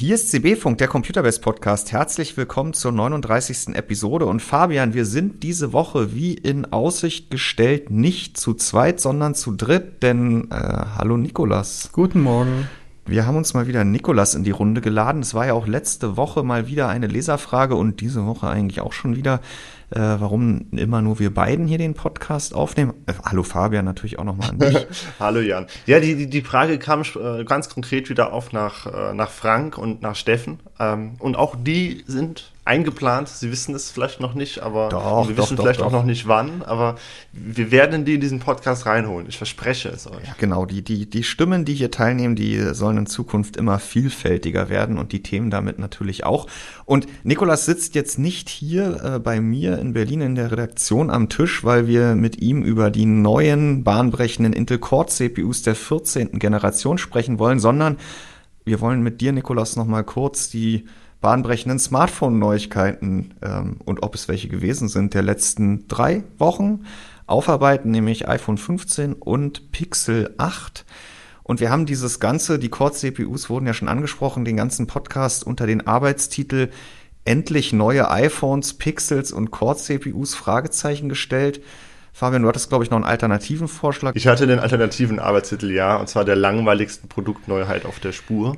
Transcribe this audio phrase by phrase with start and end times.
[0.00, 1.92] Hier ist CB-Funk, der Computerbase Podcast.
[1.92, 3.74] Herzlich willkommen zur 39.
[3.74, 4.24] Episode.
[4.24, 9.52] Und Fabian, wir sind diese Woche wie in Aussicht gestellt nicht zu zweit, sondern zu
[9.54, 10.02] dritt.
[10.02, 11.90] Denn, äh, hallo Nikolas.
[11.92, 12.66] Guten Morgen.
[13.04, 15.20] Wir haben uns mal wieder Nikolas in die Runde geladen.
[15.20, 18.94] Es war ja auch letzte Woche mal wieder eine Leserfrage und diese Woche eigentlich auch
[18.94, 19.42] schon wieder
[19.90, 22.94] äh, warum immer nur wir beiden hier den Podcast aufnehmen.
[23.06, 24.86] Äh, hallo Fabian, natürlich auch nochmal an dich.
[25.20, 25.66] hallo Jan.
[25.86, 29.78] Ja, die, die, die Frage kam äh, ganz konkret wieder auf nach, äh, nach Frank
[29.78, 30.60] und nach Steffen.
[30.78, 33.28] Ähm, und auch die sind eingeplant.
[33.28, 36.04] Sie wissen es vielleicht noch nicht, aber doch, wir doch, wissen doch, vielleicht auch noch
[36.04, 36.62] nicht wann.
[36.62, 36.94] Aber
[37.32, 39.28] wir werden die in diesen Podcast reinholen.
[39.28, 40.24] Ich verspreche es euch.
[40.24, 40.66] Ja, genau.
[40.66, 45.10] Die, die, die Stimmen, die hier teilnehmen, die sollen in Zukunft immer vielfältiger werden und
[45.10, 46.46] die Themen damit natürlich auch.
[46.84, 51.28] Und Nikolas sitzt jetzt nicht hier äh, bei mir in Berlin in der Redaktion am
[51.28, 56.38] Tisch, weil wir mit ihm über die neuen bahnbrechenden Intel Core CPUs der 14.
[56.38, 57.96] Generation sprechen wollen, sondern
[58.64, 60.84] wir wollen mit dir, Nikolas, nochmal kurz die
[61.20, 66.84] bahnbrechenden Smartphone-Neuigkeiten ähm, und ob es welche gewesen sind der letzten drei Wochen
[67.26, 70.84] aufarbeiten, nämlich iPhone 15 und Pixel 8.
[71.42, 75.66] Und wir haben dieses Ganze, die Core-CPUs wurden ja schon angesprochen, den ganzen Podcast unter
[75.66, 76.70] den Arbeitstitel
[77.26, 81.60] Endlich neue iPhones, Pixels und Core-CPUs Fragezeichen gestellt.
[82.12, 84.16] Fabian, du hattest, glaube ich, noch einen alternativen Vorschlag.
[84.16, 88.56] Ich hatte den alternativen Arbeitstitel, ja, und zwar der langweiligsten Produktneuheit auf der Spur.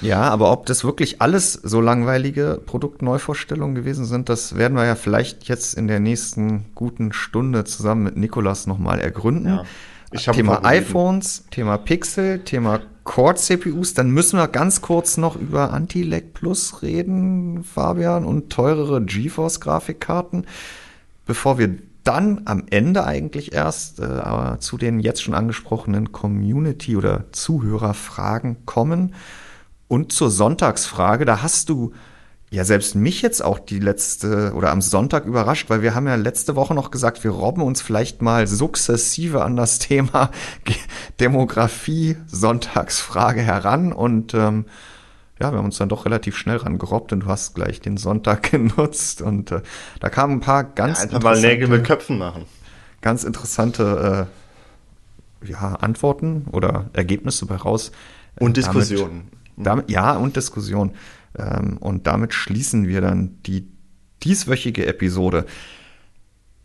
[0.00, 4.94] Ja, aber ob das wirklich alles so langweilige Produktneuvorstellungen gewesen sind, das werden wir ja
[4.94, 9.60] vielleicht jetzt in der nächsten guten Stunde zusammen mit Nikolas nochmal ergründen.
[10.12, 13.94] Ja, Thema iPhones, Thema Pixel, Thema Core-CPUs.
[13.94, 20.46] Dann müssen wir ganz kurz noch über Anti-Lag Plus reden, Fabian, und teurere GeForce-Grafikkarten,
[21.26, 27.24] bevor wir dann am Ende eigentlich erst äh, zu den jetzt schon angesprochenen Community- oder
[27.32, 29.14] Zuhörerfragen kommen.
[29.92, 31.92] Und zur Sonntagsfrage, da hast du
[32.48, 36.14] ja selbst mich jetzt auch die letzte oder am Sonntag überrascht, weil wir haben ja
[36.14, 40.30] letzte Woche noch gesagt, wir robben uns vielleicht mal sukzessive an das Thema
[41.20, 44.64] Demografie Sonntagsfrage heran und ähm,
[45.38, 48.50] ja, wir haben uns dann doch relativ schnell rangerobbt und du hast gleich den Sonntag
[48.50, 49.60] genutzt und äh,
[50.00, 52.46] da kamen ein paar ganz ja, einfach mal Nägel mit Köpfen machen.
[53.02, 54.26] Ganz interessante
[55.42, 57.92] äh, ja, Antworten oder Ergebnisse bei raus.
[58.40, 59.28] Und Diskussionen.
[59.30, 60.92] Damit, damit, ja, und Diskussion.
[61.38, 63.68] Ähm, und damit schließen wir dann die
[64.22, 65.46] dieswöchige Episode.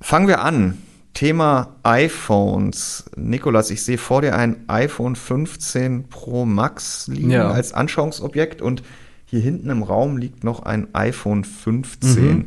[0.02, 0.78] Fangen wir an.
[1.14, 3.06] Thema iPhones.
[3.16, 7.50] Nikolas, ich sehe vor dir ein iPhone 15 Pro Max liegen ja.
[7.50, 8.84] als Anschauungsobjekt und
[9.26, 12.24] hier hinten im Raum liegt noch ein iPhone 15.
[12.24, 12.46] Mhm.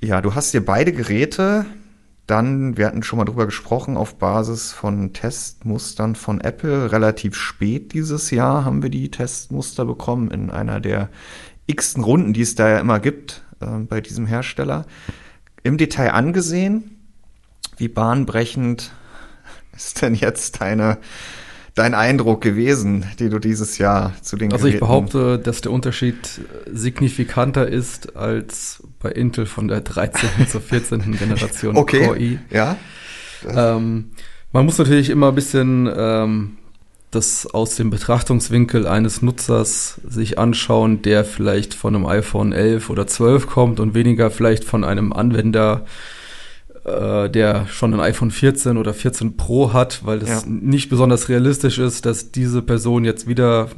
[0.00, 1.64] Ja, du hast dir beide Geräte
[2.28, 6.92] dann, wir hatten schon mal drüber gesprochen, auf Basis von Testmustern von Apple.
[6.92, 11.08] Relativ spät dieses Jahr haben wir die Testmuster bekommen in einer der
[11.66, 14.84] x-ten Runden, die es da ja immer gibt äh, bei diesem Hersteller.
[15.62, 16.98] Im Detail angesehen,
[17.78, 18.92] wie bahnbrechend
[19.74, 20.98] ist denn jetzt deine
[21.78, 26.16] dein Eindruck gewesen, den du dieses Jahr zu den Also ich behaupte, dass der Unterschied
[26.72, 30.48] signifikanter ist als bei Intel von der 13.
[30.48, 31.16] zur 14.
[31.16, 32.04] Generation okay.
[32.04, 32.38] Core i.
[32.50, 32.76] Ja.
[33.48, 34.10] Ähm,
[34.52, 36.56] man muss natürlich immer ein bisschen ähm,
[37.12, 43.06] das aus dem Betrachtungswinkel eines Nutzers sich anschauen, der vielleicht von einem iPhone 11 oder
[43.06, 45.86] 12 kommt und weniger vielleicht von einem Anwender,
[46.88, 50.42] äh, der schon ein iPhone 14 oder 14 Pro hat, weil es ja.
[50.46, 53.68] nicht besonders realistisch ist, dass diese Person jetzt wieder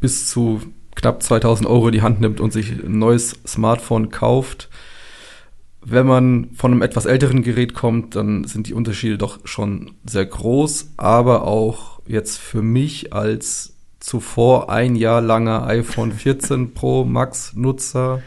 [0.00, 0.60] bis zu
[0.94, 4.68] knapp 2000 Euro in die Hand nimmt und sich ein neues Smartphone kauft.
[5.82, 10.24] Wenn man von einem etwas älteren Gerät kommt, dann sind die Unterschiede doch schon sehr
[10.24, 17.54] groß, aber auch jetzt für mich als zuvor ein Jahr langer iPhone 14 Pro Max
[17.54, 18.22] Nutzer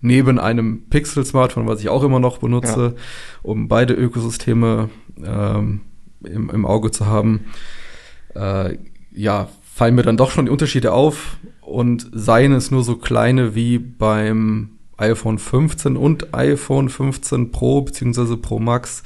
[0.00, 3.02] neben einem Pixel-Smartphone, was ich auch immer noch benutze, ja.
[3.42, 4.90] um beide Ökosysteme
[5.24, 5.80] ähm,
[6.24, 7.46] im, im Auge zu haben,
[8.34, 8.76] äh,
[9.12, 13.54] ja, fallen mir dann doch schon die Unterschiede auf und seien es nur so kleine
[13.54, 19.04] wie beim iPhone 15 und iPhone 15 Pro beziehungsweise Pro Max,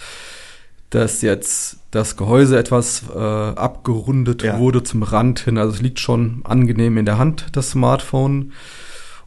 [0.91, 4.59] dass jetzt das Gehäuse etwas äh, abgerundet ja.
[4.59, 5.59] wurde zum Rand hin.
[5.59, 8.53] Also es liegt schon angenehm in der Hand, das Smartphone.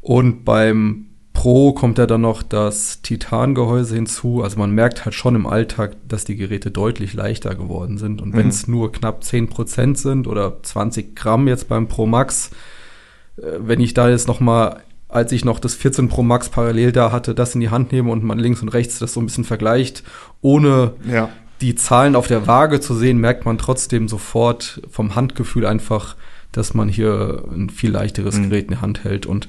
[0.01, 4.41] Und beim Pro kommt ja dann noch das Titangehäuse hinzu.
[4.41, 8.21] Also man merkt halt schon im Alltag, dass die Geräte deutlich leichter geworden sind.
[8.21, 8.37] Und mhm.
[8.37, 12.49] wenn es nur knapp 10 Prozent sind oder 20 Gramm jetzt beim Pro Max,
[13.37, 16.91] äh, wenn ich da jetzt noch mal, als ich noch das 14 Pro Max parallel
[16.91, 19.27] da hatte, das in die Hand nehme und man links und rechts das so ein
[19.27, 20.03] bisschen vergleicht,
[20.41, 21.29] ohne ja.
[21.61, 26.15] die Zahlen auf der Waage zu sehen, merkt man trotzdem sofort vom Handgefühl einfach,
[26.51, 28.49] dass man hier ein viel leichteres mhm.
[28.49, 29.47] Gerät in der Hand hält und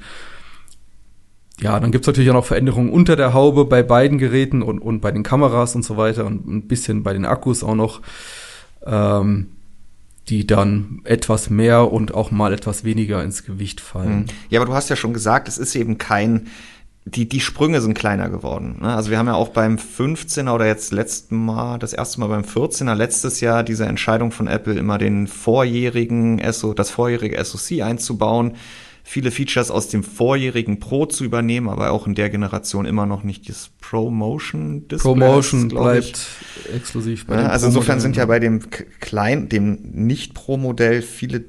[1.59, 5.01] ja, dann gibt's natürlich auch noch Veränderungen unter der Haube bei beiden Geräten und, und
[5.01, 8.01] bei den Kameras und so weiter und ein bisschen bei den Akkus auch noch,
[8.85, 9.47] ähm,
[10.29, 14.19] die dann etwas mehr und auch mal etwas weniger ins Gewicht fallen.
[14.19, 14.25] Mhm.
[14.49, 16.47] Ja, aber du hast ja schon gesagt, es ist eben kein
[17.07, 18.79] die, die Sprünge sind kleiner geworden.
[18.81, 18.93] Ne?
[18.93, 22.41] Also wir haben ja auch beim 15er oder jetzt letzten Mal, das erste Mal beim
[22.43, 28.55] 14er, letztes Jahr diese Entscheidung von Apple, immer den vorjährigen SO, das vorjährige SoC einzubauen,
[29.07, 33.23] viele Features aus dem vorjährigen Pro zu übernehmen, aber auch in der Generation immer noch
[33.23, 35.13] nicht das ProMotion Display.
[35.13, 36.27] ProMotion bleibt
[36.75, 38.69] exklusiv bei ja, Also insofern sind ja bei dem
[38.99, 41.45] kleinen, dem nicht Pro-Modell viele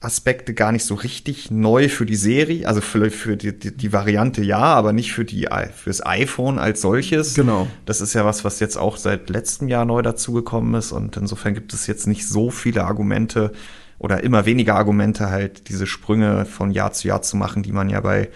[0.00, 3.92] Aspekte gar nicht so richtig neu für die Serie, also für, für die, die, die,
[3.92, 7.34] Variante ja, aber nicht für die fürs iPhone als solches.
[7.34, 7.68] Genau.
[7.86, 11.54] Das ist ja was, was jetzt auch seit letztem Jahr neu dazugekommen ist und insofern
[11.54, 13.52] gibt es jetzt nicht so viele Argumente
[14.00, 17.88] oder immer weniger Argumente halt diese Sprünge von Jahr zu Jahr zu machen, die man
[17.88, 18.30] ja bei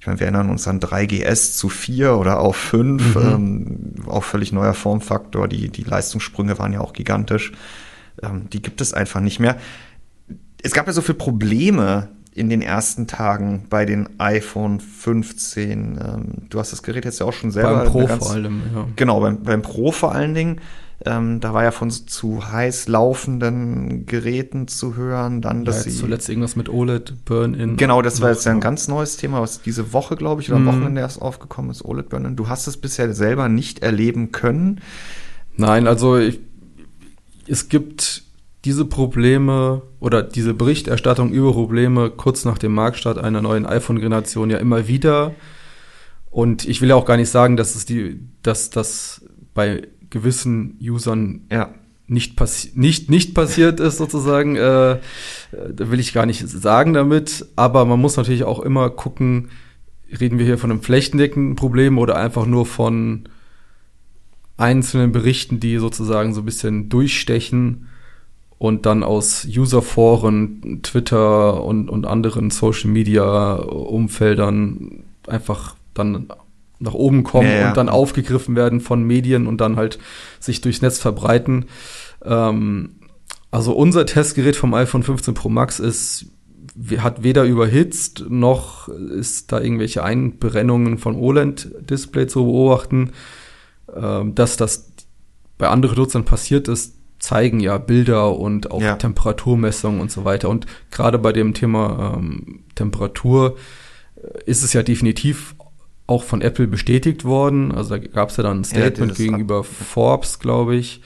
[0.00, 3.20] ich meine, wir erinnern uns an 3GS zu 4 oder auf 5, mhm.
[3.22, 7.52] ähm, auch völlig neuer Formfaktor, die, die Leistungssprünge waren ja auch gigantisch.
[8.22, 9.58] Ähm, die gibt es einfach nicht mehr
[10.62, 15.98] es gab ja so viele Probleme in den ersten Tagen bei den iPhone 15.
[16.02, 17.78] Ähm, du hast das Gerät jetzt ja auch schon selber.
[17.78, 18.86] Beim Pro ganz, vor allem, ja.
[18.96, 20.60] Genau, beim, beim Pro vor allen Dingen.
[21.06, 25.98] Ähm, da war ja von zu heiß laufenden Geräten zu hören, dann, dass ja, sie.
[25.98, 27.78] Zuletzt irgendwas mit OLED Burn-In.
[27.78, 30.58] Genau, das war jetzt ja ein ganz neues Thema, was diese Woche, glaube ich, oder
[30.58, 30.68] am mm.
[30.68, 32.36] Wochenende erst aufgekommen ist, OLED Burn-In.
[32.36, 34.82] Du hast es bisher selber nicht erleben können.
[35.56, 36.40] Nein, also ich,
[37.46, 38.24] es gibt
[38.66, 44.58] diese Probleme oder diese Berichterstattung über Probleme kurz nach dem Marktstart einer neuen iPhone-Generation ja
[44.58, 45.34] immer wieder.
[46.30, 49.24] Und ich will ja auch gar nicht sagen, dass es die, dass das
[49.54, 51.70] bei gewissen Usern ja.
[52.06, 54.56] nicht, passi nicht, nicht passiert ist, sozusagen.
[54.56, 54.98] Äh,
[55.52, 57.46] will ich gar nicht sagen damit.
[57.56, 59.50] Aber man muss natürlich auch immer gucken,
[60.20, 63.28] reden wir hier von einem flächendeckenden Problem oder einfach nur von
[64.56, 67.88] einzelnen Berichten, die sozusagen so ein bisschen durchstechen
[68.58, 76.28] und dann aus Userforen, Twitter und, und anderen Social Media Umfeldern einfach dann
[76.80, 77.68] nach oben kommen ja, ja.
[77.68, 79.98] und dann aufgegriffen werden von Medien und dann halt
[80.40, 81.66] sich durchs Netz verbreiten.
[82.24, 82.96] Ähm,
[83.50, 86.26] also unser Testgerät vom iPhone 15 Pro Max ist
[86.98, 93.10] hat weder überhitzt noch ist da irgendwelche Einbrennungen von OLED-Display zu beobachten.
[93.94, 94.92] Ähm, dass das
[95.58, 98.96] bei anderen Nutzern passiert ist, zeigen ja Bilder und auch ja.
[98.96, 100.48] Temperaturmessungen und so weiter.
[100.48, 103.56] Und gerade bei dem Thema ähm, Temperatur
[104.16, 105.54] äh, ist es ja definitiv
[106.10, 107.72] auch von Apple bestätigt worden.
[107.72, 111.02] Also da gab es ja dann ein Statement ja, gegenüber Forbes, glaube ich,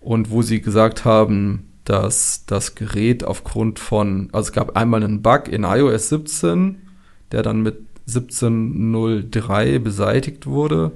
[0.00, 5.22] und wo sie gesagt haben, dass das Gerät aufgrund von, also es gab einmal einen
[5.22, 6.82] Bug in iOS 17,
[7.30, 7.78] der dann mit
[8.08, 10.92] 17.03 beseitigt wurde.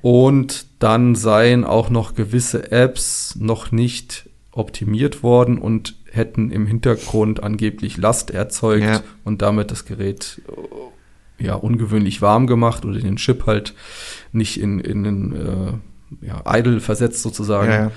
[0.00, 7.42] Und dann seien auch noch gewisse Apps noch nicht optimiert worden und hätten im Hintergrund
[7.42, 9.02] angeblich Last erzeugt ja.
[9.24, 10.40] und damit das Gerät
[11.38, 13.74] ja ungewöhnlich warm gemacht oder den Chip halt
[14.32, 17.70] nicht in, in den äh, ja, idle versetzt sozusagen.
[17.70, 17.92] Ja, ja.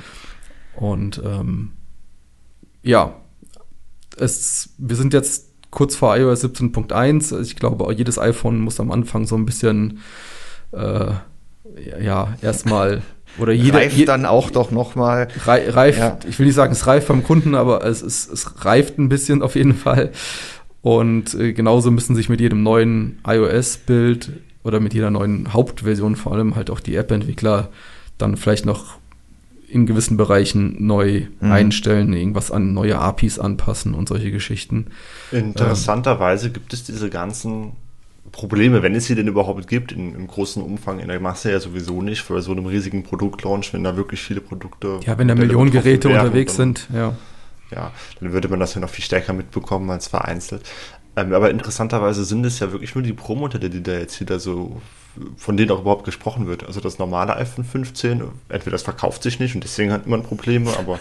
[0.75, 1.72] Und ähm,
[2.84, 3.15] ja,
[4.17, 7.41] es, wir sind jetzt kurz vor iOS 17.1.
[7.41, 10.00] Ich glaube, jedes iPhone muss am Anfang so ein bisschen
[10.72, 11.12] äh,
[12.01, 13.01] ja, erstmal
[13.38, 16.17] oder jeder reift dann auch doch noch mal reift ja.
[16.27, 19.43] ich will nicht sagen es reift beim Kunden aber es, es, es reift ein bisschen
[19.43, 20.12] auf jeden Fall
[20.81, 24.31] und äh, genauso müssen sich mit jedem neuen iOS Bild
[24.63, 27.69] oder mit jeder neuen Hauptversion vor allem halt auch die App Entwickler
[28.17, 28.98] dann vielleicht noch
[29.67, 31.51] in gewissen Bereichen neu mhm.
[31.51, 34.88] einstellen, irgendwas an neue APIs anpassen und solche Geschichten.
[35.31, 37.74] Interessanterweise ähm, gibt es diese ganzen
[38.31, 41.59] Probleme, wenn es sie denn überhaupt gibt, in, im großen Umfang in der Masse ja
[41.59, 45.00] sowieso nicht, für so einem riesigen Produktlaunch, wenn da wirklich viele Produkte.
[45.05, 47.15] Ja, wenn da Millionen Geräte unterwegs sind, ja.
[47.71, 50.63] Ja, dann würde man das ja noch viel stärker mitbekommen als vereinzelt.
[51.15, 54.81] Ähm, aber interessanterweise sind es ja wirklich nur die Pro-Modelle, die da jetzt wieder so
[55.38, 56.65] von denen auch überhaupt gesprochen wird.
[56.65, 60.71] Also das normale iPhone 15, entweder das verkauft sich nicht und deswegen hat man Probleme,
[60.77, 60.99] aber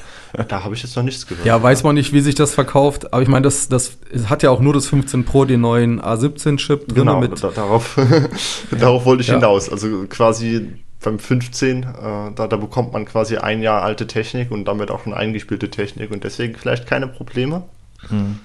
[0.48, 1.46] da habe ich jetzt noch nichts gehört.
[1.46, 4.50] Ja, weiß man nicht, wie sich das verkauft, aber ich meine, das, das hat ja
[4.50, 6.94] auch nur das 15 Pro den neuen A17-Chip drin.
[6.94, 7.98] Genau, mit da, darauf,
[8.70, 9.34] darauf wollte ich ja.
[9.34, 9.68] hinaus.
[9.68, 10.68] Also quasi
[11.02, 11.86] beim 15, äh,
[12.34, 16.10] da, da bekommt man quasi ein Jahr alte Technik und damit auch schon eingespielte Technik
[16.10, 17.62] und deswegen vielleicht keine Probleme.
[18.08, 18.38] Hm.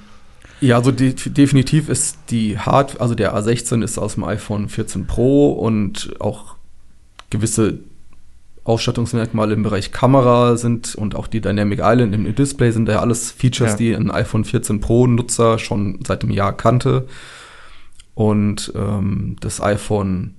[0.62, 5.08] Ja, also de definitiv ist die Hard, also der A16 ist aus dem iPhone 14
[5.08, 6.56] Pro und auch
[7.30, 7.80] gewisse
[8.64, 13.32] Ausstattungsmerkmale im Bereich Kamera sind und auch die Dynamic Island im Display sind ja alles
[13.32, 13.78] Features, ja.
[13.78, 17.08] die ein iPhone 14 Pro Nutzer schon seit einem Jahr kannte.
[18.14, 20.36] Und ähm, das iPhone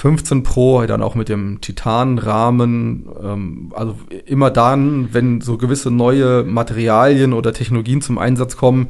[0.00, 3.06] 15 Pro dann auch mit dem Titanrahmen.
[3.22, 8.88] Ähm, also immer dann, wenn so gewisse neue Materialien oder Technologien zum Einsatz kommen,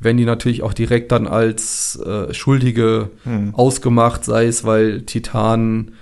[0.00, 3.54] werden die natürlich auch direkt dann als äh, Schuldige hm.
[3.54, 5.92] ausgemacht, sei es weil Titan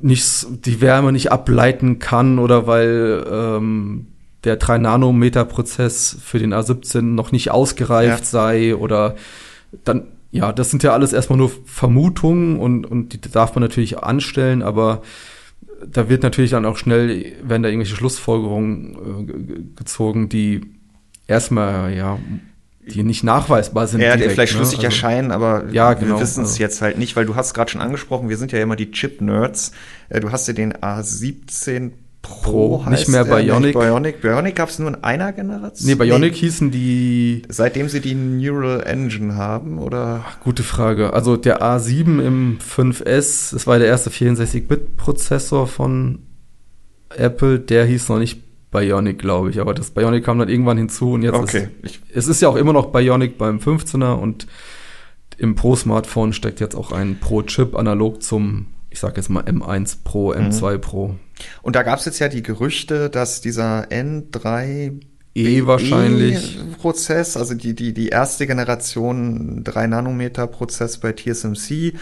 [0.00, 4.06] nicht die Wärme nicht ableiten kann oder weil ähm,
[4.44, 8.24] der 3 Nanometer Prozess für den A17 noch nicht ausgereift ja.
[8.24, 9.16] sei oder
[9.84, 13.98] dann ja, das sind ja alles erstmal nur Vermutungen und und die darf man natürlich
[13.98, 15.02] anstellen, aber
[15.86, 20.62] da wird natürlich dann auch schnell werden da irgendwelche Schlussfolgerungen äh, gezogen, die
[21.26, 22.18] erstmal ja
[22.86, 24.00] die nicht nachweisbar sind.
[24.00, 24.58] Ja, direkt, die vielleicht ne?
[24.58, 26.62] schlüssig also, erscheinen, aber ja, genau, wir wissen es also.
[26.62, 29.72] jetzt halt nicht, weil du hast gerade schon angesprochen, wir sind ja immer die Chip-Nerds.
[30.08, 31.92] Äh, du hast ja den A17
[32.22, 33.74] Pro, Pro nicht mehr Bionic.
[33.76, 34.20] Nicht Bionic.
[34.20, 35.88] Bionic gab es nur in einer Generation.
[35.88, 36.38] Nee, Bionic nee.
[36.38, 37.42] hießen die.
[37.48, 40.24] Seitdem sie die Neural Engine haben, oder?
[40.26, 41.12] Ach, gute Frage.
[41.12, 46.20] Also der A7 im 5S, das war der erste 64-Bit-Prozessor von
[47.10, 49.60] Apple, der hieß noch nicht Bionic, glaube ich.
[49.60, 51.68] Aber das Bionic kam dann irgendwann hinzu und jetzt okay.
[51.82, 54.46] ist es ist ja auch immer noch Bionic beim 15er und
[55.38, 60.32] im Pro-Smartphone steckt jetzt auch ein Pro-Chip analog zum, ich sag jetzt mal M1 Pro,
[60.32, 60.80] M2 mhm.
[60.80, 61.14] Pro.
[61.60, 65.00] Und da gab es jetzt ja die Gerüchte, dass dieser N3
[65.34, 71.92] E wahrscheinlich Prozess, also die die die erste Generation 3 Nanometer Prozess bei TSMC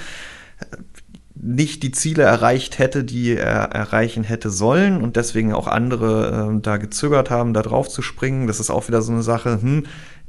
[1.35, 6.61] nicht die Ziele erreicht hätte, die er erreichen hätte sollen und deswegen auch andere äh,
[6.61, 8.47] da gezögert haben, da drauf zu springen.
[8.47, 9.87] Das ist auch wieder so eine Sache, hm,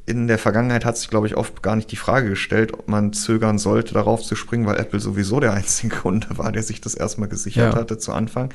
[0.08, 3.12] in der Vergangenheit hat sich, glaube ich, oft gar nicht die Frage gestellt, ob man
[3.12, 6.94] zögern sollte, darauf zu springen, weil Apple sowieso der einzige Kunde war, der sich das
[6.94, 7.80] erstmal gesichert ja.
[7.80, 8.54] hatte zu Anfang.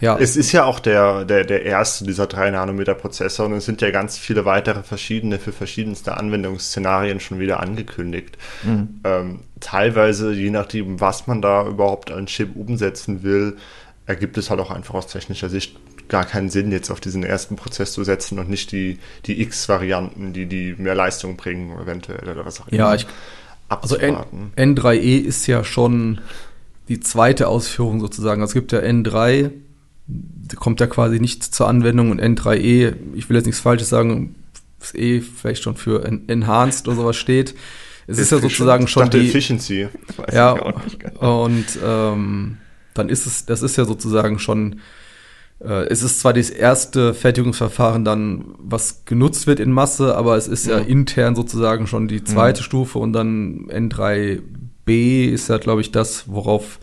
[0.00, 0.18] Ja.
[0.18, 3.80] Es ist ja auch der, der, der erste dieser 3 Nanometer Prozessor und es sind
[3.82, 8.36] ja ganz viele weitere verschiedene für verschiedenste Anwendungsszenarien schon wieder angekündigt.
[8.62, 9.00] Mhm.
[9.04, 13.56] Ähm, teilweise, je nachdem, was man da überhaupt an Chip umsetzen will,
[14.06, 15.76] ergibt es halt auch einfach aus technischer Sicht
[16.08, 20.32] gar keinen Sinn, jetzt auf diesen ersten Prozess zu setzen und nicht die, die X-Varianten,
[20.32, 22.78] die, die mehr Leistung bringen, eventuell oder was auch immer.
[22.78, 23.06] Ja, ich,
[23.68, 24.16] also N,
[24.56, 26.20] N3E ist ja schon
[26.88, 28.40] die zweite Ausführung sozusagen.
[28.40, 29.50] Also es gibt ja N3,
[30.56, 34.36] kommt ja quasi nicht zur Anwendung und N3E, ich will jetzt nichts Falsches sagen,
[34.78, 37.54] das E vielleicht schon für Enhanced oder sowas steht.
[38.06, 39.88] Es ist, ist ja sozusagen schon die Efficiency.
[40.32, 40.52] ja,
[41.18, 42.58] und ähm,
[42.94, 44.80] dann ist es, das ist ja sozusagen schon
[45.58, 50.66] es ist zwar das erste Fertigungsverfahren dann, was genutzt wird in Masse, aber es ist
[50.66, 52.64] ja, ja intern sozusagen schon die zweite mhm.
[52.64, 56.78] Stufe und dann N3B ist ja, glaube ich, das, worauf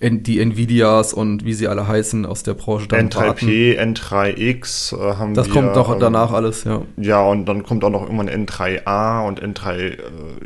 [0.00, 3.94] die Nvidias und wie sie alle heißen aus der Branche dann N3P, warten.
[3.94, 6.82] N3X äh, haben Das wir, kommt doch ähm, danach alles, ja.
[6.96, 9.98] Ja, und dann kommt auch noch irgendwann N3A und N3, äh,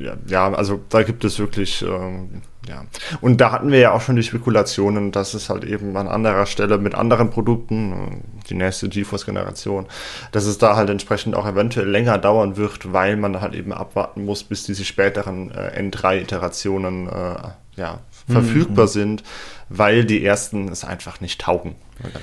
[0.02, 2.84] ja, ja, also da gibt es wirklich, ähm, ja.
[3.20, 6.46] Und da hatten wir ja auch schon die Spekulationen, dass es halt eben an anderer
[6.46, 9.86] Stelle mit anderen Produkten, die nächste GeForce-Generation,
[10.30, 14.24] dass es da halt entsprechend auch eventuell länger dauern wird, weil man halt eben abwarten
[14.24, 17.34] muss, bis diese späteren äh, N3-Iterationen äh,
[17.74, 18.90] ja, verfügbar mhm.
[18.90, 19.22] sind,
[19.68, 21.74] weil die ersten es einfach nicht taugen.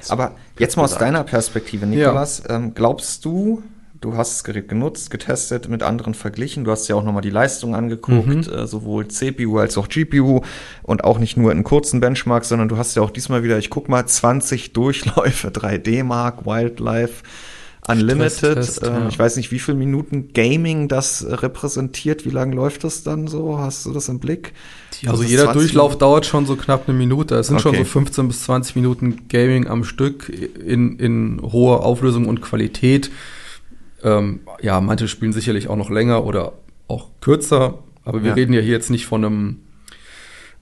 [0.09, 2.55] Aber jetzt mal aus deiner Perspektive, Nikolas, ja.
[2.55, 3.63] ähm, glaubst du,
[4.01, 7.29] du hast das Gerät genutzt, getestet, mit anderen verglichen, du hast ja auch nochmal die
[7.29, 8.53] Leistung angeguckt, mhm.
[8.53, 10.41] äh, sowohl CPU als auch GPU
[10.83, 13.69] und auch nicht nur in kurzen Benchmarks, sondern du hast ja auch diesmal wieder, ich
[13.69, 17.23] guck mal, 20 Durchläufe, 3D Mark, Wildlife,
[17.87, 18.55] Unlimited.
[18.55, 19.07] Test, Test, äh, ja.
[19.07, 22.25] Ich weiß nicht, wie viele Minuten Gaming das repräsentiert.
[22.25, 23.57] Wie lange läuft das dann so?
[23.57, 24.53] Hast du das im Blick?
[25.07, 25.99] Also jeder Durchlauf Minuten?
[25.99, 27.35] dauert schon so knapp eine Minute.
[27.35, 27.75] Es sind okay.
[27.75, 33.09] schon so 15 bis 20 Minuten Gaming am Stück in, in hoher Auflösung und Qualität.
[34.03, 36.53] Ähm, ja, manche spielen sicherlich auch noch länger oder
[36.87, 37.79] auch kürzer.
[38.03, 38.35] Aber wir ja.
[38.35, 39.59] reden ja hier jetzt nicht von einem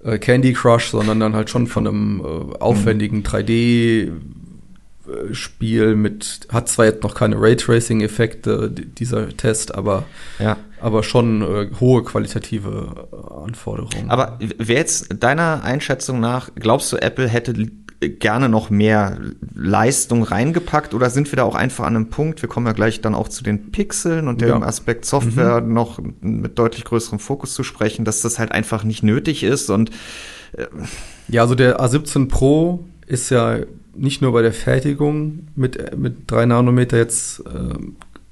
[0.03, 4.11] äh, Candy Crush, sondern dann halt schon von einem äh, aufwendigen 3D
[5.31, 10.03] Spiel mit, hat zwar jetzt noch keine Raytracing-Effekte, dieser Test, aber,
[10.39, 10.57] ja.
[10.81, 14.09] aber schon äh, hohe qualitative äh, Anforderungen.
[14.09, 17.53] Aber wer jetzt deiner Einschätzung nach, glaubst du, Apple hätte
[17.99, 19.17] gerne noch mehr
[19.55, 23.01] Leistung reingepackt oder sind wir da auch einfach an einem Punkt, wir kommen ja gleich
[23.01, 24.61] dann auch zu den Pixeln und dem ja.
[24.61, 25.73] Aspekt Software mhm.
[25.73, 29.89] noch mit deutlich größerem Fokus zu sprechen, dass das halt einfach nicht nötig ist und
[30.53, 30.67] äh
[31.27, 33.59] ja, also der A17 Pro ist ja
[33.95, 37.73] nicht nur bei der Fertigung mit, mit 3 Nanometer jetzt äh,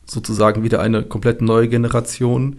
[0.06, 2.58] sozusagen wieder eine komplett neue Generation,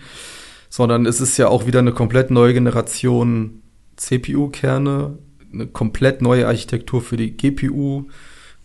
[0.68, 3.62] sondern es ist ja auch wieder eine komplett neue Generation
[3.96, 5.18] CPU-Kerne,
[5.56, 8.04] eine komplett neue Architektur für die GPU,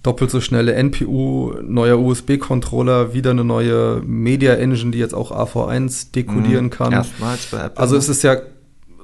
[0.04, 6.12] doppelt so schnelle NPU, neuer USB-Controller, wieder eine neue Media Engine, die jetzt auch AV1
[6.12, 6.72] dekodieren mhm.
[6.72, 6.92] kann.
[6.94, 7.78] Erstmals bei Apple.
[7.78, 8.38] Also es ist ja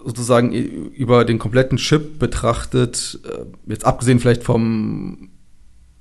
[0.04, 5.30] sozusagen über den kompletten Chip betrachtet, äh, jetzt abgesehen vielleicht vom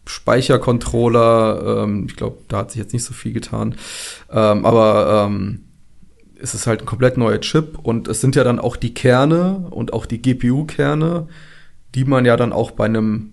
[0.07, 3.75] Speichercontroller, ähm, ich glaube, da hat sich jetzt nicht so viel getan,
[4.31, 5.63] ähm, aber ähm,
[6.41, 9.67] es ist halt ein komplett neuer Chip und es sind ja dann auch die Kerne
[9.71, 11.27] und auch die GPU-Kerne,
[11.97, 13.33] die man ja dann auch bei einem,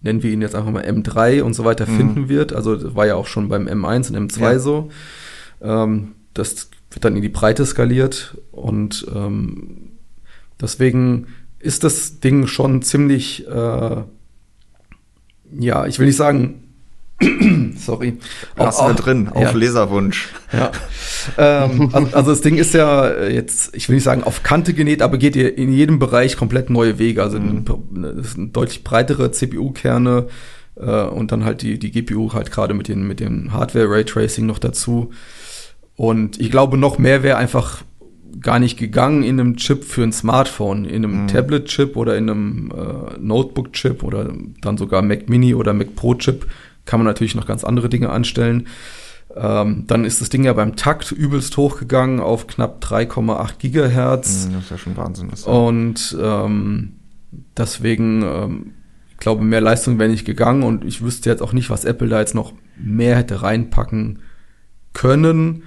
[0.00, 1.96] nennen wir ihn jetzt einfach mal M3 und so weiter mhm.
[1.96, 2.54] finden wird.
[2.54, 4.58] Also war ja auch schon beim M1 und M2 ja.
[4.58, 4.90] so.
[5.60, 9.92] Ähm, das wird dann in die Breite skaliert und ähm,
[10.60, 11.26] deswegen
[11.58, 14.02] ist das Ding schon ziemlich, äh,
[15.58, 16.62] ja, ich will nicht sagen,
[17.84, 18.18] sorry.
[18.56, 19.50] Hast du drin, auf ja.
[19.52, 20.30] Leserwunsch.
[20.52, 20.70] Ja.
[21.38, 25.02] ähm, also, also, das Ding ist ja jetzt, ich will nicht sagen auf Kante genäht,
[25.02, 27.22] aber geht in jedem Bereich komplett neue Wege.
[27.22, 27.64] Also mhm.
[28.22, 30.26] sind deutlich breitere CPU-Kerne
[30.76, 34.58] äh, und dann halt die, die GPU halt gerade mit den, mit dem Hardware-Raytracing noch
[34.58, 35.10] dazu.
[35.96, 37.82] Und ich glaube, noch mehr wäre einfach
[38.40, 41.28] gar nicht gegangen in einem Chip für ein Smartphone, in einem mhm.
[41.28, 46.46] Tablet-Chip oder in einem äh, Notebook-Chip oder dann sogar Mac Mini oder Mac Pro-Chip
[46.84, 48.68] kann man natürlich noch ganz andere Dinge anstellen.
[49.34, 54.46] Ähm, dann ist das Ding ja beim Takt übelst hochgegangen auf knapp 3,8 Gigahertz.
[54.46, 55.30] Mhm, das ist ja schon Wahnsinn.
[55.34, 55.52] Ja.
[55.52, 56.96] Und ähm,
[57.56, 58.74] deswegen, ähm,
[59.10, 62.08] ich glaube, mehr Leistung wäre nicht gegangen und ich wüsste jetzt auch nicht, was Apple
[62.08, 64.20] da jetzt noch mehr hätte reinpacken
[64.92, 65.62] können.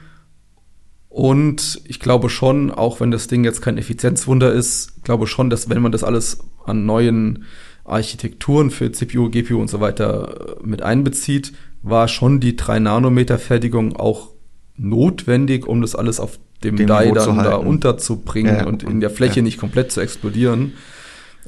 [1.09, 5.69] Und ich glaube schon, auch wenn das Ding jetzt kein Effizienzwunder ist, glaube schon, dass
[5.69, 7.45] wenn man das alles an neuen
[7.85, 14.29] Architekturen für CPU, GPU und so weiter äh, mit einbezieht, war schon die 3-Nanometer-Fertigung auch
[14.75, 19.37] notwendig, um das alles auf dem Die dann da unterzubringen ja, und in der Fläche
[19.37, 19.41] ja.
[19.43, 20.73] nicht komplett zu explodieren.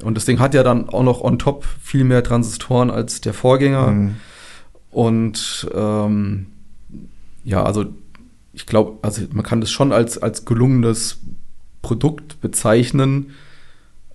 [0.02, 3.34] Und das Ding hat ja dann auch noch on top viel mehr Transistoren als der
[3.34, 3.88] Vorgänger.
[3.88, 4.16] Mhm.
[4.90, 6.46] Und ähm,
[7.44, 7.86] ja, also
[8.52, 11.18] ich glaube, also man kann das schon als, als gelungenes
[11.82, 13.30] Produkt bezeichnen.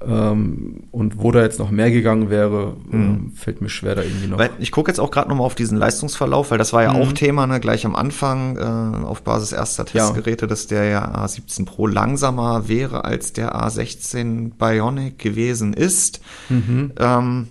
[0.06, 3.32] Ähm, und wo da jetzt noch mehr gegangen wäre, mhm.
[3.36, 4.38] fällt mir schwer da irgendwie noch.
[4.38, 6.94] Weil ich gucke jetzt auch gerade noch mal auf diesen Leistungsverlauf, weil das war ja
[6.94, 7.02] mhm.
[7.02, 10.50] auch Thema, ne, gleich am Anfang äh, auf Basis erster Testgeräte, ja.
[10.50, 16.22] dass der ja A17 Pro langsamer wäre als der A16 Bionic gewesen ist.
[16.50, 16.92] Mhm.
[17.00, 17.48] Ähm,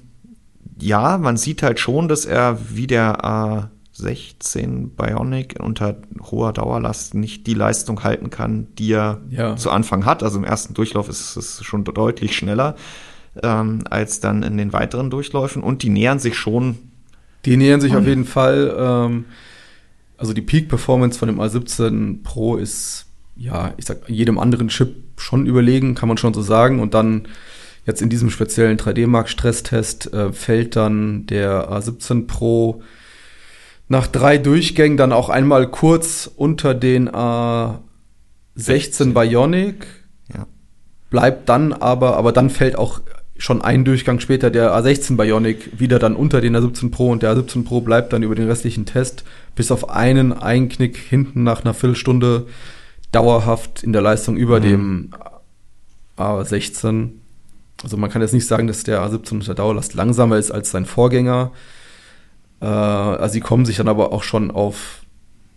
[0.79, 3.71] ja, man sieht halt schon, dass er wie der A
[4.03, 5.97] 16 Bionic unter
[6.31, 9.57] hoher Dauerlast nicht die Leistung halten kann, die er ja.
[9.57, 10.23] zu Anfang hat.
[10.23, 12.77] Also im ersten Durchlauf ist es schon deutlich schneller
[13.43, 16.79] ähm, als dann in den weiteren Durchläufen und die nähern sich schon.
[17.45, 18.75] Die nähern sich auf jeden Fall.
[18.79, 19.25] Ähm,
[20.17, 24.95] also die Peak Performance von dem A17 Pro ist ja, ich sag jedem anderen Chip
[25.17, 26.81] schon überlegen, kann man schon so sagen.
[26.81, 27.27] Und dann
[27.87, 32.83] jetzt in diesem speziellen 3D-Mark-Stresstest äh, fällt dann der A17 Pro
[33.89, 37.79] nach drei Durchgängen dann auch einmal kurz unter den A16
[38.55, 39.15] 16.
[39.15, 39.87] Bionic.
[40.33, 40.47] Ja.
[41.11, 43.01] Bleibt dann aber, aber dann fällt auch
[43.37, 47.35] schon ein Durchgang später der A16 Bionic wieder dann unter den A17 Pro und der
[47.35, 49.25] A17 Pro bleibt dann über den restlichen Test
[49.57, 52.47] bis auf einen Einknick hinten nach einer Viertelstunde
[53.11, 54.65] dauerhaft in der Leistung über mhm.
[54.65, 55.11] dem
[56.17, 57.09] A16.
[57.83, 60.87] Also man kann jetzt nicht sagen, dass der A17 unter Dauerlast langsamer ist als sein
[60.87, 61.51] Vorgänger.
[62.63, 65.03] Äh, also sie kommen sich dann aber auch schon auf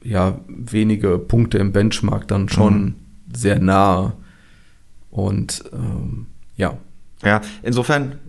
[0.03, 2.95] ja, wenige Punkte im Benchmark dann schon mhm.
[3.33, 4.13] sehr nah.
[5.09, 6.77] Und ähm, ja.
[7.23, 8.19] Ja, insofern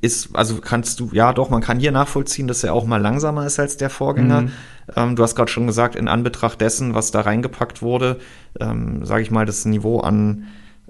[0.00, 3.46] ist, also kannst du, ja doch, man kann hier nachvollziehen, dass er auch mal langsamer
[3.46, 4.42] ist als der Vorgänger.
[4.42, 4.50] Mhm.
[4.94, 8.18] Ähm, du hast gerade schon gesagt, in Anbetracht dessen, was da reingepackt wurde,
[8.60, 10.44] ähm, sage ich mal, das Niveau an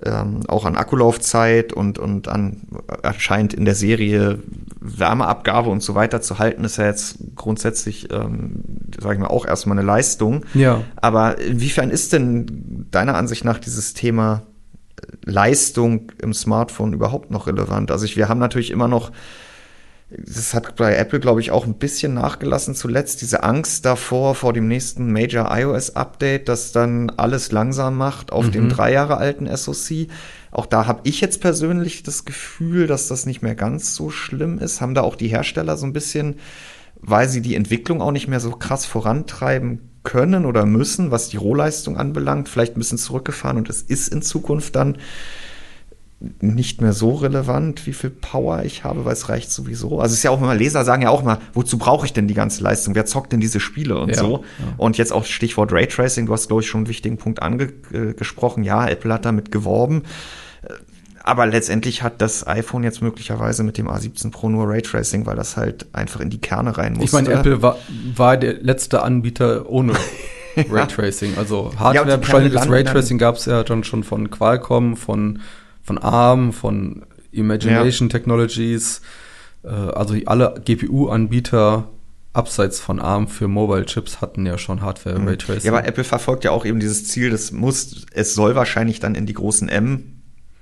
[0.05, 2.63] ähm, auch an Akkulaufzeit und, und an
[3.03, 4.41] erscheint in der Serie
[4.81, 8.63] Wärmeabgabe und so weiter zu halten, ist ja jetzt grundsätzlich, ähm,
[9.01, 10.45] sage ich mal, auch erstmal eine Leistung.
[10.55, 10.83] Ja.
[10.97, 14.43] Aber inwiefern ist denn deiner Ansicht nach dieses Thema
[15.25, 17.91] Leistung im Smartphone überhaupt noch relevant?
[17.91, 19.13] Also ich, wir haben natürlich immer noch
[20.09, 24.53] das hat bei Apple, glaube ich, auch ein bisschen nachgelassen zuletzt, diese Angst davor, vor
[24.53, 28.53] dem nächsten Major iOS-Update, das dann alles langsam macht auf mhm.
[28.53, 30.07] dem drei Jahre alten SoC.
[30.53, 34.59] Auch da habe ich jetzt persönlich das Gefühl, dass das nicht mehr ganz so schlimm
[34.59, 34.81] ist.
[34.81, 36.37] Haben da auch die Hersteller so ein bisschen,
[37.01, 41.37] weil sie die Entwicklung auch nicht mehr so krass vorantreiben können oder müssen, was die
[41.37, 44.99] Rohleistung anbelangt, vielleicht ein bisschen zurückgefahren und es ist in Zukunft dann
[46.41, 50.01] nicht mehr so relevant, wie viel Power ich habe, weil es reicht sowieso.
[50.01, 52.27] Also es ist ja auch immer, Leser sagen ja auch mal, wozu brauche ich denn
[52.27, 52.95] die ganze Leistung?
[52.95, 54.45] Wer zockt denn diese Spiele und ja, so?
[54.59, 54.75] Ja.
[54.79, 58.65] Und jetzt auch Stichwort Raytracing, du hast, glaube ich, schon einen wichtigen Punkt angesprochen.
[58.65, 60.05] Äh, ja, Apple hat damit geworben.
[60.63, 60.73] Äh,
[61.23, 65.59] aber letztendlich hat das iPhone jetzt möglicherweise mit dem A17 Pro nur Raytracing, weil das
[65.59, 67.05] halt einfach in die Kerne rein musste.
[67.05, 67.77] Ich meine, Apple war,
[68.15, 69.93] war der letzte Anbieter ohne
[70.71, 71.37] Raytracing.
[71.37, 75.41] Also Hardware beschleunigtes Raytracing gab es ja dann schon von Qualcomm, von,
[75.87, 78.12] von ARM, von Imagination ja.
[78.12, 79.01] Technologies.
[79.62, 81.88] Äh, also alle GPU-Anbieter
[82.33, 85.29] abseits von ARM für Mobile Chips hatten ja schon Hardware mhm.
[85.29, 85.64] Raytracing.
[85.64, 89.14] Ja, aber Apple verfolgt ja auch eben dieses Ziel, das muss, es soll wahrscheinlich dann
[89.14, 90.12] in die großen M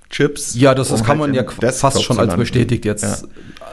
[0.09, 0.55] Chips.
[0.55, 3.17] Ja, das, das kann halt man ja fast schon als bestätigt jetzt ja.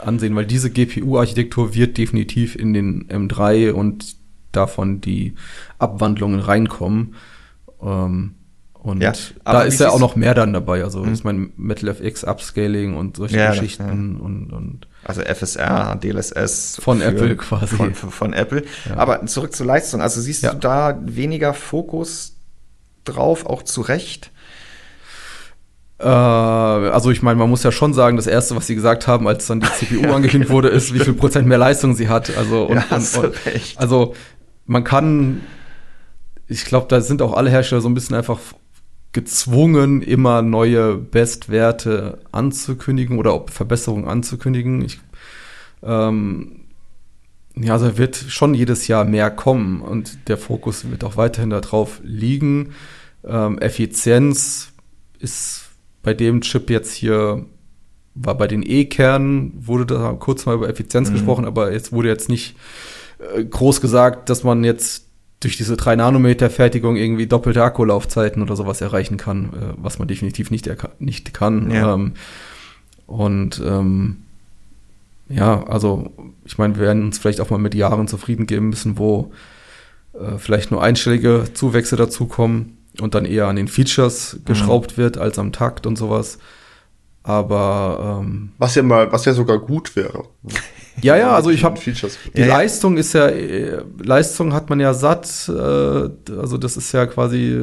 [0.03, 4.15] ansehen, weil diese GPU-Architektur wird definitiv in den M3 und
[4.51, 5.35] davon die
[5.77, 7.15] Abwandlungen reinkommen.
[7.81, 8.33] Ähm,
[8.83, 9.13] und ja,
[9.45, 10.83] da ist ja auch noch mehr dann dabei.
[10.83, 11.13] Also mhm.
[11.13, 14.25] ich meine Metal FX Upscaling und solche ja, Geschichten ja.
[14.25, 17.75] und, und also FSR, DLSS von für, Apple quasi.
[17.77, 18.63] Von, von Apple.
[18.95, 20.01] Aber zurück zur Leistung.
[20.01, 22.35] Also siehst du da weniger Fokus
[23.05, 24.31] drauf, auch zu Recht?
[25.99, 29.29] Äh, also ich meine, man muss ja schon sagen, das erste, was sie gesagt haben,
[29.29, 32.35] als dann die CPU angekündigt wurde, ist, wie viel Prozent mehr Leistung sie hat.
[32.37, 33.35] Also und, und, und
[33.77, 34.13] also
[34.65, 35.41] man kann,
[36.49, 38.39] ich glaube, da sind auch alle Hersteller so ein bisschen einfach
[39.13, 44.83] gezwungen, immer neue Bestwerte anzukündigen oder Verbesserungen anzukündigen.
[44.83, 44.99] Ich,
[45.83, 46.61] ähm,
[47.55, 52.01] ja, also wird schon jedes Jahr mehr kommen und der Fokus wird auch weiterhin darauf
[52.03, 52.73] liegen.
[53.23, 54.73] Ähm, Effizienz
[55.19, 55.69] ist
[56.01, 57.45] bei dem Chip jetzt hier,
[58.15, 61.13] war bei den E-Kernen, wurde da kurz mal über Effizienz mhm.
[61.13, 62.55] gesprochen, aber jetzt wurde jetzt nicht
[63.35, 65.07] äh, groß gesagt, dass man jetzt
[65.43, 70.07] durch diese 3 Nanometer Fertigung irgendwie doppelte Akkulaufzeiten oder sowas erreichen kann, äh, was man
[70.07, 71.71] definitiv nicht, nicht kann.
[71.71, 71.93] Ja.
[71.93, 72.13] Ähm,
[73.05, 74.17] und ähm,
[75.29, 76.11] ja, also
[76.45, 79.31] ich meine, wir werden uns vielleicht auch mal mit Jahren zufrieden geben müssen, wo
[80.13, 84.45] äh, vielleicht nur einstellige Zuwächse dazukommen und dann eher an den Features mhm.
[84.45, 85.01] geschraubt mhm.
[85.01, 86.39] wird als am Takt und sowas.
[87.23, 90.25] Aber ähm, was ja mal, was ja sogar gut wäre.
[91.01, 93.29] Ja, ja, also ich habe die ja, Leistung ist ja
[93.97, 95.49] Leistung hat man ja satt.
[95.49, 97.59] Äh, also das ist ja quasi,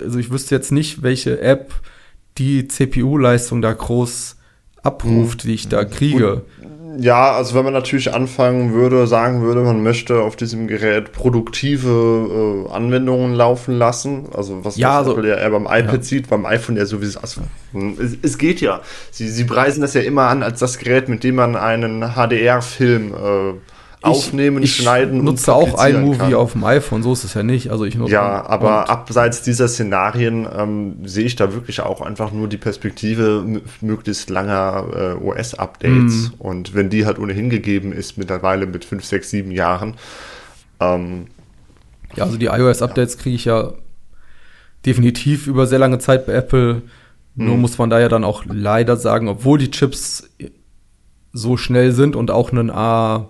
[0.00, 1.72] also ich wüsste jetzt nicht, welche App
[2.38, 4.36] die CPU-Leistung da groß
[4.82, 5.48] abruft, mhm.
[5.48, 6.42] die ich da kriege.
[6.60, 11.12] Und ja, also wenn man natürlich anfangen würde, sagen würde, man möchte auf diesem Gerät
[11.12, 16.02] produktive äh, Anwendungen laufen lassen, also was ja, also, ja eher beim iPad ja.
[16.02, 17.42] sieht, beim iPhone ja sowieso, also,
[17.98, 18.80] es, es, geht ja.
[19.10, 23.14] Sie, sie preisen das ja immer an als das Gerät, mit dem man einen HDR-Film
[23.14, 23.71] äh,
[24.02, 27.70] aufnehmen, ich, schneiden ich nutze auch iMovie auf dem iPhone, so ist es ja nicht.
[27.70, 32.32] Also ich nutze ja, aber abseits dieser Szenarien ähm, sehe ich da wirklich auch einfach
[32.32, 33.44] nur die Perspektive
[33.80, 36.30] möglichst langer äh, OS-Updates.
[36.30, 36.40] Mm.
[36.40, 39.94] Und wenn die halt ohnehin gegeben ist, mittlerweile mit 5, 6, 7 Jahren.
[40.80, 41.26] Ähm,
[42.16, 43.20] ja, also die iOS-Updates ja.
[43.20, 43.72] kriege ich ja
[44.84, 46.82] definitiv über sehr lange Zeit bei Apple.
[47.34, 47.60] Nur mm.
[47.60, 50.28] muss man da ja dann auch leider sagen, obwohl die Chips
[51.32, 53.28] so schnell sind und auch einen A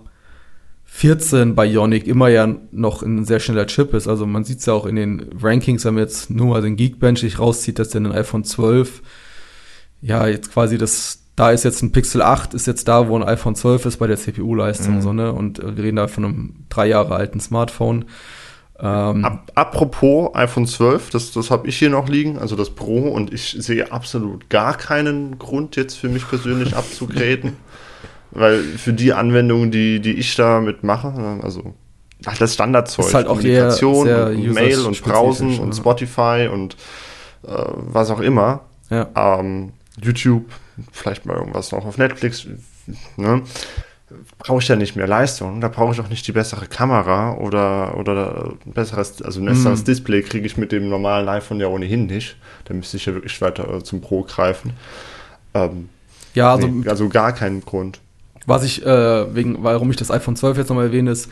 [0.95, 4.07] 14 Bionic immer ja noch ein sehr schneller Chip ist.
[4.07, 6.75] Also man sieht es ja auch in den Rankings, wenn man jetzt nur mal den
[6.75, 9.01] Geekbench sich rauszieht, dass der ein iPhone 12
[10.01, 13.23] ja jetzt quasi das, da ist jetzt ein Pixel 8, ist jetzt da, wo ein
[13.23, 15.01] iPhone 12 ist bei der CPU-Leistung, mhm.
[15.01, 15.33] so, ne?
[15.33, 18.05] Und wir reden da von einem drei Jahre alten Smartphone.
[18.79, 23.09] Ähm, Ap apropos iPhone 12, das, das habe ich hier noch liegen, also das Pro,
[23.09, 27.57] und ich sehe absolut gar keinen Grund jetzt für mich persönlich abzugraden.
[28.35, 31.73] Weil für die Anwendungen, die, die ich damit mache, ne, also
[32.25, 36.75] ach, das Standardzeug, ist halt auch Kommunikation, und Mail und Browsen und Spotify und
[37.43, 38.61] äh, was auch immer.
[38.89, 39.09] Ja.
[39.15, 40.45] Ähm, YouTube,
[40.91, 42.47] vielleicht mal irgendwas noch auf Netflix,
[43.17, 43.43] ne?
[44.37, 45.61] brauche ich ja nicht mehr Leistung.
[45.61, 49.81] Da brauche ich auch nicht die bessere Kamera oder, oder ein besseres, also ein besseres
[49.81, 49.85] mm.
[49.85, 52.35] Display kriege ich mit dem normalen iPhone ja ohnehin nicht.
[52.65, 54.73] Da müsste ich ja wirklich weiter äh, zum Pro greifen.
[55.53, 55.89] Ähm,
[56.33, 57.99] ja, also, nee, also gar keinen Grund.
[58.45, 61.29] Was ich, äh, wegen, warum ich das iPhone 12 jetzt nochmal erwähne, ist,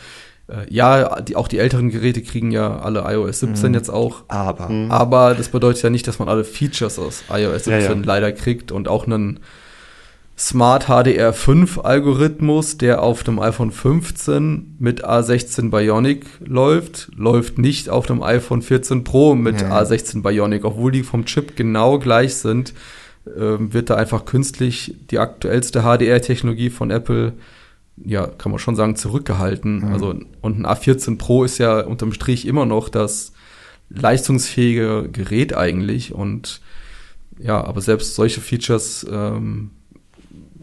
[0.47, 3.75] äh, ja, die, auch die älteren Geräte kriegen ja alle iOS 17 mhm.
[3.75, 4.23] jetzt auch.
[4.27, 4.69] Aber.
[4.69, 4.91] Mhm.
[4.91, 8.01] Aber das bedeutet ja nicht, dass man alle Features aus iOS 17 ja, ja.
[8.03, 9.39] leider kriegt und auch einen
[10.37, 18.07] Smart HDR5 Algorithmus, der auf dem iPhone 15 mit A16 Bionic läuft, läuft nicht auf
[18.07, 19.79] dem iPhone 14 Pro mit ja.
[19.79, 22.73] A16 Bionic, obwohl die vom Chip genau gleich sind
[23.25, 27.33] wird da einfach künstlich die aktuellste HDR-Technologie von Apple,
[28.03, 29.79] ja, kann man schon sagen, zurückgehalten.
[29.79, 29.93] Mhm.
[29.93, 33.33] Also, und ein A14 Pro ist ja unterm Strich immer noch das
[33.89, 36.13] leistungsfähige Gerät eigentlich.
[36.13, 36.61] Und
[37.39, 39.71] ja, aber selbst solche Features ähm,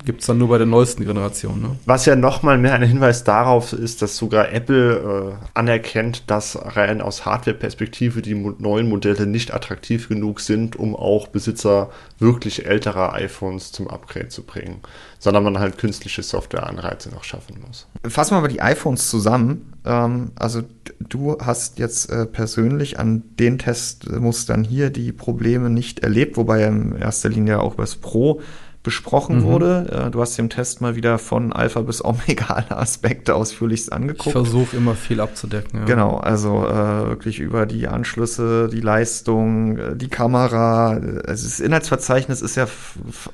[0.09, 1.61] Gibt es dann nur bei der neuesten Generation.
[1.61, 1.77] Ne?
[1.85, 7.03] Was ja nochmal mehr ein Hinweis darauf ist, dass sogar Apple äh, anerkennt, dass rein
[7.03, 13.12] aus Hardware-Perspektive die mo neuen Modelle nicht attraktiv genug sind, um auch Besitzer wirklich älterer
[13.12, 14.81] iPhones zum Upgrade zu bringen,
[15.18, 17.87] sondern man halt künstliche Software-Anreize noch schaffen muss.
[18.09, 19.75] Fassen wir mal die iPhones zusammen.
[19.85, 20.62] Ähm, also
[21.01, 26.97] du hast jetzt äh, persönlich an den Testmustern hier die Probleme nicht erlebt, wobei in
[26.97, 28.40] erster Linie auch über das Pro
[28.88, 29.42] besprochen mhm.
[29.42, 30.07] wurde.
[30.07, 34.29] Äh, du hast den Test mal wieder von Alpha bis Omega alle Aspekte ausführlichst angeguckt.
[34.29, 35.81] Ich versuche immer viel abzudecken.
[35.81, 35.85] Ja.
[35.85, 40.92] Genau, also äh, wirklich über die Anschlüsse, die Leistung, äh, die Kamera.
[41.27, 42.66] Also das Inhaltsverzeichnis ist ja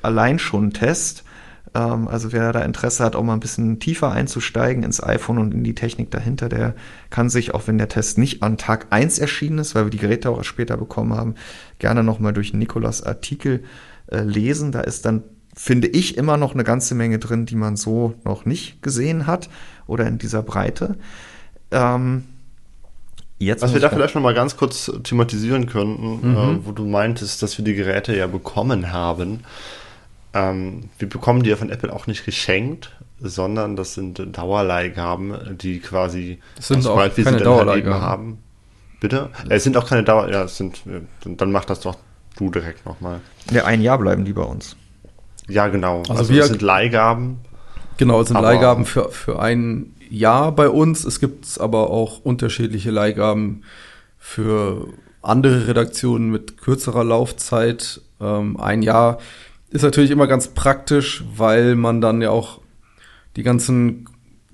[0.01, 1.23] allein schon ein Test.
[1.73, 5.53] Ähm, also wer da Interesse hat, auch mal ein bisschen tiefer einzusteigen ins iPhone und
[5.53, 6.75] in die Technik dahinter, der
[7.11, 9.99] kann sich, auch wenn der Test nicht an Tag 1 erschienen ist, weil wir die
[9.99, 11.35] Geräte auch später bekommen haben,
[11.79, 13.63] gerne nochmal durch Nikolas Artikel
[14.11, 14.73] äh, lesen.
[14.73, 15.23] Da ist dann
[15.55, 19.49] finde ich immer noch eine ganze Menge drin, die man so noch nicht gesehen hat
[19.87, 20.95] oder in dieser Breite.
[21.71, 22.25] Ähm,
[23.37, 26.37] Jetzt Was wir da vielleicht noch mal ganz kurz thematisieren könnten, mhm.
[26.37, 29.41] äh, wo du meintest, dass wir die Geräte ja bekommen haben.
[30.33, 35.79] Ähm, wir bekommen die ja von Apple auch nicht geschenkt, sondern das sind Dauerleihgaben, die
[35.79, 38.37] quasi das sind auch keine halt Dauerleihgaben haben.
[39.01, 39.31] Bitte?
[39.49, 40.83] Äh, es sind auch keine Dauer, ja, es sind,
[41.25, 41.97] dann mach das doch
[42.37, 43.19] du direkt nochmal.
[43.51, 44.77] Ja, ein Jahr bleiben die bei uns.
[45.47, 45.99] Ja, genau.
[45.99, 47.37] Also, also wir, sind Leihgaben.
[47.97, 51.05] Genau, es sind Leihgaben für, für ein Jahr bei uns.
[51.05, 53.63] Es gibt aber auch unterschiedliche Leihgaben
[54.17, 54.87] für
[55.21, 58.01] andere Redaktionen mit kürzerer Laufzeit.
[58.19, 59.19] Ähm, ein Jahr
[59.69, 62.59] ist natürlich immer ganz praktisch, weil man dann ja auch
[63.35, 64.07] die ganzen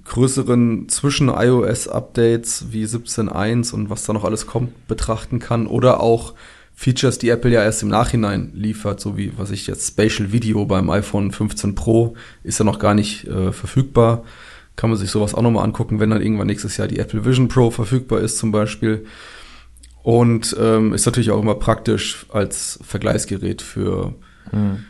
[0.06, 6.34] größeren Zwischen-iOS-Updates wie 17.1 und was da noch alles kommt, betrachten kann oder auch
[6.76, 10.66] Features, die Apple ja erst im Nachhinein liefert, so wie was ich jetzt Spatial Video
[10.66, 14.24] beim iPhone 15 Pro ist ja noch gar nicht äh, verfügbar.
[14.76, 17.50] Kann man sich sowas auch nochmal angucken, wenn dann irgendwann nächstes Jahr die Apple Vision
[17.50, 19.06] Pro verfügbar ist zum Beispiel.
[20.02, 24.16] Und ähm, ist natürlich auch immer praktisch als Vergleichsgerät für
[24.52, 24.86] mhm.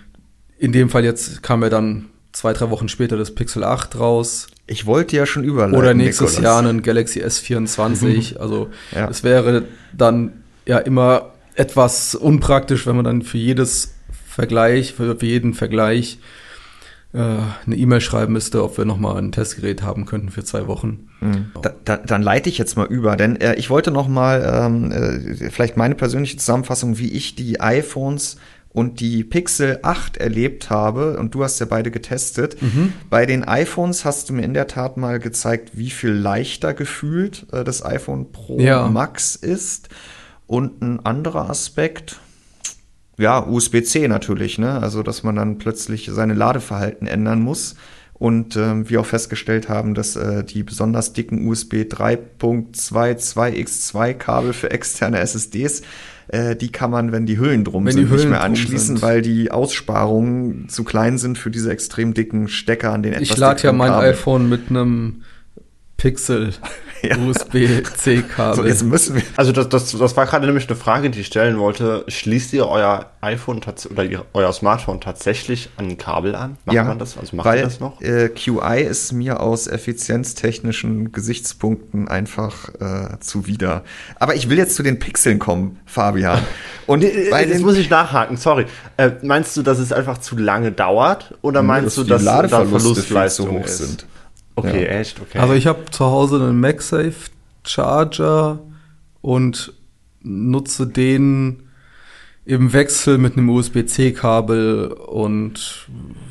[0.61, 4.45] In dem Fall jetzt kam ja dann zwei, drei Wochen später das Pixel 8 raus.
[4.67, 5.75] Ich wollte ja schon überleiten.
[5.75, 6.61] Oder nächstes Nicolas.
[6.61, 8.37] Jahr ein Galaxy S24.
[8.39, 9.09] also ja.
[9.09, 13.93] es wäre dann ja immer etwas unpraktisch, wenn man dann für jedes
[14.27, 16.19] Vergleich, für, jeden Vergleich
[17.13, 21.09] äh, eine E-Mail schreiben müsste, ob wir nochmal ein Testgerät haben könnten für zwei Wochen.
[21.19, 21.51] Mhm.
[21.61, 25.49] Da, da, dann leite ich jetzt mal über, denn äh, ich wollte nochmal ähm, äh,
[25.49, 28.37] vielleicht meine persönliche Zusammenfassung, wie ich die iPhones
[28.73, 32.93] und die Pixel 8 erlebt habe, und du hast ja beide getestet, mhm.
[33.09, 37.45] bei den iPhones hast du mir in der Tat mal gezeigt, wie viel leichter gefühlt
[37.51, 38.87] äh, das iPhone Pro ja.
[38.87, 39.89] Max ist.
[40.51, 42.19] Und ein anderer Aspekt,
[43.17, 44.81] ja, USB-C natürlich, ne?
[44.81, 47.75] Also, dass man dann plötzlich seine Ladeverhalten ändern muss.
[48.15, 54.71] Und äh, wir auch festgestellt haben, dass äh, die besonders dicken USB 3.22x2 Kabel für
[54.71, 55.83] externe SSDs
[56.27, 59.21] äh, die kann man, wenn die Hüllen drum wenn sind, Hüllen nicht mehr anschließen, weil
[59.21, 63.63] die Aussparungen zu klein sind für diese extrem dicken Stecker an den etwas Ich lade
[63.63, 64.09] ja mein Kabel.
[64.09, 65.21] iPhone mit einem
[66.01, 66.51] Pixel
[67.03, 67.15] ja.
[67.15, 68.55] USB-C-Kabel.
[68.55, 69.21] So, jetzt müssen wir.
[69.37, 72.03] Also das, das, das war gerade nämlich eine Frage, die ich stellen wollte.
[72.07, 73.61] Schließt ihr euer iPhone
[73.91, 76.57] oder ihr, euer Smartphone tatsächlich an ein Kabel an?
[76.65, 77.19] Macht ja, man das?
[77.19, 78.01] Also macht weil, das noch?
[78.01, 83.83] Äh, QI ist mir aus effizienztechnischen Gesichtspunkten einfach äh, zuwider.
[84.19, 86.39] Aber ich will jetzt zu den Pixeln kommen, Fabian.
[86.87, 88.65] Und bei jetzt muss ich nachhaken, sorry.
[88.97, 91.35] Äh, meinst du, dass es einfach zu lange dauert?
[91.43, 93.77] Oder meinst du, dass da Verlustleistung ist?
[93.77, 94.05] Sind.
[94.67, 94.91] Okay, ja.
[94.91, 95.39] echt, okay.
[95.39, 97.31] Also ich habe zu Hause einen MagSafe
[97.63, 98.59] Charger
[99.21, 99.73] und
[100.21, 101.63] nutze den
[102.45, 105.87] im Wechsel mit einem USB-C-Kabel und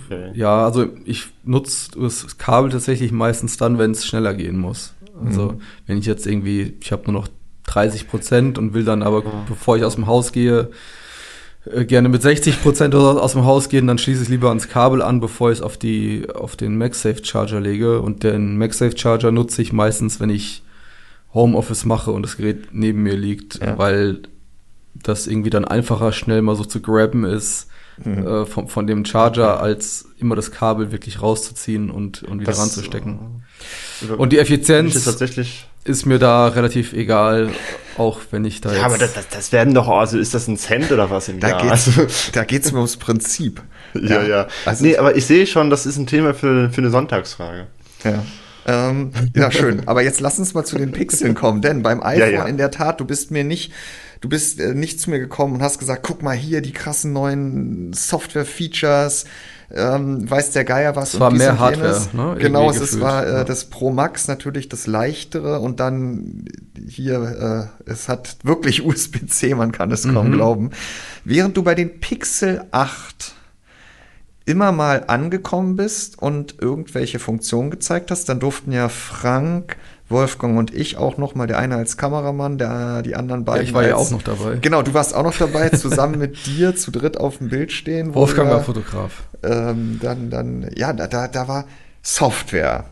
[0.06, 0.32] okay.
[0.34, 4.94] ja, also ich nutze das Kabel tatsächlich meistens dann, wenn es schneller gehen muss.
[5.24, 5.60] Also mhm.
[5.86, 7.28] wenn ich jetzt irgendwie, ich habe nur noch
[7.66, 9.46] 30 Prozent und will dann aber, mhm.
[9.48, 10.70] bevor ich aus dem Haus gehe,
[11.64, 15.02] äh, gerne mit 60 Prozent aus dem Haus gehen, dann schließe ich lieber ans Kabel
[15.02, 18.00] an, bevor ich es auf die auf den MagSafe Charger lege.
[18.00, 20.62] Und den MagSafe Charger nutze ich meistens, wenn ich
[21.34, 23.78] Homeoffice mache und das Gerät neben mir liegt, ja.
[23.78, 24.20] weil
[24.94, 27.68] das irgendwie dann einfacher schnell mal so zu grabben ist
[28.04, 28.26] mhm.
[28.26, 32.60] äh, von, von dem Charger, als immer das Kabel wirklich rauszuziehen und, und wieder das,
[32.60, 33.42] ranzustecken.
[34.02, 37.50] Äh, und die Effizienz ist tatsächlich ist mir da relativ egal,
[37.96, 38.80] auch wenn ich da ja, jetzt.
[38.82, 41.40] Ja, aber das, das, das, werden doch, also ist das ein Cent oder was im
[41.40, 41.62] da Jahr?
[41.62, 43.62] Geht's, also, da geht's mir ums Prinzip.
[43.92, 44.28] Ja, ja.
[44.28, 44.48] ja.
[44.66, 47.66] Also nee, aber ich sehe schon, das ist ein Thema für, für eine Sonntagsfrage.
[48.04, 48.22] Ja.
[48.66, 49.88] Ähm, ja, schön.
[49.88, 52.44] Aber jetzt lass uns mal zu den Pixeln kommen, denn beim iPhone ja, ja.
[52.44, 53.72] in der Tat, du bist mir nicht,
[54.20, 57.12] du bist äh, nicht zu mir gekommen und hast gesagt, guck mal hier die krassen
[57.12, 59.24] neuen Software-Features,
[59.72, 61.14] ähm, weiß der Geier was.
[61.14, 62.36] Es war mehr Hardware, ne?
[62.38, 63.44] Genau, es gefühlt, war äh, ja.
[63.44, 66.44] das Pro Max natürlich das leichtere und dann
[66.88, 70.14] hier, äh, es hat wirklich USB-C, man kann es mhm.
[70.14, 70.70] kaum glauben.
[71.24, 73.34] Während du bei den Pixel 8
[74.44, 79.76] immer mal angekommen bist und irgendwelche Funktionen gezeigt hast, dann durften ja Frank,
[80.10, 83.62] Wolfgang und ich auch noch mal, der eine als Kameramann, der die anderen beiden.
[83.62, 84.56] Ja, ich war als, ja auch noch dabei.
[84.60, 88.14] Genau, du warst auch noch dabei, zusammen mit dir zu dritt auf dem Bild stehen.
[88.14, 89.22] Wolfgang wir, war Fotograf.
[89.42, 91.64] Ähm, dann, dann, ja, da, da war
[92.02, 92.84] Software.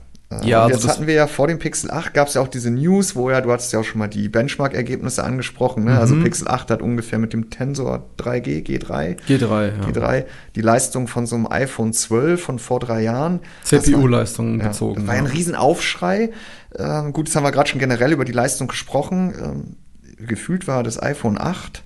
[0.42, 2.48] Ja, und jetzt also hatten wir ja vor dem Pixel 8 gab es ja auch
[2.48, 5.98] diese News, wo ja, du hattest ja auch schon mal die Benchmark-Ergebnisse angesprochen, ne?
[5.98, 6.20] Also mhm.
[6.20, 9.84] Also Pixel 8 hat ungefähr mit dem Tensor 3G, G3, G3, ja.
[9.86, 13.40] G3 die Leistung von so einem iPhone 12 von vor drei Jahren.
[13.64, 14.96] CPU-Leistung ja, bezogen.
[14.96, 15.20] Das war ja.
[15.22, 16.30] ein Riesenaufschrei.
[16.76, 19.34] Ähm, gut, jetzt haben wir gerade schon generell über die Leistung gesprochen.
[19.42, 19.76] Ähm,
[20.26, 21.82] gefühlt war das iPhone 8,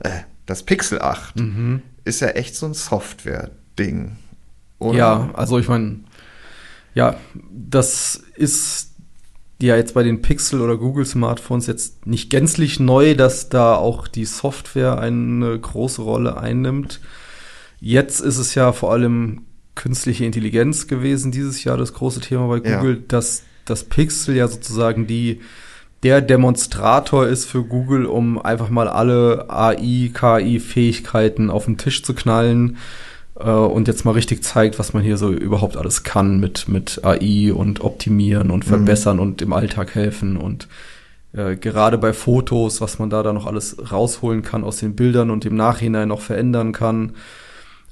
[0.00, 0.10] äh,
[0.46, 1.82] das Pixel 8, mhm.
[2.04, 4.16] ist ja echt so ein Software-Ding.
[4.80, 6.00] Ja, also ich meine,
[6.98, 7.14] ja,
[7.52, 8.96] das ist
[9.62, 14.08] ja jetzt bei den Pixel oder Google Smartphones jetzt nicht gänzlich neu, dass da auch
[14.08, 17.00] die Software eine große Rolle einnimmt.
[17.78, 19.42] Jetzt ist es ja vor allem
[19.76, 23.02] künstliche Intelligenz gewesen dieses Jahr das große Thema bei Google, ja.
[23.06, 25.40] dass das Pixel ja sozusagen die
[26.02, 32.12] der Demonstrator ist für Google, um einfach mal alle AI, KI-Fähigkeiten auf den Tisch zu
[32.14, 32.76] knallen
[33.38, 37.04] äh, und jetzt mal richtig zeigt, was man hier so überhaupt alles kann mit, mit
[37.04, 38.68] AI und optimieren und mhm.
[38.68, 39.22] verbessern mhm.
[39.22, 40.68] und im Alltag helfen und
[41.32, 45.30] äh, gerade bei Fotos, was man da dann noch alles rausholen kann aus den Bildern
[45.30, 47.12] und im Nachhinein noch verändern kann.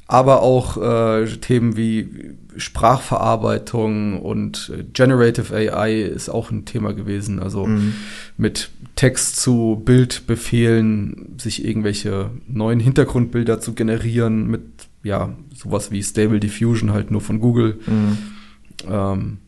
[0.09, 7.41] Aber auch äh, Themen wie Sprachverarbeitung und äh, Generative AI ist auch ein Thema gewesen.
[7.41, 7.95] Also mhm.
[8.37, 14.63] mit Text zu Bildbefehlen, sich irgendwelche neuen Hintergrundbilder zu generieren mit
[15.07, 17.79] ja, sowas wie Stable Diffusion halt nur von Google.
[17.87, 18.19] Mhm.
[18.89, 19.39] Ähm,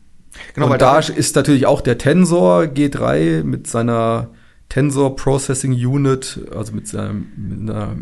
[0.53, 4.29] genau, und da ist natürlich auch der Tensor G3 mit seiner
[4.69, 7.97] Tensor Processing Unit, also mit, seiner, mit einer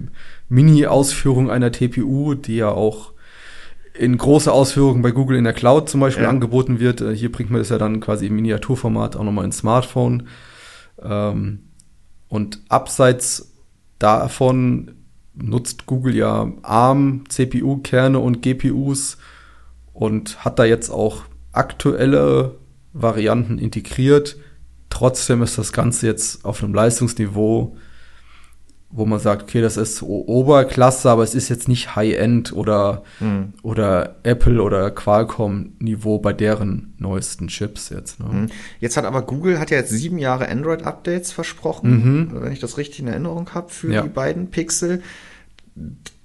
[0.49, 3.13] Mini-Ausführung einer TPU, die ja auch
[3.93, 6.29] in großer Ausführung bei Google in der Cloud zum Beispiel ja.
[6.29, 7.01] angeboten wird.
[7.01, 10.27] Äh, hier bringt man das ja dann quasi im Miniaturformat auch nochmal ins Smartphone.
[11.01, 11.59] Ähm,
[12.27, 13.53] und abseits
[13.97, 14.96] davon
[15.41, 19.17] nutzt Google ja ARM, CPU-Kerne und GPUs
[19.93, 22.55] und hat da jetzt auch aktuelle
[22.93, 24.37] Varianten integriert.
[24.89, 27.77] Trotzdem ist das Ganze jetzt auf einem Leistungsniveau,
[28.89, 33.53] wo man sagt, okay, das ist Oberklasse, aber es ist jetzt nicht High-End oder, mhm.
[33.61, 38.21] oder Apple oder Qualcomm-Niveau bei deren neuesten Chips jetzt.
[38.21, 38.25] Ne?
[38.31, 38.47] Mhm.
[38.79, 42.41] Jetzt hat aber Google hat ja jetzt sieben Jahre Android-Updates versprochen, mhm.
[42.41, 44.03] wenn ich das richtig in Erinnerung habe, für ja.
[44.03, 45.01] die beiden Pixel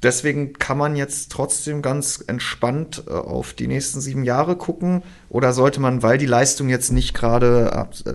[0.03, 5.03] deswegen kann man jetzt trotzdem ganz entspannt äh, auf die nächsten sieben Jahre gucken?
[5.29, 8.15] Oder sollte man, weil die Leistung jetzt nicht gerade äh,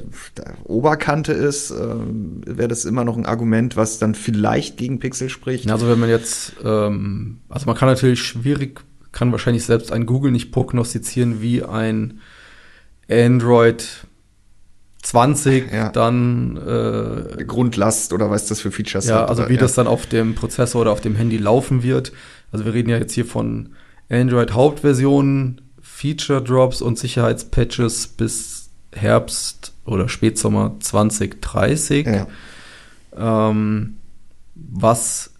[0.64, 5.70] Oberkante ist, äh, wäre das immer noch ein Argument, was dann vielleicht gegen Pixel spricht?
[5.70, 10.32] Also wenn man jetzt, ähm, also man kann natürlich schwierig, kann wahrscheinlich selbst ein Google
[10.32, 12.20] nicht prognostizieren, wie ein
[13.10, 14.07] Android
[15.02, 15.90] 20 ja.
[15.90, 19.30] dann äh, Grundlast oder was das für Features ja, hat.
[19.30, 19.60] Also wie ja.
[19.60, 22.12] das dann auf dem Prozessor oder auf dem Handy laufen wird.
[22.52, 23.70] Also wir reden ja jetzt hier von
[24.10, 32.06] Android Hauptversionen, Feature Drops und Sicherheitspatches bis Herbst oder Spätsommer 2030.
[32.06, 32.28] Ja.
[33.16, 33.98] Ähm,
[34.56, 35.32] was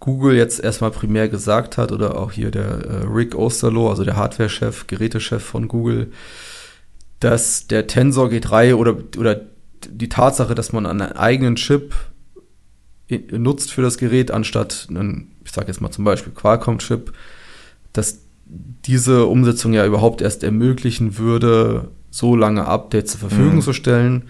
[0.00, 4.16] Google jetzt erstmal primär gesagt hat oder auch hier der äh, Rick Osterloh, also der
[4.16, 6.10] Hardware-Chef, Gerätechef von Google,
[7.20, 9.40] dass der Tensor G3 oder, oder
[9.88, 11.94] die Tatsache, dass man einen eigenen Chip
[13.30, 17.12] nutzt für das Gerät, anstatt einen, ich sage jetzt mal zum Beispiel Qualcomm-Chip,
[17.92, 23.62] dass diese Umsetzung ja überhaupt erst ermöglichen würde, so lange Updates zur Verfügung mhm.
[23.62, 24.28] zu stellen.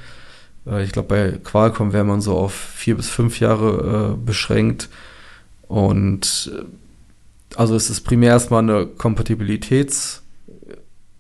[0.66, 4.88] Äh, ich glaube, bei Qualcomm wäre man so auf vier bis fünf Jahre äh, beschränkt.
[5.68, 6.64] Und äh,
[7.57, 10.20] also es ist primär erstmal eine Kompatibilitäts-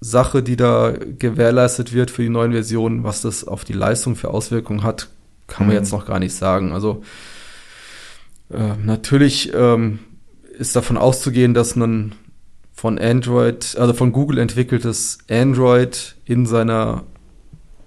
[0.00, 4.30] Sache, die da gewährleistet wird für die neuen Versionen, was das auf die Leistung für
[4.30, 5.08] Auswirkungen hat,
[5.46, 5.82] kann man mhm.
[5.82, 6.72] jetzt noch gar nicht sagen.
[6.72, 7.02] Also
[8.50, 9.98] äh, natürlich ähm,
[10.58, 12.14] ist davon auszugehen, dass ein
[12.72, 17.04] von Android, also von Google entwickeltes Android in seiner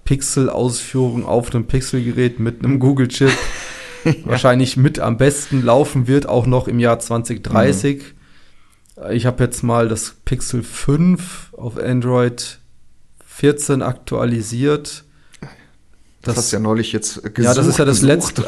[0.04, 3.32] Pixel-Ausführung auf einem Pixel-Gerät mit einem Google-Chip
[4.04, 4.12] ja.
[4.24, 8.02] wahrscheinlich mit am besten laufen wird, auch noch im Jahr 2030.
[8.96, 9.10] Mhm.
[9.10, 12.58] Ich habe jetzt mal das Pixel 5 auf Android
[13.26, 15.04] 14 aktualisiert.
[16.22, 18.42] Das, das hast ja neulich jetzt gesucht, Ja, das ist ja das letzte.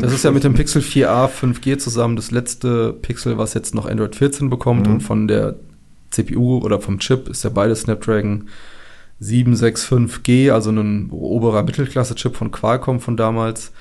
[0.00, 3.86] das ist ja mit dem Pixel 4a 5G zusammen das letzte Pixel, was jetzt noch
[3.86, 4.94] Android 14 bekommt mhm.
[4.94, 5.56] und von der
[6.10, 8.48] CPU oder vom Chip ist ja beides Snapdragon
[9.20, 13.72] 765G, also ein oberer Mittelklasse-Chip von Qualcomm von damals.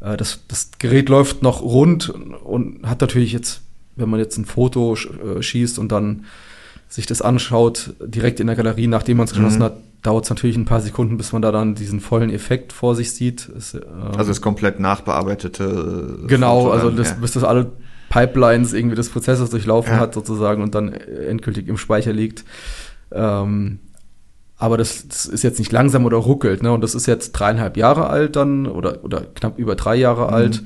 [0.00, 3.60] Äh, das, das Gerät läuft noch rund und hat natürlich jetzt,
[3.96, 6.24] wenn man jetzt ein Foto äh, schießt und dann
[6.92, 9.64] sich das anschaut, direkt in der Galerie, nachdem man es geschossen mhm.
[9.64, 12.94] hat, dauert es natürlich ein paar Sekunden, bis man da dann diesen vollen Effekt vor
[12.94, 13.48] sich sieht.
[13.48, 13.82] Es, ähm,
[14.14, 16.18] also das komplett nachbearbeitete.
[16.24, 17.16] Äh, genau, Foto also das, ja.
[17.16, 17.72] bis das alle
[18.10, 20.00] Pipelines irgendwie des Prozessors durchlaufen ja.
[20.00, 22.44] hat sozusagen und dann endgültig im Speicher liegt.
[23.10, 23.78] Ähm,
[24.58, 26.72] aber das, das, ist jetzt nicht langsam oder ruckelt, ne?
[26.72, 30.34] Und das ist jetzt dreieinhalb Jahre alt dann oder, oder knapp über drei Jahre mhm.
[30.34, 30.62] alt.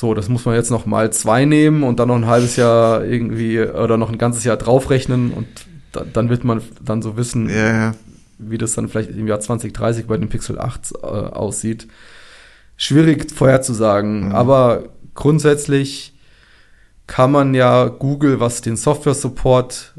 [0.00, 3.04] So, das muss man jetzt noch mal zwei nehmen und dann noch ein halbes Jahr
[3.04, 5.48] irgendwie oder noch ein ganzes Jahr draufrechnen und
[5.90, 7.96] da, dann wird man dann so wissen, ja,
[8.38, 11.88] wie das dann vielleicht im Jahr 2030 bei dem Pixel 8 äh, aussieht.
[12.76, 14.32] Schwierig vorherzusagen, mhm.
[14.36, 14.84] aber
[15.14, 16.14] grundsätzlich
[17.08, 19.94] kann man ja Google, was den Software-Support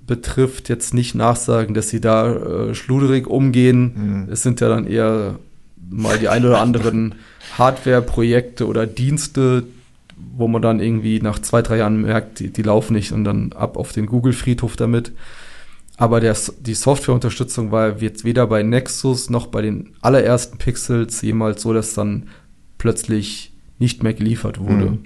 [0.00, 2.36] betrifft, jetzt nicht nachsagen, dass sie da
[2.68, 4.26] äh, schluderig umgehen.
[4.26, 4.32] Mhm.
[4.32, 5.40] Es sind ja dann eher
[5.88, 7.14] mal die ein oder anderen
[7.56, 9.64] Hardware-Projekte oder Dienste,
[10.36, 13.52] wo man dann irgendwie nach zwei, drei Jahren merkt, die, die laufen nicht und dann
[13.52, 15.12] ab auf den Google-Friedhof damit.
[15.96, 21.62] Aber der, die Softwareunterstützung war jetzt weder bei Nexus noch bei den allerersten Pixels jemals
[21.62, 22.28] so, dass dann
[22.78, 24.98] plötzlich nicht mehr geliefert wurde.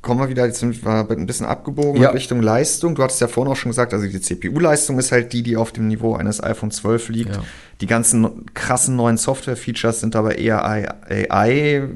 [0.00, 2.10] Kommen wir wieder, jetzt sind wir ein bisschen abgebogen ja.
[2.10, 2.94] in Richtung Leistung.
[2.94, 5.72] Du hattest ja vorhin auch schon gesagt, also die CPU-Leistung ist halt die, die auf
[5.72, 7.34] dem Niveau eines iPhone 12 liegt.
[7.34, 7.42] Ja.
[7.80, 10.64] Die ganzen krassen neuen Software-Features sind aber eher
[11.10, 11.90] AI-basiert.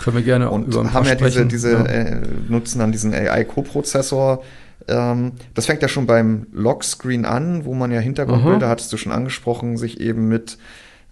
[0.00, 1.84] Können wir gerne und über haben ja diese, diese ja.
[1.84, 4.42] Äh, nutzen dann diesen AI-Co-Prozessor.
[4.88, 9.12] Ähm, das fängt ja schon beim Lockscreen an, wo man ja Hintergrundbilder, hattest du schon
[9.12, 10.56] angesprochen, sich eben mit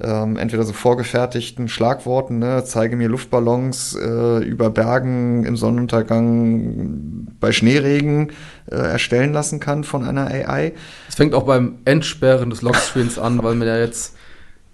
[0.01, 7.53] ähm, entweder so vorgefertigten Schlagworten, ne, zeige mir Luftballons äh, über Bergen im Sonnenuntergang bei
[7.53, 8.33] Schneeregen
[8.71, 10.73] äh, erstellen lassen kann von einer AI.
[11.09, 14.17] Es fängt auch beim Entsperren des Lockscreens an, weil man ja jetzt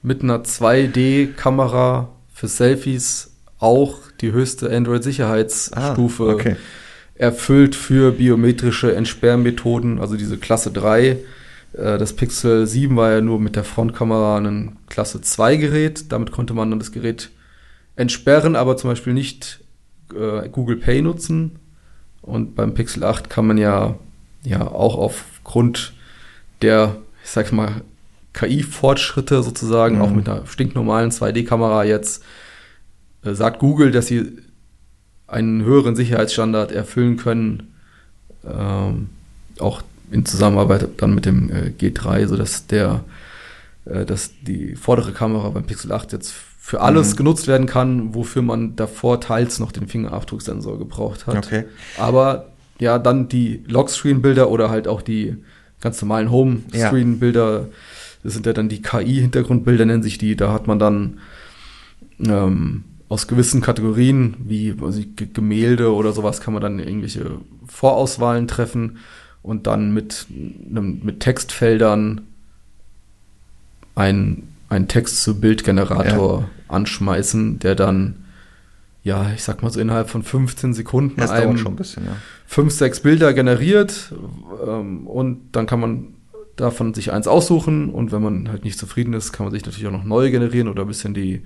[0.03, 6.57] mit einer 2D-Kamera für Selfies auch die höchste Android-Sicherheitsstufe ah, okay.
[7.15, 11.17] erfüllt für biometrische Entsperrmethoden, also diese Klasse 3 äh,
[11.73, 16.11] das Pixel 7 war ja nur mit der Frontkamera ein Klasse 2 Gerät.
[16.13, 17.31] Damit konnte man dann das Gerät
[17.97, 19.61] entsperren, aber zum Beispiel nicht
[20.15, 21.59] äh, Google Pay nutzen.
[22.23, 23.97] Und beim Pixel 8 kann man ja,
[24.43, 25.93] ja auch aufgrund
[26.63, 27.83] der, ich sag mal,
[28.33, 30.03] KI-Fortschritte sozusagen, mhm.
[30.03, 32.25] auch mit einer stinknormalen 2D-Kamera jetzt,
[33.25, 34.39] äh, sagt Google, dass sie
[35.27, 37.75] einen höheren Sicherheitsstandard erfüllen können.
[38.45, 39.11] Ähm,
[39.61, 43.05] auch in Zusammenarbeit dann mit dem äh, G3, sodass der,
[43.85, 47.17] äh, dass die vordere Kamera beim Pixel 8 jetzt für alles mhm.
[47.17, 51.37] genutzt werden kann, wofür man davor teils noch den Fingerabdrucksensor gebraucht hat.
[51.37, 51.65] Okay.
[51.99, 55.37] Aber ja, dann die Lockscreen-Bilder oder halt auch die
[55.81, 57.67] ganz normalen Home-Screen-Bilder, ja.
[58.23, 60.37] das sind ja dann die KI-Hintergrundbilder, nennen sich die.
[60.37, 61.19] Da hat man dann
[62.25, 65.03] ähm, aus gewissen Kategorien, wie also
[65.33, 68.99] Gemälde oder sowas, kann man dann irgendwelche Vorauswahlen treffen
[69.43, 72.23] und dann mit, mit Textfeldern
[73.95, 76.49] ein, ein Text-zu-Bild-Generator ja.
[76.69, 78.25] anschmeißen, der dann,
[79.03, 82.17] ja, ich sag mal so innerhalb von 15 Sekunden das einem schon ein bisschen, ja.
[82.47, 84.13] fünf, sechs Bilder generiert
[84.67, 86.15] ähm, und dann kann man
[86.57, 89.87] davon sich eins aussuchen und wenn man halt nicht zufrieden ist, kann man sich natürlich
[89.87, 91.43] auch noch neu generieren oder ein bisschen die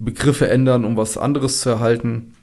[0.00, 2.34] Begriffe ändern, um was anderes zu erhalten.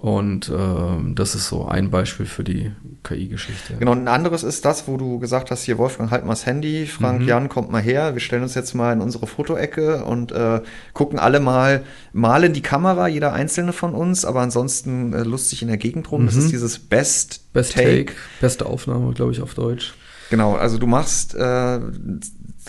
[0.00, 2.70] Und ähm, das ist so ein Beispiel für die
[3.02, 3.74] KI-Geschichte.
[3.80, 6.86] Genau, ein anderes ist das, wo du gesagt hast, hier Wolfgang, halt mal das Handy,
[6.86, 7.26] Frank, mhm.
[7.26, 10.60] Jan, kommt mal her, wir stellen uns jetzt mal in unsere Fotoecke und äh,
[10.92, 11.82] gucken alle mal,
[12.12, 16.22] malen die Kamera, jeder einzelne von uns, aber ansonsten äh, lustig in der Gegend rum.
[16.22, 16.26] Mhm.
[16.26, 18.06] Das ist dieses Best, Best Take.
[18.06, 18.12] Take.
[18.40, 19.94] Beste Aufnahme, glaube ich, auf Deutsch.
[20.30, 21.80] Genau, also du machst äh,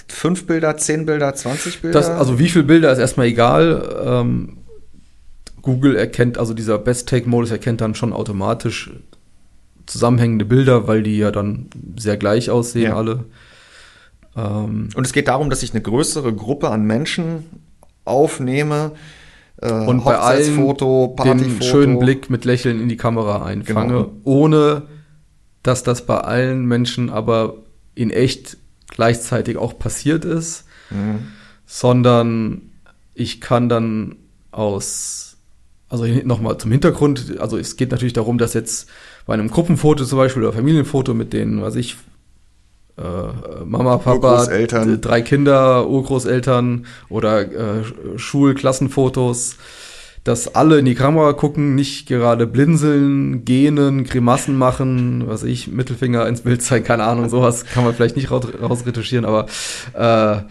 [0.07, 1.99] fünf Bilder, zehn Bilder, 20 Bilder.
[1.99, 3.99] Das, also wie viele Bilder ist erstmal egal.
[4.03, 4.58] Ähm,
[5.69, 8.89] Google erkennt, also dieser Best-Take-Modus erkennt dann schon automatisch
[9.85, 12.95] zusammenhängende Bilder, weil die ja dann sehr gleich aussehen ja.
[12.95, 13.25] alle.
[14.35, 17.45] Ähm, und es geht darum, dass ich eine größere Gruppe an Menschen
[18.03, 18.93] aufnehme.
[19.61, 24.11] Äh, und bei allen Foto, den schönen Blick mit Lächeln in die Kamera einfange, genau.
[24.23, 24.83] ohne
[25.61, 27.57] dass das bei allen Menschen aber
[27.93, 28.57] in echt
[28.87, 31.27] gleichzeitig auch passiert ist, mhm.
[31.67, 32.71] sondern
[33.13, 34.15] ich kann dann
[34.49, 35.28] aus
[35.89, 38.87] also nochmal zum Hintergrund, also es geht natürlich darum, dass jetzt
[39.25, 41.97] bei einem Gruppenfoto zum Beispiel oder Familienfoto mit den, was ich,
[42.97, 47.83] äh, Mama, Papa, drei Kinder, Urgroßeltern oder äh,
[48.17, 49.57] Schulklassenfotos,
[50.23, 56.27] dass alle in die Kamera gucken, nicht gerade blinzeln, gähnen, Grimassen machen, was ich, Mittelfinger
[56.27, 59.47] ins Bild zeigen, keine Ahnung, sowas kann man vielleicht nicht raus, rausretuschieren, aber
[59.93, 60.43] äh,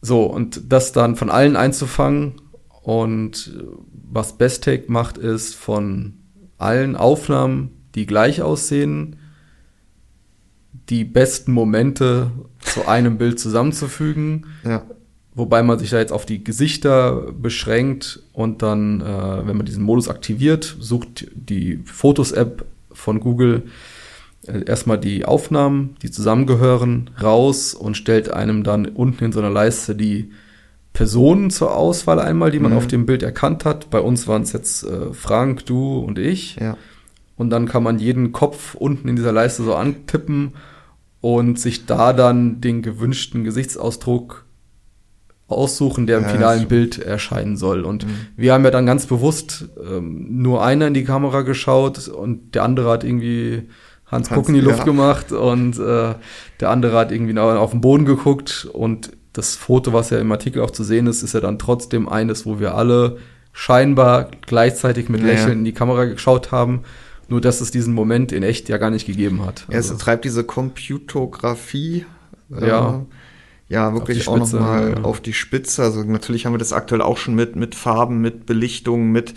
[0.00, 2.40] so, und das dann von allen einzufangen
[2.82, 3.52] und
[4.14, 6.14] was Besttake macht, ist von
[6.56, 9.16] allen Aufnahmen, die gleich aussehen,
[10.88, 14.46] die besten Momente zu einem Bild zusammenzufügen.
[14.64, 14.84] Ja.
[15.34, 19.82] Wobei man sich da jetzt auf die Gesichter beschränkt und dann, äh, wenn man diesen
[19.82, 23.64] Modus aktiviert, sucht die Fotos-App von Google
[24.46, 29.50] äh, erstmal die Aufnahmen, die zusammengehören, raus und stellt einem dann unten in so einer
[29.50, 30.30] Leiste die
[30.94, 32.78] Personen zur Auswahl einmal, die man mhm.
[32.78, 33.90] auf dem Bild erkannt hat.
[33.90, 36.56] Bei uns waren es jetzt äh, Frank, du und ich.
[36.56, 36.78] Ja.
[37.36, 40.52] Und dann kann man jeden Kopf unten in dieser Leiste so antippen
[41.20, 44.44] und sich da dann den gewünschten Gesichtsausdruck
[45.48, 47.82] aussuchen, der im ja, finalen Bild erscheinen soll.
[47.82, 48.10] Und mhm.
[48.36, 52.62] wir haben ja dann ganz bewusst ähm, nur einer in die Kamera geschaut und der
[52.62, 53.68] andere hat irgendwie
[54.06, 54.84] Hans, Hans Guck in die Luft ja.
[54.84, 56.14] gemacht und äh,
[56.60, 60.62] der andere hat irgendwie auf den Boden geguckt und das Foto, was ja im Artikel
[60.62, 63.18] auch zu sehen ist, ist ja dann trotzdem eines, wo wir alle
[63.52, 65.54] scheinbar gleichzeitig mit Lächeln ja.
[65.54, 66.82] in die Kamera geschaut haben.
[67.28, 69.66] Nur, dass es diesen Moment in echt ja gar nicht gegeben hat.
[69.68, 69.94] Also.
[69.94, 72.06] Es treibt diese Computografie.
[72.50, 72.98] Ja.
[72.98, 73.00] Äh,
[73.68, 75.04] ja, wirklich auch nochmal ja.
[75.04, 75.82] auf die Spitze.
[75.82, 79.34] Also natürlich haben wir das aktuell auch schon mit, mit Farben, mit Belichtung, mit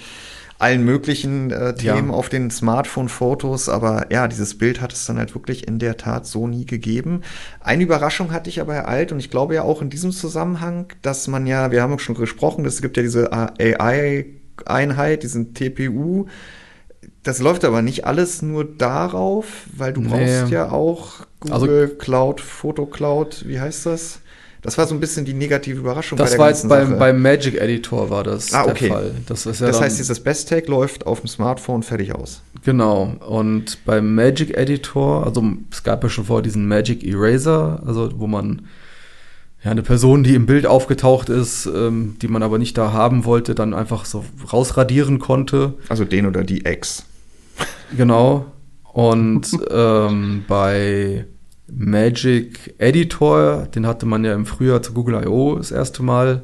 [0.60, 2.14] allen möglichen äh, Themen ja.
[2.14, 3.70] auf den Smartphone-Fotos.
[3.70, 7.22] Aber ja, dieses Bild hat es dann halt wirklich in der Tat so nie gegeben.
[7.60, 11.28] Eine Überraschung hatte ich aber ereilt und ich glaube ja auch in diesem Zusammenhang, dass
[11.28, 16.26] man ja, wir haben schon gesprochen, es gibt ja diese AI-Einheit, diesen TPU.
[17.22, 20.08] Das läuft aber nicht alles nur darauf, weil du nee.
[20.08, 24.22] brauchst ja auch also Google also, Cloud, Foto Cloud, wie heißt das?
[24.68, 26.18] Das war so ein bisschen die negative Überraschung.
[26.18, 28.90] Das war jetzt beim, beim Magic Editor war das ah, okay.
[28.90, 29.12] der Fall.
[29.26, 32.42] Das, ist ja das heißt, dieses Best Take läuft auf dem Smartphone fertig aus.
[32.66, 33.16] Genau.
[33.26, 35.42] Und beim Magic Editor, also
[35.72, 38.64] es gab ja schon vor diesen Magic Eraser, also wo man
[39.64, 43.24] ja eine Person, die im Bild aufgetaucht ist, ähm, die man aber nicht da haben
[43.24, 45.76] wollte, dann einfach so rausradieren konnte.
[45.88, 47.06] Also den oder die Ex.
[47.96, 48.48] Genau.
[48.84, 51.26] Und ähm, bei
[51.70, 55.56] Magic Editor, den hatte man ja im Frühjahr zu Google I.O.
[55.56, 56.44] das erste Mal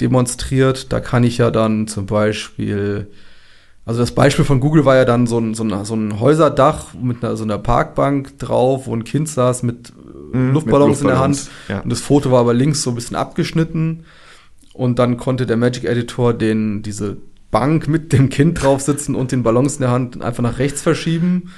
[0.00, 0.92] demonstriert.
[0.92, 3.08] Da kann ich ja dann zum Beispiel,
[3.84, 6.94] also das Beispiel von Google war ja dann so ein, so ein, so ein Häuserdach
[6.94, 9.92] mit einer, so einer Parkbank drauf, wo ein Kind saß mit,
[10.32, 11.50] mhm, Luftballons, mit Luftballons, in der Hand.
[11.68, 11.80] Ja.
[11.80, 14.04] Und das Foto war aber links so ein bisschen abgeschnitten.
[14.74, 17.16] Und dann konnte der Magic Editor den, diese
[17.50, 20.82] Bank mit dem Kind drauf sitzen und den Ballons in der Hand einfach nach rechts
[20.82, 21.50] verschieben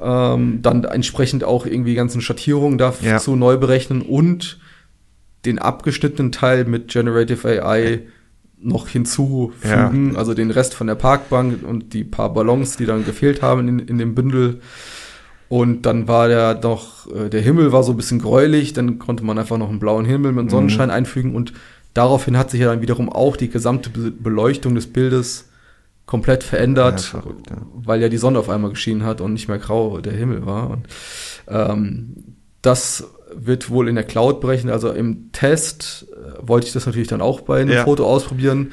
[0.00, 3.36] ähm, dann entsprechend auch irgendwie ganzen Schattierungen dazu ja.
[3.36, 4.58] neu berechnen und
[5.44, 8.00] den abgeschnittenen Teil mit Generative AI
[8.58, 10.18] noch hinzufügen, ja.
[10.18, 13.78] also den Rest von der Parkbank und die paar Ballons, die dann gefehlt haben in,
[13.78, 14.60] in dem Bündel.
[15.50, 19.22] Und dann war der doch, äh, der Himmel war so ein bisschen gräulich, dann konnte
[19.22, 20.94] man einfach noch einen blauen Himmel mit Sonnenschein mhm.
[20.94, 21.52] einfügen und
[21.92, 25.50] daraufhin hat sich ja dann wiederum auch die gesamte Beleuchtung des Bildes
[26.06, 27.56] komplett verändert, ja, verrückt, ja.
[27.72, 30.70] weil ja die Sonne auf einmal geschienen hat und nicht mehr grau der Himmel war.
[30.70, 30.86] Und
[31.48, 34.70] ähm, das wird wohl in der Cloud brechen.
[34.70, 37.84] Also im Test äh, wollte ich das natürlich dann auch bei einem ja.
[37.84, 38.72] Foto ausprobieren,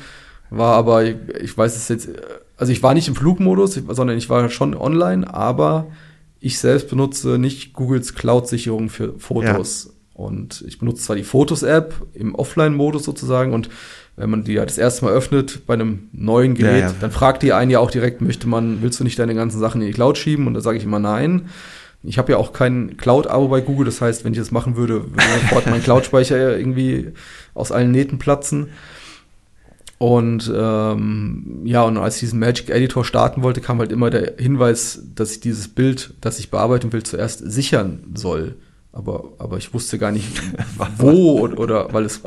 [0.49, 2.09] war aber, ich, ich weiß es jetzt,
[2.57, 5.87] also ich war nicht im Flugmodus, sondern ich war schon online, aber
[6.39, 9.93] ich selbst benutze nicht Googles Cloud-Sicherung für Fotos.
[10.13, 13.69] Und ich benutze zwar die Fotos-App im Offline-Modus sozusagen und
[14.15, 16.95] wenn man die ja das erste Mal öffnet bei einem neuen Gerät, ja, ja.
[16.99, 19.81] dann fragt die einen ja auch direkt, möchte man, willst du nicht deine ganzen Sachen
[19.81, 20.47] in die Cloud schieben?
[20.47, 21.49] Und da sage ich immer nein.
[22.03, 25.11] Ich habe ja auch kein Cloud-Abo bei Google, das heißt, wenn ich das machen würde,
[25.11, 27.09] würde sofort mein Cloud-Speicher irgendwie
[27.53, 28.69] aus allen Nähten platzen.
[30.01, 34.33] Und ähm, ja, und als ich diesen Magic Editor starten wollte, kam halt immer der
[34.39, 38.55] Hinweis, dass ich dieses Bild, das ich bearbeiten will, zuerst sichern soll.
[38.91, 40.27] Aber, aber ich wusste gar nicht,
[40.97, 42.21] wo oder, oder weil es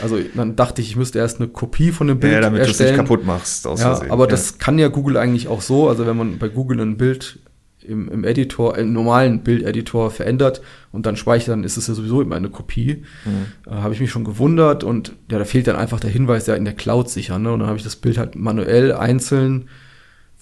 [0.00, 2.78] also dann dachte ich, ich müsste erst eine Kopie von dem Bild ja, damit erstellen.
[2.78, 3.64] du es nicht kaputt machst.
[3.64, 4.30] Ja, aber ja.
[4.30, 5.88] das kann ja Google eigentlich auch so.
[5.88, 7.38] Also wenn man bei Google ein Bild
[7.80, 10.62] im, im Editor, im normalen Bildeditor verändert
[10.92, 13.04] und dann speichert, dann ist es ja sowieso immer eine Kopie.
[13.24, 13.70] Mhm.
[13.70, 16.54] Äh, habe ich mich schon gewundert und ja, da fehlt dann einfach der Hinweis, ja
[16.54, 17.42] in der Cloud sichern.
[17.42, 17.52] Ne?
[17.52, 19.68] Und dann habe ich das Bild halt manuell einzeln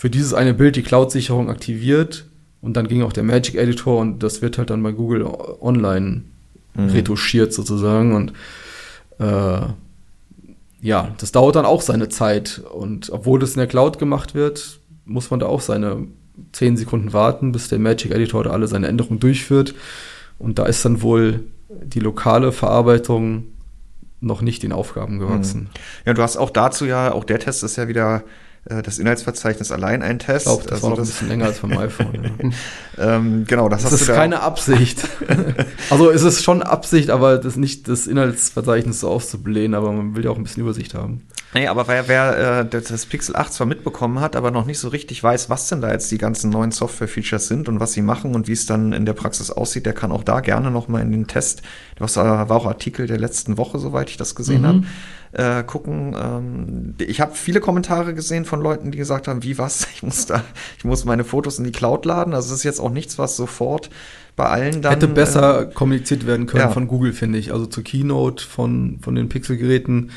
[0.01, 2.25] für dieses eine Bild die Cloud-Sicherung aktiviert
[2.63, 5.27] und dann ging auch der Magic Editor und das wird halt dann bei Google
[5.61, 6.23] online
[6.75, 6.89] mhm.
[6.89, 8.33] retuschiert sozusagen und
[9.21, 9.67] äh,
[10.83, 12.63] ja, das dauert dann auch seine Zeit.
[12.73, 16.09] Und obwohl das in der Cloud gemacht wird, muss man da auch seine
[16.53, 19.75] 10 Sekunden warten, bis der Magic Editor da alle seine Änderungen durchführt.
[20.39, 23.47] Und da ist dann wohl die lokale Verarbeitung
[24.21, 25.63] noch nicht den Aufgaben gewachsen.
[25.63, 25.69] Mhm.
[26.07, 28.23] Ja, du hast auch dazu ja, auch der Test ist ja wieder
[28.65, 30.47] das Inhaltsverzeichnis allein ein Test.
[30.47, 32.55] Ich glaube, das also war noch ein bisschen länger als vom iPhone.
[32.99, 35.09] ähm, genau, das, das ist da keine Absicht.
[35.91, 40.25] also es ist schon Absicht, aber das nicht das Inhaltsverzeichnis so aufzublähen, aber man will
[40.25, 41.23] ja auch ein bisschen Übersicht haben.
[41.53, 44.89] Nee, aber wer, wer äh, das Pixel 8 zwar mitbekommen hat, aber noch nicht so
[44.89, 48.37] richtig weiß, was denn da jetzt die ganzen neuen Software-Features sind und was sie machen
[48.37, 51.01] und wie es dann in der Praxis aussieht, der kann auch da gerne noch mal
[51.01, 51.63] in den Test,
[51.99, 54.67] das war auch Artikel der letzten Woche, soweit ich das gesehen mhm.
[54.67, 54.83] habe,
[55.33, 56.17] äh, gucken.
[56.21, 60.27] Ähm, ich habe viele Kommentare gesehen von Leuten, die gesagt haben, wie was, ich muss
[60.27, 60.43] da,
[60.79, 62.35] ich muss meine Fotos in die Cloud laden.
[62.35, 63.91] Also es ist jetzt auch nichts, was sofort
[64.37, 64.93] bei allen dann.
[64.93, 66.71] Hätte besser äh, kommuniziert werden können ja.
[66.71, 67.53] von Google, finde ich.
[67.53, 70.11] Also zur Keynote von, von den Pixel-Geräten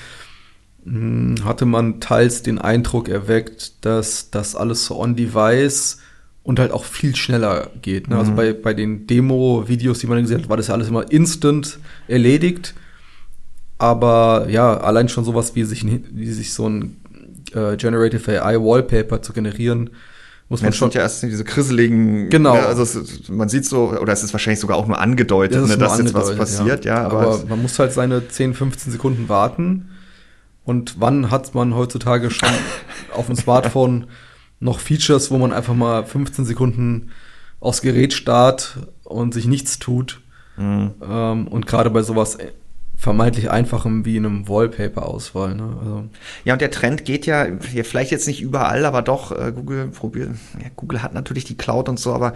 [0.85, 5.99] hm, hatte man teils den Eindruck erweckt, dass das alles so on-device
[6.43, 8.09] und halt auch viel schneller geht.
[8.09, 8.17] Ne?
[8.17, 8.39] Also mhm.
[8.39, 11.79] Also bei, bei den Demo-Videos, die man gesehen hat, war das ja alles immer instant
[12.07, 12.73] erledigt.
[13.83, 16.95] Aber ja, allein schon sowas wie sich, wie sich so ein
[17.53, 19.89] äh, Generative AI Wallpaper zu generieren,
[20.47, 22.29] muss man schon ja erst diese krisseligen.
[22.29, 22.55] Genau.
[22.55, 25.67] Ja, also es, man sieht so, oder es ist wahrscheinlich sogar auch nur angedeutet, das
[25.67, 26.95] ne, dass jetzt was passiert, ja.
[26.95, 29.89] ja aber, aber man muss halt seine 10, 15 Sekunden warten.
[30.63, 32.47] Und wann hat man heutzutage schon
[33.13, 34.07] auf dem Smartphone
[34.61, 37.11] noch Features, wo man einfach mal 15 Sekunden
[37.59, 40.21] aufs Gerät starrt und sich nichts tut?
[40.55, 40.91] Mhm.
[41.05, 42.37] Ähm, und gerade bei sowas
[43.03, 45.55] vermeintlich einfachem wie einem Wallpaper-Auswahl.
[45.55, 45.77] Ne?
[45.77, 46.05] Also.
[46.45, 50.29] Ja, und der Trend geht ja, vielleicht jetzt nicht überall, aber doch, äh, Google probiert,
[50.57, 52.33] ja, Google hat natürlich die Cloud und so, aber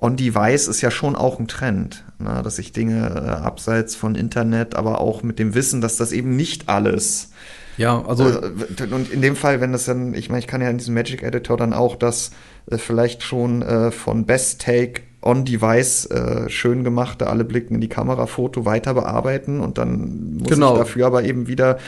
[0.00, 2.42] On-Device ist ja schon auch ein Trend, ne?
[2.44, 6.36] dass sich Dinge äh, abseits von Internet, aber auch mit dem Wissen, dass das eben
[6.36, 7.30] nicht alles
[7.78, 10.68] ja, also äh, und in dem Fall, wenn das dann, ich meine, ich kann ja
[10.68, 12.32] in diesem Magic Editor dann auch das
[12.70, 17.88] äh, vielleicht schon äh, von Best Take on-device äh, schön gemachte, alle blicken in die
[17.88, 20.72] Kamera Foto weiter bearbeiten und dann muss genau.
[20.72, 21.78] ich dafür aber eben wieder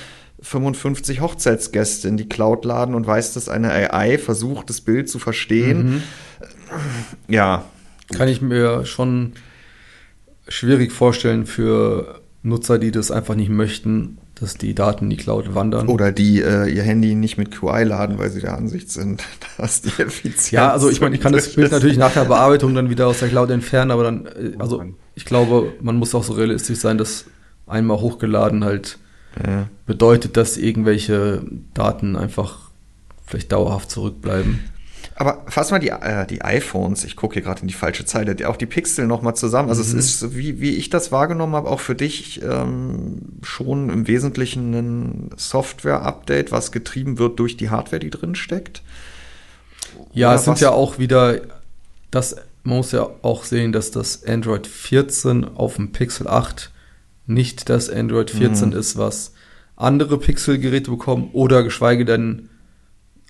[0.41, 5.19] 55 Hochzeitsgäste in die Cloud laden und weiß, dass eine AI versucht, das Bild zu
[5.19, 5.85] verstehen.
[5.85, 6.03] Mhm.
[7.29, 7.65] Ja.
[8.15, 9.33] Kann ich mir schon
[10.47, 15.55] schwierig vorstellen für Nutzer, die das einfach nicht möchten, dass die Daten in die Cloud
[15.55, 15.89] wandern.
[15.89, 19.23] Oder die äh, ihr Handy nicht mit QI laden, weil sie der Ansicht sind,
[19.59, 20.51] dass die Effizienz.
[20.51, 23.21] Ja, also ich meine, ich kann das Bild natürlich nach der Bearbeitung dann wieder aus
[23.21, 26.99] der Cloud entfernen, aber dann, äh, also ich glaube, man muss auch so realistisch sein,
[26.99, 27.27] dass
[27.67, 28.99] einmal hochgeladen halt
[29.47, 29.69] ja.
[29.87, 32.71] bedeutet, dass irgendwelche Daten einfach
[33.25, 34.61] vielleicht dauerhaft zurückbleiben.
[35.17, 38.49] Aber fass mal die, äh, die iPhones, ich gucke hier gerade in die falsche Zeile,
[38.49, 39.69] auch die Pixel nochmal zusammen.
[39.69, 39.99] Also mhm.
[39.99, 44.75] es ist, wie, wie ich das wahrgenommen habe, auch für dich ähm, schon im Wesentlichen
[44.75, 48.83] ein Software-Update, was getrieben wird durch die Hardware, die drin steckt.
[50.13, 51.41] Ja, Oder es sind ja auch wieder,
[52.11, 52.35] das,
[52.65, 56.73] man muss ja auch sehen, dass das Android 14 auf dem Pixel 8
[57.27, 58.77] nicht das Android 14 mhm.
[58.77, 59.33] ist, was
[59.77, 62.49] andere Pixel-Geräte bekommen oder geschweige denn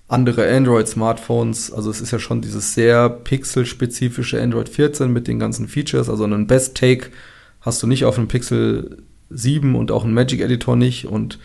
[0.09, 1.73] andere Android-Smartphones.
[1.73, 6.09] Also es ist ja schon dieses sehr pixelspezifische Android 14 mit den ganzen Features.
[6.09, 7.11] Also einen Best Take
[7.61, 11.07] hast du nicht auf einem Pixel 7 und auch einen Magic Editor nicht.
[11.07, 11.39] Und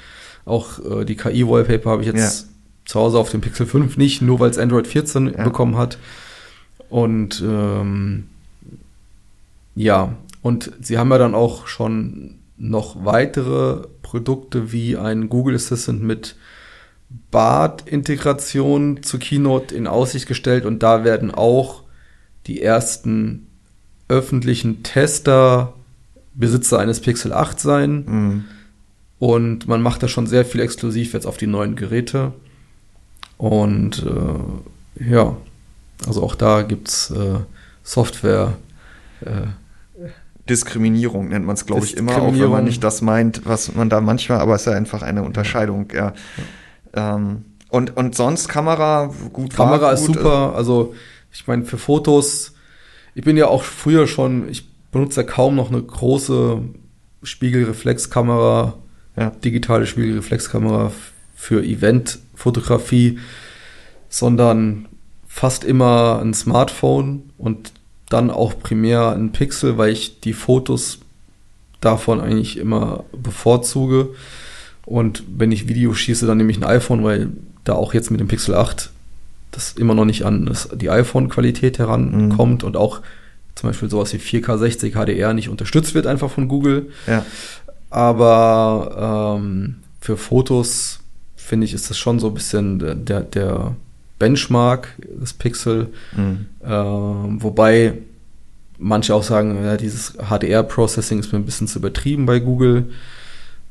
[0.45, 2.49] auch äh, die KI-Wallpaper habe ich jetzt ja.
[2.85, 5.43] zu Hause auf dem Pixel 5 nicht, nur weil es Android 14 ja.
[5.43, 5.97] bekommen hat.
[6.89, 8.25] Und ähm,
[9.75, 16.03] ja, und sie haben ja dann auch schon noch weitere Produkte wie ein Google Assistant
[16.03, 16.35] mit
[17.31, 21.83] Bart-Integration zu Keynote in Aussicht gestellt und da werden auch
[22.47, 23.47] die ersten
[24.07, 25.73] öffentlichen Tester
[26.33, 28.05] Besitzer eines Pixel 8 sein.
[28.05, 28.45] Mhm.
[29.19, 32.31] Und man macht da schon sehr viel exklusiv jetzt auf die neuen Geräte.
[33.37, 35.35] Und äh, ja,
[36.07, 37.39] also auch da gibt es äh,
[37.83, 38.57] Software.
[39.21, 39.47] Äh,
[40.47, 43.89] Diskriminierung nennt man es, glaube ich, immer, auch wenn man nicht das meint, was man
[43.89, 46.07] da manchmal, aber es ist ja einfach eine Unterscheidung, ja.
[46.07, 46.13] ja.
[46.93, 49.53] Ähm, und, und sonst Kamera gut.
[49.53, 50.53] Kamera war, ist gut, super.
[50.55, 50.95] Also
[51.31, 52.53] ich meine, für Fotos,
[53.15, 56.61] ich bin ja auch früher schon, ich benutze ja kaum noch eine große
[57.21, 58.73] Spiegelreflexkamera,
[59.17, 59.29] ja.
[59.29, 60.91] digitale Spiegelreflexkamera
[61.35, 63.19] für Eventfotografie,
[64.09, 64.87] sondern
[65.27, 67.71] fast immer ein Smartphone und
[68.09, 70.99] dann auch primär ein Pixel, weil ich die Fotos
[71.79, 74.09] davon eigentlich immer bevorzuge.
[74.89, 77.29] Und wenn ich Video schieße, dann nehme ich ein iPhone, weil
[77.63, 78.89] da auch jetzt mit dem Pixel 8
[79.51, 82.67] das immer noch nicht an das, die iPhone-Qualität herankommt mhm.
[82.67, 83.01] und auch
[83.53, 86.91] zum Beispiel sowas wie 4K 60 HDR nicht unterstützt wird einfach von Google.
[87.05, 87.23] Ja.
[87.91, 91.01] Aber ähm, für Fotos
[91.35, 93.75] finde ich, ist das schon so ein bisschen der, der
[94.17, 95.89] Benchmark, das Pixel.
[96.15, 96.45] Mhm.
[96.63, 97.93] Ähm, wobei
[98.79, 102.89] manche auch sagen, ja, dieses HDR-Processing ist mir ein bisschen zu übertrieben bei Google.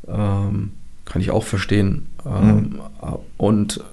[0.06, 0.72] Ähm,
[1.08, 2.06] kann ich auch verstehen.
[2.26, 2.80] Ähm, mhm.
[3.36, 3.84] Und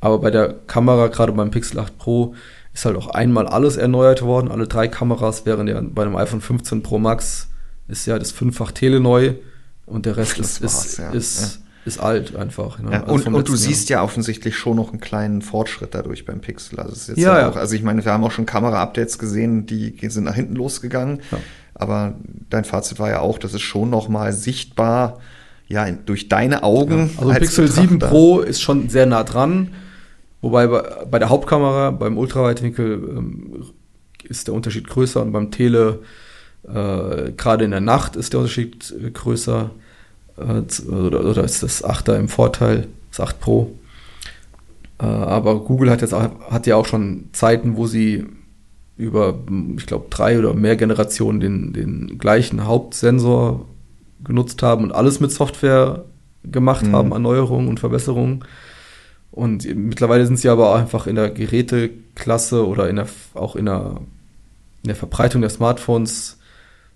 [0.00, 2.34] aber bei der Kamera, gerade beim Pixel 8 Pro,
[2.72, 4.50] ist halt auch einmal alles erneuert worden.
[4.50, 7.48] Alle drei Kameras, während ja bei dem iPhone 15 Pro Max
[7.88, 9.34] ist ja das fünffach Tele neu
[9.86, 11.10] und der Rest ist, ist, ja.
[11.10, 11.62] ist, ja.
[11.84, 12.78] ist, alt einfach.
[12.78, 12.92] Ne?
[12.92, 16.40] Ja, also und, und du siehst ja offensichtlich schon noch einen kleinen Fortschritt dadurch beim
[16.40, 16.78] Pixel.
[16.78, 19.98] Also, ist jetzt ja, auch, also ich meine, wir haben auch schon Kamera-Updates gesehen, die
[20.08, 21.20] sind nach hinten losgegangen.
[21.74, 22.14] Aber
[22.50, 25.18] dein Fazit war ja auch, das ist schon noch mal sichtbar,
[25.68, 27.10] ja, durch deine Augen.
[27.18, 27.88] Also als Pixel Betrachter.
[27.88, 29.68] 7 Pro ist schon sehr nah dran.
[30.40, 33.64] Wobei bei, bei der Hauptkamera, beim Ultraweitwinkel, ähm,
[34.24, 36.00] ist der Unterschied größer und beim Tele,
[36.64, 39.70] äh, gerade in der Nacht, ist der Unterschied äh, größer.
[40.36, 43.72] Äh, oder, oder ist das 8er im Vorteil, das 8 Pro.
[44.98, 48.26] Äh, aber Google hat jetzt hat ja auch schon Zeiten, wo sie
[48.96, 49.38] über,
[49.76, 53.66] ich glaube, drei oder mehr Generationen den, den gleichen Hauptsensor
[54.24, 56.04] genutzt haben und alles mit Software
[56.44, 56.92] gemacht mhm.
[56.92, 58.44] haben, Erneuerungen und Verbesserungen.
[59.30, 64.00] Und mittlerweile sind sie aber einfach in der Geräteklasse oder in der, auch in der,
[64.82, 66.38] in der Verbreitung der Smartphones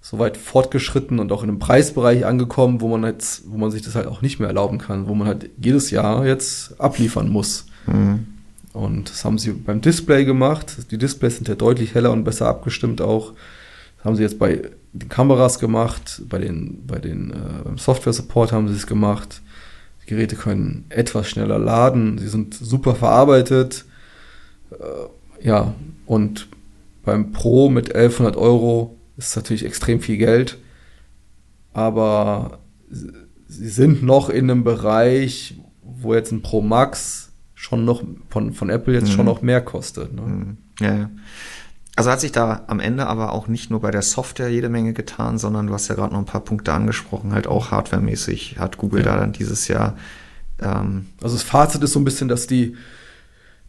[0.01, 3.83] so weit fortgeschritten und auch in einem Preisbereich angekommen, wo man jetzt, wo man sich
[3.83, 7.67] das halt auch nicht mehr erlauben kann, wo man halt jedes Jahr jetzt abliefern muss.
[7.87, 8.27] Mhm.
[8.73, 10.91] Und das haben sie beim Display gemacht.
[10.91, 13.33] Die Displays sind ja deutlich heller und besser abgestimmt auch.
[13.99, 18.13] Das haben sie jetzt bei den Kameras gemacht, bei den, bei den äh, beim Software
[18.13, 19.43] Support haben sie es gemacht.
[20.03, 23.85] Die Geräte können etwas schneller laden, sie sind super verarbeitet.
[24.71, 25.75] Äh, ja,
[26.07, 26.49] und
[27.05, 30.59] beim Pro mit 1100 Euro ist natürlich extrem viel Geld,
[31.73, 32.59] aber
[32.91, 38.71] sie sind noch in einem Bereich, wo jetzt ein Pro Max schon noch von, von
[38.71, 39.13] Apple jetzt mhm.
[39.13, 40.13] schon noch mehr kostet.
[40.13, 40.23] Ne?
[40.23, 40.57] Mhm.
[40.81, 41.11] Ja, ja.
[41.95, 44.95] Also hat sich da am Ende aber auch nicht nur bei der Software jede Menge
[44.95, 48.79] getan, sondern du hast ja gerade noch ein paar Punkte angesprochen, halt auch hardwaremäßig hat
[48.79, 49.13] Google ja.
[49.13, 49.97] da dann dieses Jahr.
[50.61, 52.77] Ähm also das Fazit ist so ein bisschen, dass die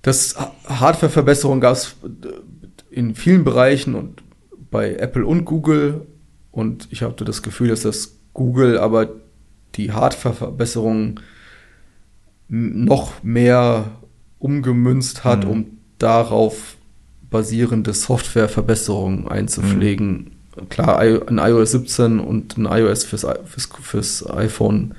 [0.04, 0.36] das
[0.68, 1.96] Hardwareverbesserung gab es
[2.92, 4.22] in vielen Bereichen und
[4.72, 6.08] bei Apple und Google
[6.52, 9.10] und ich hatte das Gefühl, dass das Google aber
[9.76, 11.20] die Hardwareverbesserungen
[12.48, 13.92] noch mehr
[14.40, 15.52] umgemünzt hat, mhm.
[15.52, 15.66] um
[15.98, 16.78] darauf
[17.34, 20.32] basierende Softwareverbesserungen einzupflegen.
[20.56, 20.70] Mhm.
[20.70, 24.94] Klar, ein iOS 17 und ein iOS fürs, fürs, fürs iPhone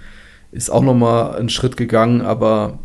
[0.51, 2.81] ist auch nochmal einen Schritt gegangen, aber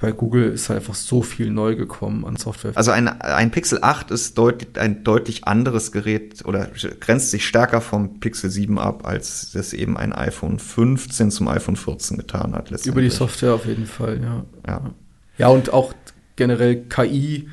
[0.00, 2.72] bei Google ist halt einfach so viel neu gekommen an Software.
[2.74, 6.68] Also ein, ein Pixel 8 ist deutlich, ein deutlich anderes Gerät oder
[6.98, 11.76] grenzt sich stärker vom Pixel 7 ab, als das eben ein iPhone 15 zum iPhone
[11.76, 12.72] 14 getan hat.
[12.84, 14.44] Über die Software auf jeden Fall, ja.
[14.66, 14.90] Ja,
[15.38, 15.94] ja und auch
[16.34, 17.48] generell KI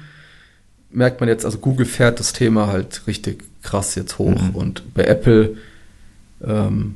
[0.93, 4.55] merkt man jetzt, also Google fährt das Thema halt richtig krass jetzt hoch mhm.
[4.55, 5.57] und bei Apple
[6.43, 6.95] ähm,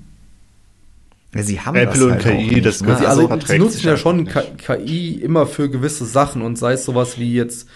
[1.34, 2.96] ja, sie haben Apple und halt KI, das ne?
[2.98, 4.58] sie, also, sie nutzen ja schon nicht.
[4.58, 7.68] KI immer für gewisse Sachen und sei es sowas wie jetzt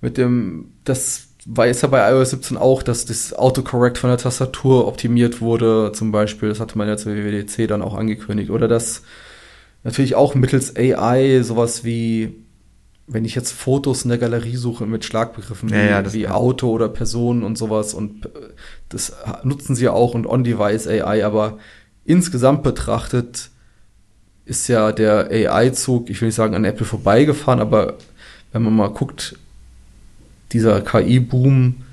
[0.00, 4.18] mit dem, das war jetzt ja bei iOS 17 auch, dass das Autocorrect von der
[4.18, 6.48] Tastatur optimiert wurde, zum Beispiel.
[6.48, 8.50] Das hatte man ja zur WWDC dann auch angekündigt.
[8.50, 9.02] Oder dass
[9.84, 12.34] natürlich auch mittels AI sowas wie
[13.06, 16.70] wenn ich jetzt Fotos in der Galerie suche mit Schlagbegriffen ja, wie, ja, wie Auto
[16.70, 18.30] oder Personen und sowas und äh,
[18.88, 21.58] das nutzen sie ja auch und On-Device AI, aber
[22.04, 23.50] insgesamt betrachtet
[24.44, 27.94] ist ja der AI-Zug, ich will nicht sagen an Apple vorbeigefahren, aber
[28.52, 29.36] wenn man mal guckt,
[30.52, 31.85] dieser KI-Boom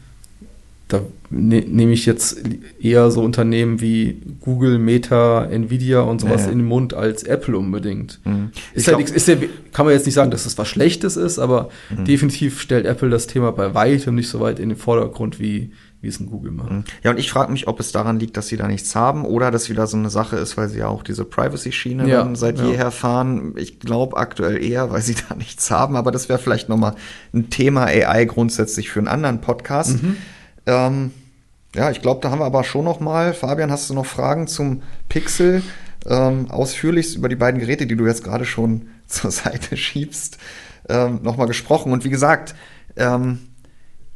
[0.94, 2.42] da ne, nehme ich jetzt
[2.80, 6.52] eher so Unternehmen wie Google, Meta, Nvidia und sowas ja, ja.
[6.52, 8.20] in den Mund als Apple unbedingt.
[8.24, 8.52] Mhm.
[8.74, 9.36] Ist halt, ist ja,
[9.72, 12.06] kann man jetzt nicht sagen, dass das was Schlechtes ist, aber mhm.
[12.06, 15.72] definitiv stellt Apple das Thema bei weitem nicht so weit in den Vordergrund, wie,
[16.02, 16.72] wie es ein Google macht.
[16.72, 16.84] Mhm.
[17.04, 19.50] Ja, und ich frage mich, ob es daran liegt, dass sie da nichts haben oder
[19.50, 22.68] dass wieder so eine Sache ist, weil sie ja auch diese Privacy-Schiene ja, seit ja.
[22.68, 23.56] jeher fahren.
[23.58, 26.96] Ich glaube aktuell eher, weil sie da nichts haben, aber das wäre vielleicht noch mal
[27.34, 30.04] ein Thema AI grundsätzlich für einen anderen Podcast.
[30.04, 30.18] Mhm.
[30.66, 31.12] Ähm,
[31.76, 33.34] ja, ich glaube, da haben wir aber schon noch mal.
[33.34, 35.64] Fabian, hast du noch Fragen zum Pixel?
[36.06, 40.38] Ähm, ausführlichst über die beiden Geräte, die du jetzt gerade schon zur Seite schiebst,
[40.90, 41.92] ähm, noch mal gesprochen.
[41.92, 42.56] Und wie gesagt,
[42.98, 43.40] ähm,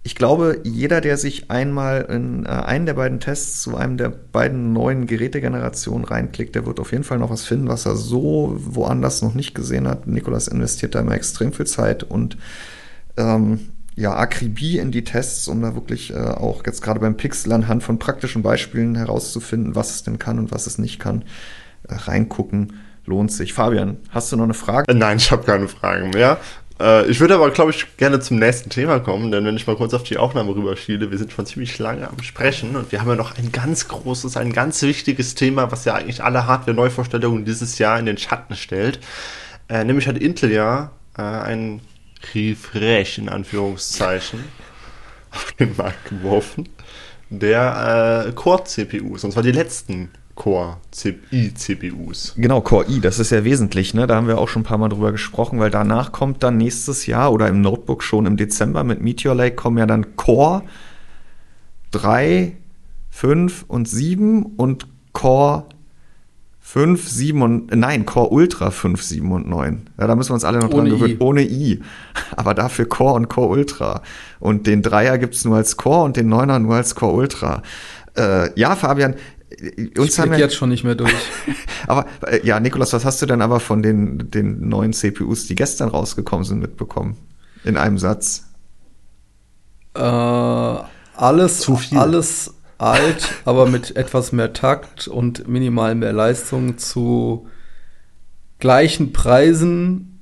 [0.03, 4.09] ich glaube, jeder, der sich einmal in äh, einen der beiden Tests zu einem der
[4.09, 8.55] beiden neuen Gerätegenerationen reinklickt, der wird auf jeden Fall noch was finden, was er so
[8.57, 10.07] woanders noch nicht gesehen hat.
[10.07, 12.37] Nikolas investiert da immer extrem viel Zeit und
[13.17, 17.51] ähm, ja, Akribie in die Tests, um da wirklich äh, auch jetzt gerade beim Pixel
[17.51, 21.23] anhand von praktischen Beispielen herauszufinden, was es denn kann und was es nicht kann.
[21.87, 23.53] Äh, reingucken lohnt sich.
[23.53, 24.93] Fabian, hast du noch eine Frage?
[24.93, 26.37] Nein, ich habe keine Fragen mehr.
[26.79, 29.75] Äh, ich würde aber, glaube ich, gerne zum nächsten Thema kommen, denn wenn ich mal
[29.75, 33.09] kurz auf die Aufnahme rüberschiele, wir sind schon ziemlich lange am Sprechen und wir haben
[33.09, 37.79] ja noch ein ganz großes, ein ganz wichtiges Thema, was ja eigentlich alle Hardware-Neuvorstellungen dieses
[37.79, 38.99] Jahr in den Schatten stellt.
[39.69, 41.81] Äh, nämlich hat Intel ja äh, ein
[42.33, 44.43] Refresh in Anführungszeichen
[45.31, 46.69] auf den Markt geworfen,
[47.29, 50.77] der äh, Core-CPUs, und zwar die letzten Core
[51.31, 52.35] i-CPUs.
[52.37, 54.07] Genau, Core i, das ist ja wesentlich, ne?
[54.07, 57.07] Da haben wir auch schon ein paar Mal drüber gesprochen, weil danach kommt dann nächstes
[57.07, 60.63] Jahr oder im Notebook schon im Dezember mit Meteor Lake kommen ja dann Core
[61.91, 62.55] 3,
[63.09, 65.65] 5 und 7 und Core
[66.67, 69.89] 5, 7 und nein, Core Ultra 5, 7 und 9.
[69.97, 71.15] Ja, da müssen wir uns alle noch ohne dran gewöhnen.
[71.19, 71.81] Ohne i.
[72.35, 74.01] Aber dafür Core und Core Ultra.
[74.41, 77.63] Und den Dreier gibt es nur als Core und den Neuner nur als Core Ultra.
[78.17, 79.15] Äh, ja, Fabian,
[79.97, 81.13] uns ich haben ja, jetzt schon nicht mehr durch.
[81.87, 85.55] aber äh, ja, Nikolas, was hast du denn aber von den, den neuen CPUs, die
[85.55, 87.15] gestern rausgekommen sind, mitbekommen?
[87.63, 88.43] In einem Satz.
[89.95, 91.97] Äh, alles, Zu viel.
[91.97, 97.47] alles alt, aber mit etwas mehr Takt und minimal mehr Leistung zu
[98.59, 100.19] gleichen Preisen.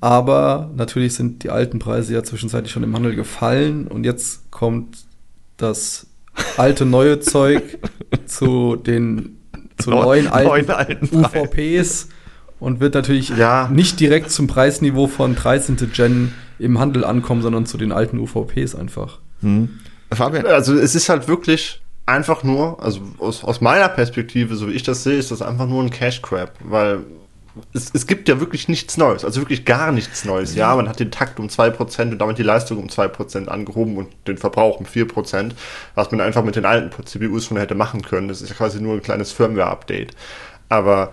[0.00, 4.98] Aber natürlich sind die alten Preise ja zwischenzeitlich schon im Handel gefallen und jetzt kommt
[5.56, 6.06] das
[6.56, 7.62] alte neue Zeug
[8.26, 9.38] zu den
[9.78, 12.08] zu neuen alten, neuen alten UVPs
[12.60, 13.68] und wird natürlich ja.
[13.72, 15.76] nicht direkt zum Preisniveau von 13.
[15.92, 19.18] Gen im Handel ankommen, sondern zu den alten UVPs einfach.
[19.42, 19.68] Hm.
[20.08, 24.84] Also es ist halt wirklich einfach nur, also aus, aus meiner Perspektive, so wie ich
[24.84, 27.00] das sehe, ist das einfach nur ein Cash Grab, weil
[27.72, 30.54] es, es gibt ja wirklich nichts Neues, also wirklich gar nichts Neues.
[30.54, 34.08] Ja, man hat den Takt um 2% und damit die Leistung um 2% angehoben und
[34.26, 35.52] den Verbrauch um 4%,
[35.94, 38.28] was man einfach mit den alten CPUs schon hätte machen können.
[38.28, 40.14] Das ist ja quasi nur ein kleines Firmware-Update.
[40.68, 41.12] Aber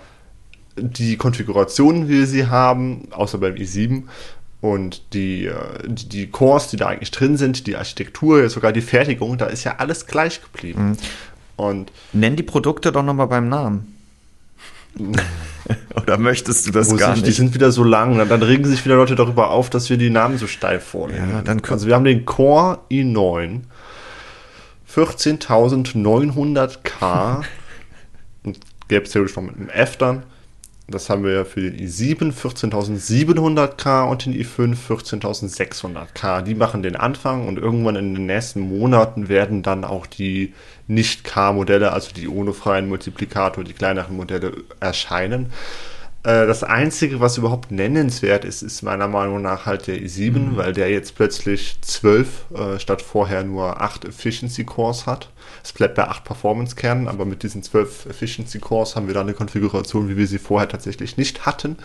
[0.76, 4.04] die Konfigurationen, wie wir sie haben, außer beim i7,
[4.64, 5.56] und die, äh,
[5.86, 9.66] die, die Cores, die da eigentlich drin sind, die Architektur, sogar die Fertigung, da ist
[9.66, 10.92] ja alles gleich geblieben.
[10.92, 10.98] Mhm.
[11.58, 13.94] Und Nenn die Produkte doch nochmal beim Namen.
[16.02, 17.28] Oder möchtest du das Wo gar nicht?
[17.28, 18.26] Die sind wieder so lang.
[18.30, 21.32] Dann regen sich wieder Leute darüber auf, dass wir die Namen so steif vornehmen.
[21.32, 23.64] Ja, dann also wir haben den Core i9
[24.90, 27.44] 14.900K
[28.44, 30.24] und gäbe es theoretisch noch mit einem F dann.
[30.88, 36.42] Das haben wir ja für den i7 14.700K und den i5 14.600K.
[36.42, 40.54] Die machen den Anfang und irgendwann in den nächsten Monaten werden dann auch die
[40.88, 45.54] Nicht-K-Modelle, also die ohne freien Multiplikator, die kleineren Modelle erscheinen.
[46.24, 50.58] Äh, das Einzige, was überhaupt nennenswert ist, ist meiner Meinung nach halt der i7, mhm.
[50.58, 55.30] weil der jetzt plötzlich 12 äh, statt vorher nur 8 Efficiency Cores hat.
[55.64, 59.34] Es bleibt bei 8 Performance-Kernen, aber mit diesen 12 Efficiency Cores haben wir da eine
[59.34, 61.78] Konfiguration, wie wir sie vorher tatsächlich nicht hatten,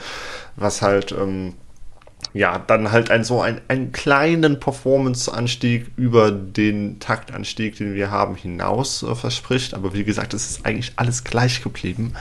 [0.56, 1.54] was halt ähm,
[2.32, 8.36] ja, dann halt ein, so ein, einen kleinen Performance-Anstieg über den Taktanstieg, den wir haben,
[8.36, 9.74] hinaus äh, verspricht.
[9.74, 12.14] Aber wie gesagt, es ist eigentlich alles gleich geblieben.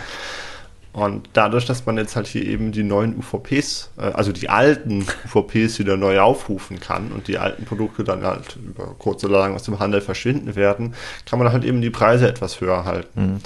[0.98, 5.06] Und dadurch, dass man jetzt halt hier eben die neuen UVPs, äh, also die alten
[5.32, 9.54] UVPs wieder neu aufrufen kann und die alten Produkte dann halt über kurz oder lang
[9.54, 10.95] aus dem Handel verschwinden werden,
[11.28, 13.34] kann man halt eben die Preise etwas höher halten.
[13.34, 13.39] Mhm.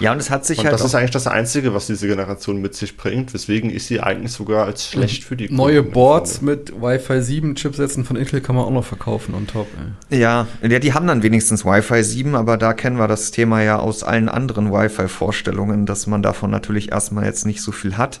[0.00, 0.74] Ja, und es hat sich und halt.
[0.74, 4.32] Das ist eigentlich das Einzige, was diese Generation mit sich bringt, weswegen ich sie eigentlich
[4.32, 6.56] sogar als schlecht für die Neue Kunden Boards finde.
[6.56, 9.66] mit Wi-Fi 7 Chipsätzen von Intel kann man auch noch verkaufen on top.
[10.10, 10.20] Ey.
[10.20, 13.78] Ja, ja, die haben dann wenigstens Wi-Fi 7, aber da kennen wir das Thema ja
[13.78, 18.20] aus allen anderen Wi-Fi-Vorstellungen, dass man davon natürlich erstmal jetzt nicht so viel hat.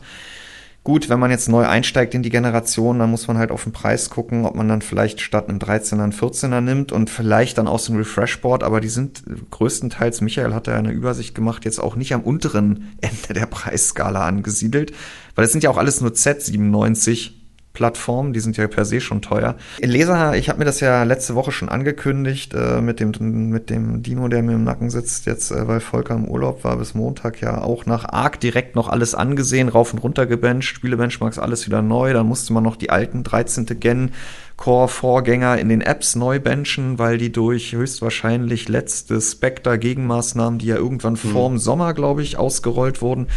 [0.88, 3.72] Gut, wenn man jetzt neu einsteigt in die Generation, dann muss man halt auf den
[3.72, 7.68] Preis gucken, ob man dann vielleicht statt einem 13er einen 14er nimmt und vielleicht dann
[7.68, 11.94] aus dem Refreshboard, aber die sind größtenteils, Michael hat da eine Übersicht gemacht, jetzt auch
[11.94, 14.94] nicht am unteren Ende der Preisskala angesiedelt,
[15.34, 17.32] weil es sind ja auch alles nur Z97
[17.78, 19.54] Plattformen, die sind ja per se schon teuer.
[19.80, 23.12] Leser, ich habe mir das ja letzte Woche schon angekündigt äh, mit, dem,
[23.50, 26.76] mit dem Dino, der mir im Nacken sitzt, jetzt, äh, weil Volker im Urlaub war,
[26.76, 31.38] bis Montag ja auch nach ARC direkt noch alles angesehen, rauf und runter gebencht, Spiele-Benchmarks,
[31.38, 32.12] alles wieder neu.
[32.12, 33.66] Dann musste man noch die alten 13.
[33.78, 34.10] Gen
[34.58, 41.12] Core-Vorgänger in den Apps neu benchen, weil die durch höchstwahrscheinlich letzte Spectre-Gegenmaßnahmen, die ja irgendwann
[41.12, 41.16] mhm.
[41.16, 43.28] vorm Sommer, glaube ich, ausgerollt wurden,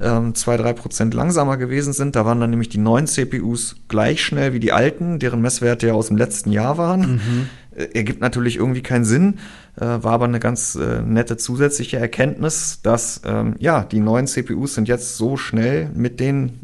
[0.00, 2.16] ähm, zwei drei Prozent langsamer gewesen sind.
[2.16, 5.94] Da waren dann nämlich die neuen CPUs gleich schnell wie die alten, deren Messwerte ja
[5.94, 7.00] aus dem letzten Jahr waren.
[7.12, 7.48] Mhm.
[7.76, 9.38] Äh, ergibt natürlich irgendwie keinen Sinn,
[9.76, 14.74] äh, war aber eine ganz äh, nette zusätzliche Erkenntnis, dass ähm, ja die neuen CPUs
[14.74, 16.63] sind jetzt so schnell mit den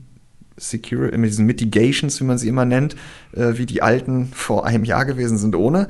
[0.60, 2.94] Security, mit diesen Mitigations, wie man sie immer nennt,
[3.32, 5.88] äh, wie die alten vor einem Jahr gewesen sind ohne.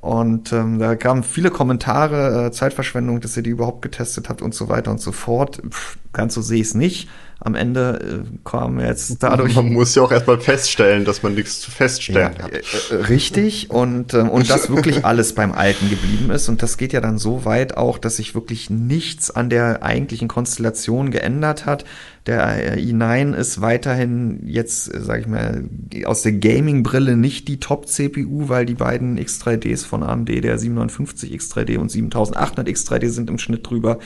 [0.00, 4.54] Und ähm, da kamen viele Kommentare, äh, Zeitverschwendung, dass ihr die überhaupt getestet habt und
[4.54, 5.60] so weiter und so fort.
[5.68, 7.08] Pff, ganz so sehe ich es nicht
[7.40, 9.54] am Ende äh, kam jetzt dadurch.
[9.54, 12.52] Man muss ja auch erstmal feststellen, dass man nichts zu feststellen ja, hat.
[12.52, 16.48] Äh, äh, richtig und, äh, und dass wirklich alles beim Alten geblieben ist.
[16.48, 20.26] Und das geht ja dann so weit auch, dass sich wirklich nichts an der eigentlichen
[20.26, 21.84] Konstellation geändert hat.
[22.26, 25.62] Der i9 ist weiterhin jetzt, äh, sag ich mal,
[26.06, 31.78] aus der Gaming-Brille nicht die Top-CPU, weil die beiden X3Ds von AMD, der 759 X3D
[31.78, 34.00] und 7800 X3D sind im Schnitt drüber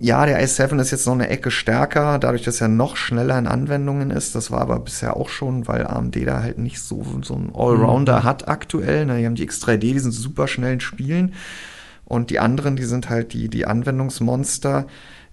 [0.00, 3.46] ja, der i7 ist jetzt noch eine Ecke stärker, dadurch, dass er noch schneller in
[3.46, 4.34] Anwendungen ist.
[4.34, 8.20] Das war aber bisher auch schon, weil AMD da halt nicht so, so einen Allrounder
[8.20, 8.24] mhm.
[8.24, 9.06] hat aktuell.
[9.06, 9.18] Ne?
[9.18, 11.34] Die haben die X3D, die sind super schnell in Spielen.
[12.04, 14.86] Und die anderen, die sind halt die, die Anwendungsmonster.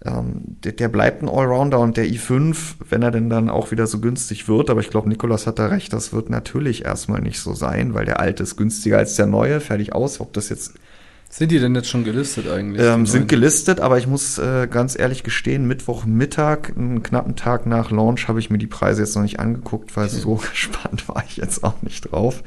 [0.05, 3.87] Ähm, der, der, bleibt ein Allrounder und der i5, wenn er denn dann auch wieder
[3.87, 7.39] so günstig wird, aber ich glaube, Nikolas hat da recht, das wird natürlich erstmal nicht
[7.39, 10.19] so sein, weil der alte ist günstiger als der neue, fertig aus.
[10.19, 10.73] Ob das jetzt
[11.37, 12.81] sind die denn jetzt schon gelistet eigentlich?
[12.81, 17.91] Ähm, sind gelistet, aber ich muss äh, ganz ehrlich gestehen, Mittwochmittag, einen knappen Tag nach
[17.91, 20.15] Launch, habe ich mir die Preise jetzt noch nicht angeguckt, weil okay.
[20.15, 22.41] so gespannt war ich jetzt auch nicht drauf.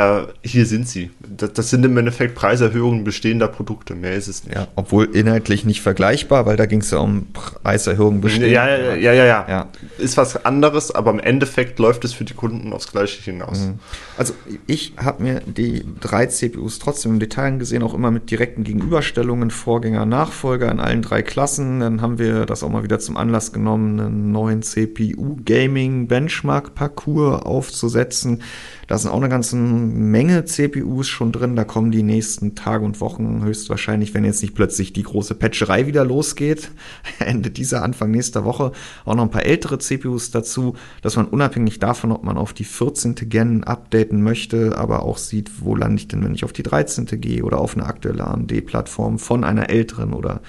[0.00, 1.10] Äh, hier sind sie.
[1.20, 3.94] Das, das, sind im Endeffekt Preiserhöhungen bestehender Produkte.
[3.94, 4.56] Mehr ist es nicht.
[4.56, 8.48] Ja, obwohl inhaltlich nicht vergleichbar, weil da ging es ja um Preiserhöhungen bestehender.
[8.48, 9.68] Ja, ja, ja, ja, ja, ja.
[9.98, 13.60] Ist was anderes, aber im Endeffekt läuft es für die Kunden aufs Gleiche hinaus.
[13.60, 13.78] Mhm.
[14.16, 14.32] Also
[14.66, 19.50] ich habe mir die drei CPUs trotzdem im Detail gesehen, auch immer mit direkten Gegenüberstellungen,
[19.50, 21.80] Vorgänger, Nachfolger in allen drei Klassen.
[21.80, 26.74] Dann haben wir das auch mal wieder zum Anlass genommen, einen neuen CPU Gaming Benchmark
[26.74, 28.42] Parcours aufzusetzen
[28.90, 31.54] da sind auch eine ganze Menge CPUs schon drin.
[31.54, 35.86] Da kommen die nächsten Tage und Wochen höchstwahrscheinlich, wenn jetzt nicht plötzlich die große Patcherei
[35.86, 36.72] wieder losgeht,
[37.20, 38.72] Ende dieser, Anfang nächster Woche,
[39.04, 42.64] auch noch ein paar ältere CPUs dazu, dass man unabhängig davon, ob man auf die
[42.64, 43.14] 14.
[43.14, 47.06] Gen updaten möchte, aber auch sieht, wo lande ich denn, wenn ich auf die 13.
[47.20, 50.40] gehe oder auf eine aktuelle AMD-Plattform von einer älteren oder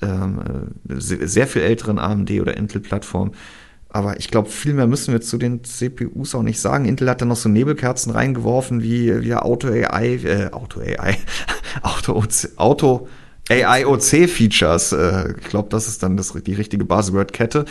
[0.00, 0.40] ähm,
[0.88, 3.32] äh, sehr viel älteren AMD oder Intel-Plattform
[3.94, 6.84] aber ich glaube, viel mehr müssen wir zu den CPUs auch nicht sagen.
[6.84, 11.16] Intel hat da noch so Nebelkerzen reingeworfen wie, wie Auto AI, äh, Auto AI,
[11.82, 12.20] Auto,
[12.56, 13.08] Auto
[13.48, 14.90] AIOC Features.
[14.90, 17.66] Äh, ich glaube, das ist dann das, die richtige Buzzword-Kette.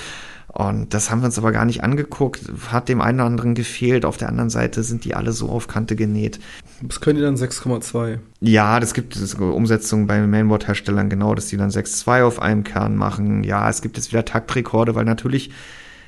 [0.47, 2.39] Und das haben wir uns aber gar nicht angeguckt.
[2.69, 4.05] Hat dem einen oder anderen gefehlt.
[4.05, 6.39] Auf der anderen Seite sind die alle so auf Kante genäht.
[6.83, 8.19] Was können die dann 6,2?
[8.39, 12.95] Ja, das gibt es Umsetzungen bei Mainboard-Herstellern genau, dass die dann 6,2 auf einem Kern
[12.95, 13.43] machen.
[13.43, 15.51] Ja, es gibt jetzt wieder Taktrekorde, weil natürlich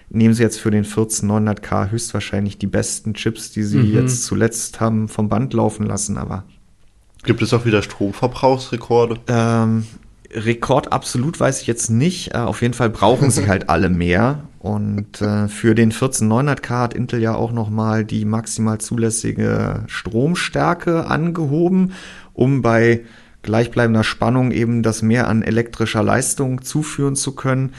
[0.10, 3.94] nehmen sie jetzt für den 14900K höchstwahrscheinlich die besten Chips, die sie mhm.
[3.94, 6.44] jetzt zuletzt haben vom Band laufen lassen, aber.
[7.24, 9.20] Gibt es auch wieder Stromverbrauchsrekorde?
[9.28, 9.86] Ähm,
[10.32, 12.34] Rekord absolut weiß ich jetzt nicht.
[12.34, 14.44] Äh, auf jeden Fall brauchen sie halt alle mehr.
[14.60, 21.94] Und äh, für den 14900K hat Intel ja auch nochmal die maximal zulässige Stromstärke angehoben,
[22.34, 23.04] um bei
[23.44, 27.74] gleichbleibender Spannung eben das mehr an elektrischer Leistung zuführen zu können.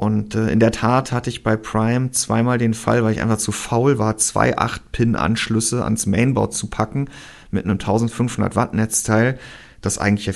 [0.00, 3.36] Und äh, in der Tat hatte ich bei Prime zweimal den Fall, weil ich einfach
[3.36, 7.10] zu faul war, zwei 8-Pin-Anschlüsse ans Mainboard zu packen
[7.50, 9.38] mit einem 1500 Watt Netzteil,
[9.82, 10.34] das eigentlich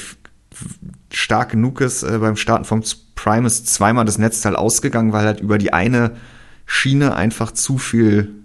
[1.11, 2.03] stark genug ist.
[2.03, 2.83] Äh, beim Starten vom
[3.15, 6.11] Prime ist zweimal das Netzteil ausgegangen, weil halt über die eine
[6.67, 8.44] Schiene einfach zu viel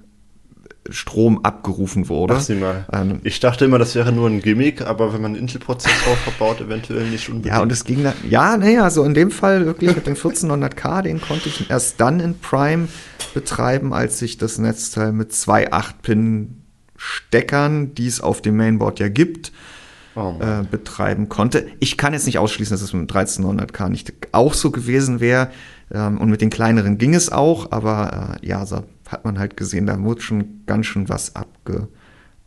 [0.92, 2.36] Strom abgerufen wurde.
[2.38, 2.86] Ach, sieh mal.
[2.92, 6.60] Ähm, ich dachte immer, das wäre nur ein Gimmick, aber wenn man einen Intel-Prozessor verbaut,
[6.62, 7.56] eventuell nicht unbedingt.
[7.56, 11.04] Ja, und es ging dann, ja, naja, so in dem Fall wirklich mit dem 1400K,
[11.04, 12.88] den konnte ich erst dann in Prime
[13.34, 19.52] betreiben, als ich das Netzteil mit zwei 8-Pin-Steckern, die es auf dem Mainboard ja gibt,
[20.16, 21.68] oh äh, betreiben konnte.
[21.80, 25.50] Ich kann jetzt nicht ausschließen, dass es mit dem 1300K nicht auch so gewesen wäre.
[25.92, 29.58] Ähm, und mit den kleineren ging es auch, aber äh, ja, so hat man halt
[29.58, 31.88] gesehen, da wurde schon ganz schön was abge,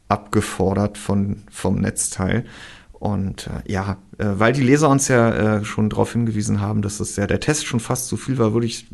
[0.08, 2.44] abgefordert von, vom Netzteil.
[2.92, 6.98] Und äh, ja, äh, weil die Leser uns ja äh, schon darauf hingewiesen haben, dass
[6.98, 8.86] das ja der Test schon fast zu viel war, würde ich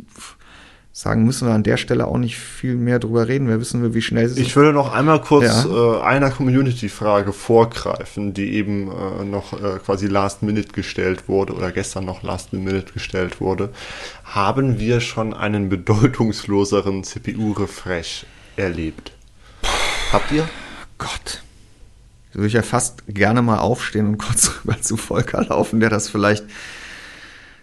[0.99, 3.47] sagen, müssen wir an der Stelle auch nicht viel mehr drüber reden.
[3.47, 6.01] Wir wissen, wie schnell sie Ich würde noch einmal kurz ja.
[6.01, 11.71] äh, einer Community-Frage vorgreifen, die eben äh, noch äh, quasi Last Minute gestellt wurde oder
[11.71, 13.71] gestern noch Last Minute gestellt wurde.
[14.25, 18.27] Haben wir schon einen bedeutungsloseren CPU-Refresh
[18.57, 19.13] erlebt?
[20.13, 20.49] Habt ihr?
[20.99, 21.45] Gott.
[22.33, 25.91] Da würde ich ja fast gerne mal aufstehen und kurz rüber zu Volker laufen, der
[25.91, 26.45] das vielleicht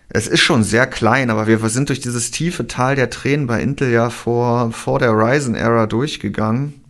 [0.09, 3.61] es ist schon sehr klein, aber wir sind durch dieses tiefe Tal der Tränen bei
[3.61, 6.81] Intel ja vor, vor der Ryzen-Ära durchgegangen.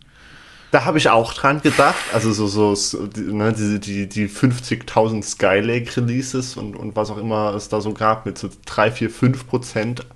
[0.72, 6.56] Da habe ich auch dran gedacht, also so, so ne, die, die, die 50.000 Skylake-Releases
[6.56, 10.06] und, und was auch immer es da so gab mit so 3, 4, 5 Prozent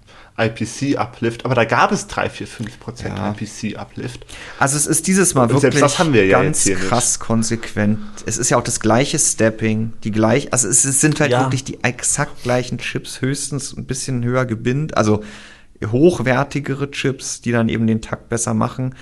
[0.41, 3.31] IPC-Uplift, aber da gab es 3, 4, 5 Prozent ja.
[3.33, 4.27] IPC-Uplift.
[4.59, 5.81] Also es ist dieses Mal wirklich
[6.31, 7.21] ganz ja krass nicht.
[7.21, 7.99] konsequent.
[8.27, 11.41] Es ist ja auch das gleiche Stepping, die gleich, also es, es sind halt ja.
[11.43, 15.23] wirklich die exakt gleichen Chips, höchstens ein bisschen höher gebindet, also
[15.85, 18.95] hochwertigere Chips, die dann eben den Takt besser machen.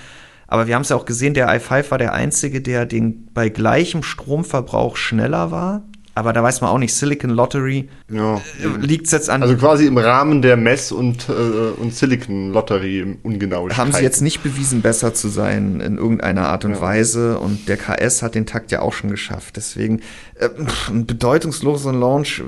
[0.47, 3.49] Aber wir haben es ja auch gesehen, der i5 war der einzige, der den bei
[3.49, 5.83] gleichem Stromverbrauch schneller war
[6.19, 8.35] aber da weiß man auch nicht, Silicon Lottery ja.
[8.35, 8.39] Äh,
[8.81, 9.41] liegt es jetzt an.
[9.41, 13.69] Also quasi im Rahmen der Mess- und, äh, und Silicon Lottery ungenau.
[13.69, 16.81] Haben sie jetzt nicht bewiesen, besser zu sein in irgendeiner Art und ja.
[16.81, 19.55] Weise und der KS hat den Takt ja auch schon geschafft.
[19.55, 20.01] Deswegen
[20.35, 20.49] äh,
[20.89, 22.43] ein bedeutungsloser Launch.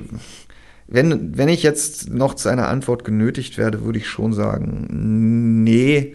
[0.86, 6.14] Wenn, wenn ich jetzt noch zu einer Antwort genötigt werde, würde ich schon sagen, nee,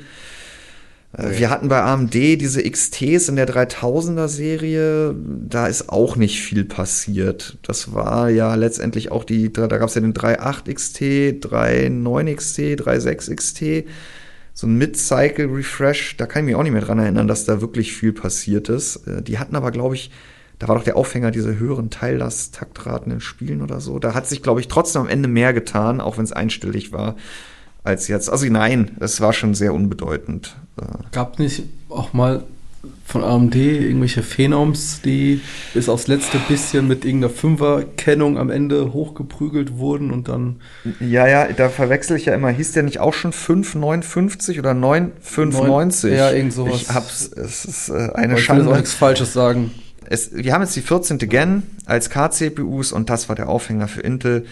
[1.14, 1.40] Okay.
[1.40, 6.66] Wir hatten bei AMD diese XTs in der 3000er Serie, da ist auch nicht viel
[6.66, 7.58] passiert.
[7.62, 11.02] Das war ja letztendlich auch die, da gab es ja den 3.8 XT,
[11.46, 13.90] 3.9 XT, 3.6 XT,
[14.54, 17.94] so ein Mid-Cycle-Refresh, da kann ich mich auch nicht mehr dran erinnern, dass da wirklich
[17.94, 19.08] viel passiert ist.
[19.08, 20.12] Äh, die hatten aber, glaube ich,
[20.60, 24.00] da war doch der Aufhänger diese höheren Teillast-Taktraten in Spielen oder so.
[24.00, 27.16] Da hat sich, glaube ich, trotzdem am Ende mehr getan, auch wenn es einstellig war
[27.88, 28.30] als jetzt.
[28.30, 30.56] Also nein, es war schon sehr unbedeutend.
[31.12, 32.44] Gab nicht auch mal
[33.06, 35.42] von AMD irgendwelche Phenoms, die
[35.74, 40.58] bis aufs letzte bisschen mit irgendeiner Fünferkennung am Ende hochgeprügelt wurden und dann.
[41.00, 42.50] Ja, ja, da verwechsel ich ja immer.
[42.50, 46.14] Hieß der nicht auch schon 559 oder 9590?
[46.14, 46.82] Ja, irgend sowas.
[46.82, 48.62] Ich hab's, es ist äh, eine Aber Schande.
[48.62, 49.72] Ich will auch nichts Falsches sagen.
[50.10, 51.18] Es, wir haben jetzt die 14.
[51.18, 54.46] Gen als K-CPUs und das war der Aufhänger für Intel.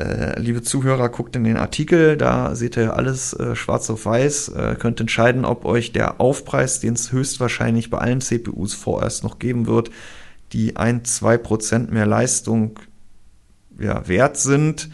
[0.00, 4.48] Äh, liebe Zuhörer, guckt in den Artikel, da seht ihr alles äh, schwarz auf weiß,
[4.48, 9.38] äh, könnt entscheiden, ob euch der Aufpreis, den es höchstwahrscheinlich bei allen CPUs vorerst noch
[9.38, 9.90] geben wird,
[10.54, 12.78] die ein, zwei Prozent mehr Leistung
[13.78, 14.88] ja, wert sind.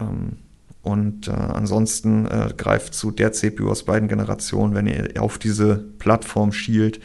[0.00, 0.38] Ähm,
[0.80, 5.84] und äh, ansonsten äh, greift zu der CPU aus beiden Generationen, wenn ihr auf diese
[5.98, 6.96] Plattform schielt,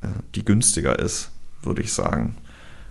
[0.00, 1.30] äh, die günstiger ist,
[1.62, 2.36] würde ich sagen.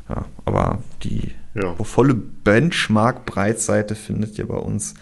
[0.08, 1.76] Ja, aber die ja.
[1.84, 4.93] volle Benchmark-Breitseite findet ihr bei uns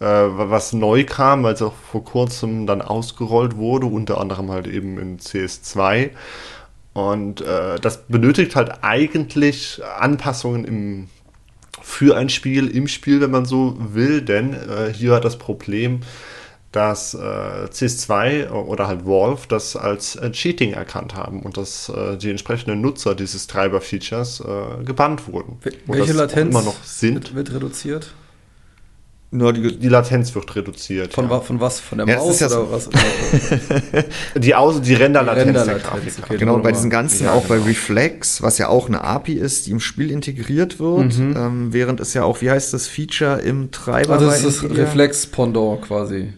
[0.00, 4.66] äh, was neu kam, weil es auch vor kurzem dann ausgerollt wurde, unter anderem halt
[4.66, 6.10] eben in CS2.
[6.94, 11.08] Und äh, das benötigt halt eigentlich Anpassungen im
[11.84, 16.00] für ein Spiel im Spiel, wenn man so will, denn äh, hier hat das Problem,
[16.72, 22.16] dass äh, CS2 oder halt Valve das als äh, Cheating erkannt haben und dass äh,
[22.16, 25.58] die entsprechenden Nutzer dieses Treiber-Features äh, gebannt wurden.
[25.86, 27.14] Welche Latenz immer noch sind.
[27.14, 28.14] Wird, wird reduziert?
[29.34, 31.12] Nur die, die Latenz wird reduziert.
[31.12, 31.40] Von, ja.
[31.40, 31.80] von was?
[31.80, 32.70] Von der ja, Maus ja oder so.
[32.70, 32.88] was?
[34.36, 36.12] die, Aus die Renderlatenz Render der Grafik.
[36.22, 37.60] Okay, genau, bei diesen ganzen, ja, auch genau.
[37.60, 41.34] bei Reflex, was ja auch eine API ist, die im Spiel integriert wird, mhm.
[41.36, 44.12] ähm, während es ja auch, wie heißt das Feature im Treiber?
[44.12, 46.32] Also das ist das Reflex-Pendant quasi.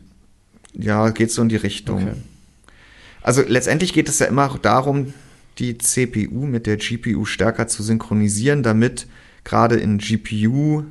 [0.73, 2.03] Ja, geht so in die Richtung.
[2.03, 2.13] Okay.
[3.21, 5.13] Also letztendlich geht es ja immer darum,
[5.59, 9.07] die CPU mit der GPU stärker zu synchronisieren, damit
[9.45, 10.85] gerade in GPU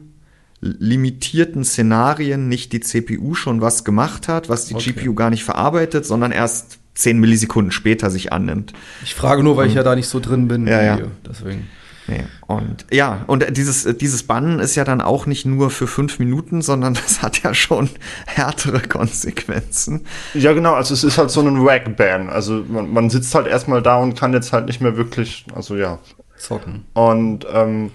[0.66, 4.94] limitierten Szenarien nicht die CPU schon was gemacht hat, was die okay.
[4.94, 8.74] GPU gar nicht verarbeitet, sondern erst 10 Millisekunden später sich annimmt.
[9.04, 10.66] Ich frage nur, weil ich ja da nicht so drin bin.
[10.66, 11.00] Ja, ja.
[11.28, 11.68] Deswegen.
[12.08, 12.24] Nee.
[12.46, 16.62] Und ja, und dieses, dieses Bannen ist ja dann auch nicht nur für fünf Minuten,
[16.62, 17.90] sondern das hat ja schon
[18.26, 20.02] härtere Konsequenzen.
[20.34, 22.30] Ja, genau, also es ist halt so ein Wag-Ban.
[22.30, 25.76] Also man, man sitzt halt erstmal da und kann jetzt halt nicht mehr wirklich, also
[25.76, 26.00] ja.
[26.38, 26.86] Zocken.
[26.94, 27.92] Und ähm,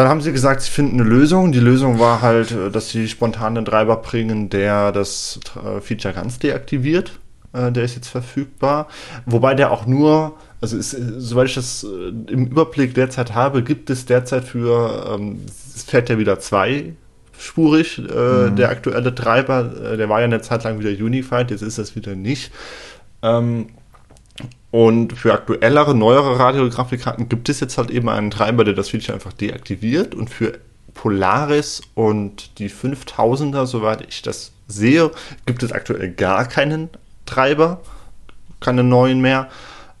[0.00, 1.52] dann haben sie gesagt, sie finden eine Lösung.
[1.52, 6.14] Die Lösung war halt, äh, dass sie spontan einen Treiber bringen, der das äh, Feature
[6.14, 7.18] ganz deaktiviert.
[7.52, 8.88] Äh, der ist jetzt verfügbar.
[9.26, 14.04] Wobei der auch nur also ist, soweit ich das im Überblick derzeit habe, gibt es
[14.04, 18.56] derzeit für, ähm, es fährt ja wieder zweispurig, äh, mhm.
[18.56, 21.96] der aktuelle Treiber, äh, der war ja eine Zeit lang wieder Unified, jetzt ist das
[21.96, 22.52] wieder nicht.
[23.22, 23.68] Ähm,
[24.70, 29.14] und für aktuellere, neuere Radiografikkarten gibt es jetzt halt eben einen Treiber, der das Feature
[29.14, 30.14] einfach deaktiviert.
[30.14, 30.58] Und für
[30.94, 35.10] Polaris und die 5000er, soweit ich das sehe,
[35.46, 36.88] gibt es aktuell gar keinen
[37.26, 37.80] Treiber,
[38.60, 39.48] keine neuen mehr.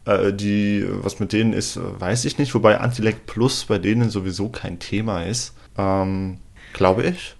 [0.04, 4.50] Äh, die, was mit denen ist, weiß ich nicht, wobei Antilect Plus bei denen sowieso
[4.50, 5.54] kein Thema ist.
[5.76, 6.38] Ähm,
[6.72, 7.34] glaube ich.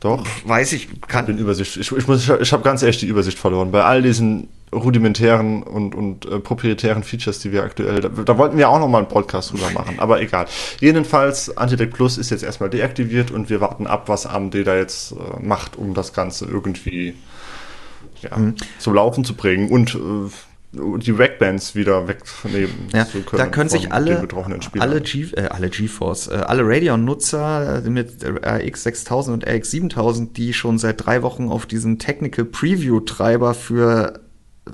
[0.00, 0.26] Doch.
[0.44, 1.24] Weiß ich, kann.
[1.24, 1.76] Ich bin Übersicht.
[1.76, 3.70] Ich, ich, muss, ich habe ganz ehrlich die Übersicht verloren.
[3.70, 8.56] Bei all diesen rudimentären und, und äh, proprietären Features, die wir aktuell, da, da wollten
[8.56, 10.46] wir auch noch mal einen Podcast drüber machen, aber egal.
[10.80, 15.12] Jedenfalls, Antilect Plus ist jetzt erstmal deaktiviert und wir warten ab, was AMD da jetzt
[15.12, 17.14] äh, macht, um das Ganze irgendwie
[18.22, 18.54] ja, mhm.
[18.78, 20.30] zum Laufen zu bringen und äh,
[20.74, 23.42] die Rackbands wieder wegnehmen ja, zu können.
[23.42, 24.26] Da können sich alle,
[24.78, 30.36] alle, G, äh, alle GeForce, äh, alle Radeon-Nutzer äh, mit RX 6000 und RX 7000,
[30.36, 34.20] die schon seit drei Wochen auf diesem Technical Preview-Treiber für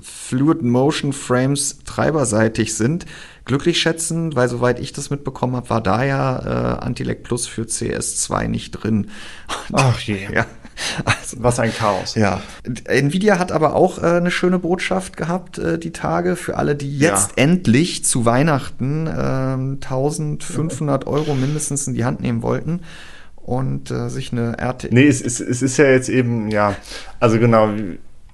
[0.01, 3.05] Fluid Motion Frames treiberseitig sind,
[3.45, 7.63] glücklich schätzen, weil soweit ich das mitbekommen habe, war da ja äh, Antilec Plus für
[7.63, 9.09] CS2 nicht drin.
[9.73, 10.27] Ach je.
[10.33, 10.45] Ja.
[11.03, 12.15] Also, Was ein Chaos.
[12.15, 12.41] Ja.
[12.85, 16.97] Nvidia hat aber auch äh, eine schöne Botschaft gehabt, äh, die Tage, für alle, die
[16.97, 17.43] jetzt ja.
[17.43, 22.79] endlich zu Weihnachten äh, 1500 Euro mindestens in die Hand nehmen wollten
[23.35, 24.93] und äh, sich eine RT.
[24.93, 26.75] Nee, es, es, es ist ja jetzt eben, ja,
[27.19, 27.67] also genau,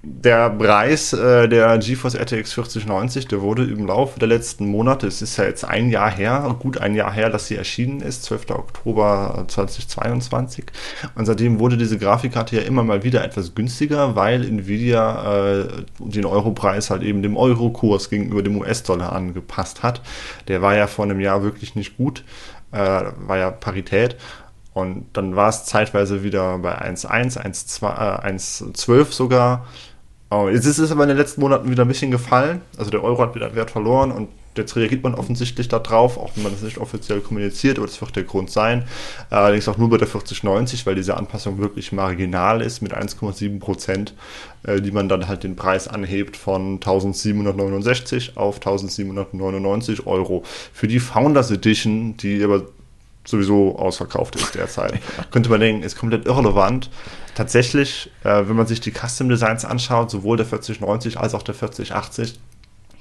[0.08, 5.24] der Preis äh, der GeForce RTX 4090, der wurde im Laufe der letzten Monate, es
[5.24, 8.52] ist ja jetzt ein Jahr her, gut ein Jahr her, dass sie erschienen ist, 12.
[8.52, 10.66] Oktober 2022.
[11.16, 15.68] Und seitdem wurde diese Grafikkarte ja immer mal wieder etwas günstiger, weil Nvidia äh,
[15.98, 20.02] den Europreis halt eben dem Eurokurs gegenüber dem US-Dollar angepasst hat.
[20.48, 22.24] Der war ja vor einem Jahr wirklich nicht gut,
[22.72, 24.18] äh, war ja Parität.
[24.74, 29.66] Und dann war es zeitweise wieder bei 1,1, 1,12 sogar.
[30.32, 32.62] Oh, jetzt ist es aber in den letzten Monaten wieder ein bisschen gefallen.
[32.78, 36.44] Also der Euro hat wieder Wert verloren und jetzt reagiert man offensichtlich darauf, auch wenn
[36.44, 38.86] man das nicht offiziell kommuniziert, aber das wird der Grund sein.
[39.30, 44.14] Allerdings auch nur bei der 4090, weil diese Anpassung wirklich marginal ist mit 1,7 Prozent,
[44.64, 50.44] äh, die man dann halt den Preis anhebt von 1769 auf 1799 Euro.
[50.74, 52.64] Für die Founders Edition, die aber
[53.26, 55.00] sowieso ausverkauft ist derzeit.
[55.32, 56.90] Könnte man denken, ist komplett irrelevant.
[57.36, 61.56] Tatsächlich, äh, wenn man sich die Custom Designs anschaut, sowohl der 4090 als auch der
[61.56, 62.40] 4080,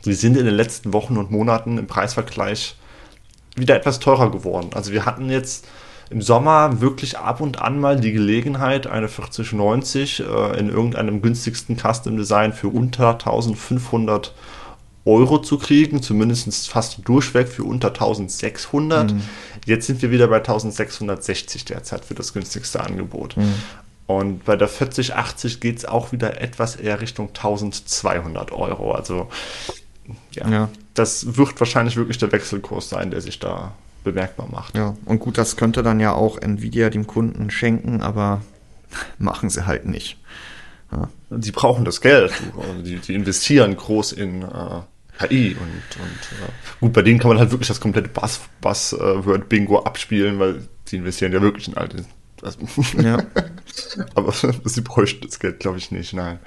[0.04, 2.76] die sind in den letzten Wochen und Monaten im Preisvergleich
[3.56, 4.70] wieder etwas teurer geworden.
[4.74, 5.66] Also wir hatten jetzt
[6.10, 11.76] im Sommer wirklich ab und an mal die Gelegenheit, eine 4090 äh, in irgendeinem günstigsten
[11.78, 14.34] Custom Design für unter 1500 Euro
[15.04, 19.12] Euro zu kriegen, zumindest fast durchweg für unter 1600.
[19.12, 19.22] Mhm.
[19.66, 23.36] Jetzt sind wir wieder bei 1660 derzeit für das günstigste Angebot.
[23.36, 23.54] Mhm.
[24.06, 28.92] Und bei der 4080 geht es auch wieder etwas eher Richtung 1200 Euro.
[28.92, 29.28] Also
[30.32, 33.72] ja, ja, das wird wahrscheinlich wirklich der Wechselkurs sein, der sich da
[34.04, 34.76] bemerkbar macht.
[34.76, 38.42] Ja, und gut, das könnte dann ja auch Nvidia dem Kunden schenken, aber
[39.18, 40.18] machen sie halt nicht.
[40.92, 41.08] Ja.
[41.30, 42.32] Die brauchen das Geld.
[42.56, 44.80] Also die, die investieren groß in äh,
[45.28, 48.10] KI und, und äh, gut, bei denen kann man halt wirklich das komplette
[48.60, 52.58] Buzzword-Bingo äh, abspielen, weil sie investieren ja wirklich in all das.
[53.02, 53.18] Ja.
[54.14, 54.32] Aber
[54.64, 56.38] sie bräuchten das Geld, glaube ich, nicht, nein.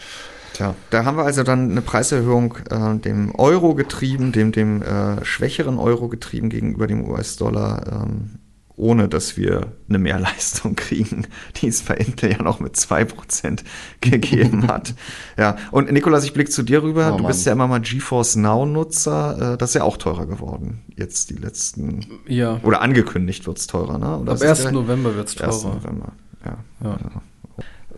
[0.53, 5.23] Tja, da haben wir also dann eine Preiserhöhung äh, dem Euro getrieben, dem, dem äh,
[5.23, 8.03] schwächeren Euro getrieben gegenüber dem US-Dollar.
[8.03, 8.39] Ähm,
[8.77, 11.27] ohne dass wir eine Mehrleistung kriegen,
[11.57, 13.63] die es bei Intel ja noch mit 2%
[14.01, 14.93] gegeben hat.
[15.37, 17.11] ja, und Nikolas, ich blicke zu dir rüber.
[17.13, 19.53] Oh, du bist ja immer mal GeForce Now-Nutzer.
[19.53, 20.83] Äh, das ist ja auch teurer geworden.
[20.95, 22.05] Jetzt die letzten.
[22.27, 22.59] Ja.
[22.63, 24.19] Oder angekündigt wird es teurer, ne?
[24.19, 24.71] Oder Ab 1.
[24.71, 25.53] November wird es teurer.
[25.53, 25.63] 1.
[25.63, 26.13] November,
[26.45, 26.57] ja.
[26.83, 26.89] ja.
[26.91, 27.21] ja.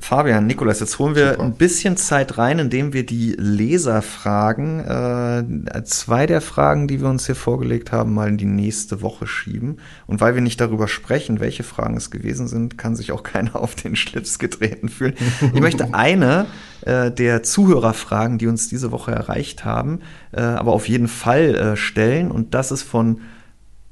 [0.01, 1.43] Fabian, Nikolas, jetzt holen wir Super.
[1.43, 4.79] ein bisschen Zeit rein, indem wir die Leser fragen.
[4.79, 9.27] Äh, zwei der Fragen, die wir uns hier vorgelegt haben, mal in die nächste Woche
[9.27, 9.77] schieben.
[10.07, 13.57] Und weil wir nicht darüber sprechen, welche Fragen es gewesen sind, kann sich auch keiner
[13.57, 15.15] auf den Schlips getreten fühlen.
[15.53, 16.47] Ich möchte eine
[16.81, 19.99] äh, der Zuhörerfragen, die uns diese Woche erreicht haben,
[20.31, 22.31] äh, aber auf jeden Fall äh, stellen.
[22.31, 23.21] Und das ist von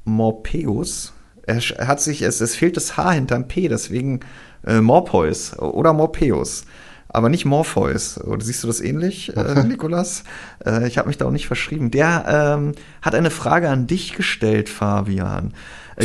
[0.05, 1.13] Morpheus.
[1.45, 4.21] Er hat sich, es, es fehlt das H hinterm P, deswegen
[4.67, 6.65] äh, Morpheus oder Morpheus
[7.09, 8.19] aber nicht Morpheus.
[8.21, 10.23] Oder siehst du das ähnlich, äh, Nikolas?
[10.65, 11.89] Äh, ich habe mich da auch nicht verschrieben.
[11.89, 15.53] Der ähm, hat eine Frage an dich gestellt, Fabian.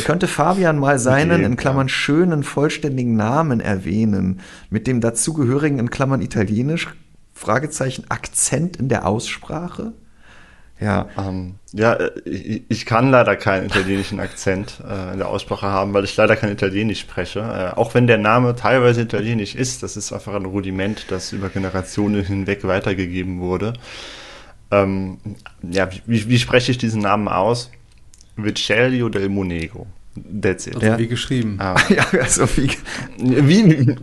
[0.05, 1.93] Könnte Fabian mal seinen, okay, in Klammern, ja.
[1.93, 4.39] schönen, vollständigen Namen erwähnen,
[4.71, 6.87] mit dem dazugehörigen, in Klammern, italienisch,
[7.31, 9.93] Fragezeichen, Akzent in der Aussprache?
[10.83, 11.07] Ja.
[11.17, 12.11] Ähm, ja, äh,
[12.67, 16.51] ich kann leider keinen italienischen Akzent äh, in der Aussprache haben, weil ich leider kein
[16.51, 17.39] Italienisch spreche.
[17.39, 21.47] Äh, auch wenn der Name teilweise italienisch ist, das ist einfach ein Rudiment, das über
[21.47, 23.73] Generationen hinweg weitergegeben wurde.
[24.71, 25.19] Ähm,
[25.61, 27.71] ja, wie, wie spreche ich diesen Namen aus?
[28.35, 29.87] Vicelio del Monego.
[30.15, 30.75] That's it.
[30.75, 30.99] Also ja.
[30.99, 31.57] wie geschrieben.
[31.59, 31.75] Ah.
[31.89, 32.69] ja, also wie,
[33.17, 33.95] wie,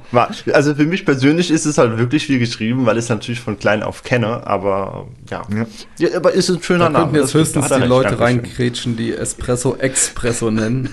[0.53, 3.59] also für mich persönlich ist es halt wirklich wie geschrieben, weil ich es natürlich von
[3.59, 5.43] klein auf kenne, aber ja.
[5.55, 5.67] ja.
[5.99, 7.19] ja aber ist ein schöner da Name.
[7.19, 10.89] jetzt höchstens die Leute reinkrätschen, die Espresso Expresso nennen.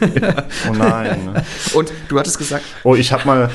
[0.68, 1.24] oh nein.
[1.24, 1.44] Ne?
[1.72, 2.64] Und du hattest gesagt.
[2.82, 3.50] Oh, ich habe mal,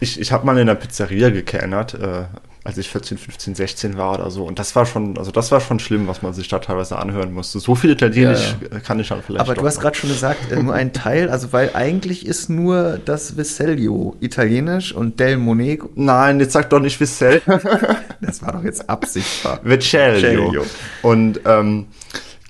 [0.00, 1.94] ich, ich habe mal in der Pizzeria gekennert.
[1.94, 2.24] Äh,
[2.64, 4.44] als ich 14, 15, 16 war oder so.
[4.44, 7.32] Und das war schon, also das war schon schlimm, was man sich da teilweise anhören
[7.32, 7.60] musste.
[7.60, 8.80] So viel Italienisch ja, ja.
[8.80, 9.42] kann ich dann vielleicht.
[9.42, 12.98] Aber du hast gerade schon gesagt, äh, nur ein Teil, also weil eigentlich ist nur
[13.04, 15.90] das Vicelio italienisch und Del Monego.
[15.94, 17.42] Nein, jetzt sag doch nicht Vicel.
[18.22, 19.60] das war doch jetzt absichtbar.
[19.62, 20.64] Vicelio.
[21.02, 21.86] Und ähm,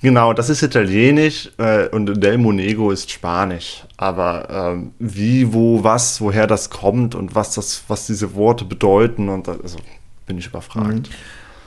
[0.01, 3.85] Genau, das ist Italienisch äh, und Del Monego ist Spanisch.
[3.97, 9.29] Aber ähm, wie, wo, was, woher das kommt und was das, was diese Worte bedeuten
[9.29, 9.79] und das, also
[10.25, 11.09] bin ich überfragt.
[11.09, 11.15] Mhm.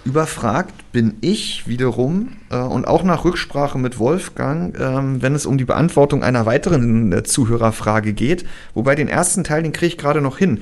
[0.04, 5.58] Überfragt bin ich wiederum äh, und auch nach Rücksprache mit Wolfgang, äh, wenn es um
[5.58, 8.46] die Beantwortung einer weiteren äh, Zuhörerfrage geht.
[8.74, 10.60] Wobei den ersten Teil, den kriege ich gerade noch hin.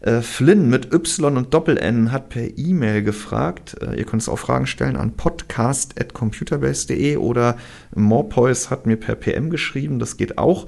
[0.00, 3.76] Äh, Flynn mit Y und Doppel-N hat per E-Mail gefragt.
[3.82, 7.56] Äh, ihr könnt es auch Fragen stellen an podcast.computerbase.de oder
[7.94, 10.66] Morpois hat mir per PM geschrieben, das geht auch.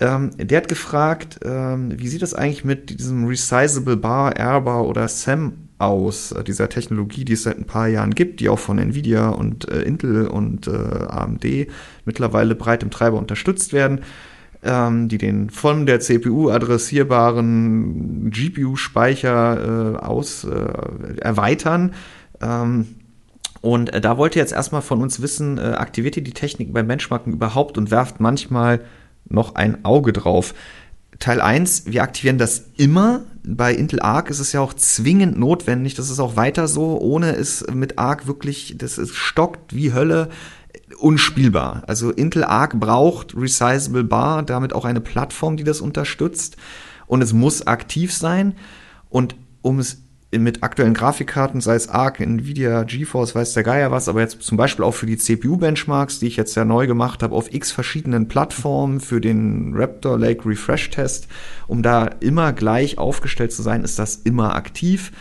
[0.00, 5.06] Ähm, der hat gefragt, ähm, wie sieht es eigentlich mit diesem Resizable Bar, Airbar oder
[5.06, 8.78] SAM aus, äh, dieser Technologie, die es seit ein paar Jahren gibt, die auch von
[8.78, 11.44] Nvidia und äh, Intel und äh, AMD
[12.04, 14.00] mittlerweile breit im Treiber unterstützt werden,
[14.62, 21.94] ähm, die den von der CPU adressierbaren GPU-Speicher äh, aus äh, erweitern.
[22.40, 22.86] Ähm,
[23.60, 27.32] und äh, da wollte jetzt erstmal von uns wissen, aktiviert ihr die Technik beim Benchmarken
[27.32, 28.80] überhaupt und werft manchmal
[29.28, 30.54] noch ein Auge drauf.
[31.18, 33.22] Teil 1, wir aktivieren das immer.
[33.44, 35.94] Bei Intel Arc ist es ja auch zwingend notwendig.
[35.94, 36.98] Das ist auch weiter so.
[37.00, 40.28] Ohne es mit Arc wirklich, das ist stockt wie Hölle
[40.98, 41.82] unspielbar.
[41.86, 46.56] Also Intel Arc braucht Resizable Bar, damit auch eine Plattform, die das unterstützt.
[47.06, 48.54] Und es muss aktiv sein.
[49.08, 50.02] Und um es
[50.38, 54.56] mit aktuellen Grafikkarten, sei es ARC, Nvidia, GeForce, weiß der Geier was, aber jetzt zum
[54.56, 58.28] Beispiel auch für die CPU-Benchmarks, die ich jetzt ja neu gemacht habe, auf x verschiedenen
[58.28, 61.28] Plattformen für den Raptor Lake Refresh Test,
[61.66, 65.12] um da immer gleich aufgestellt zu sein, ist das immer aktiv.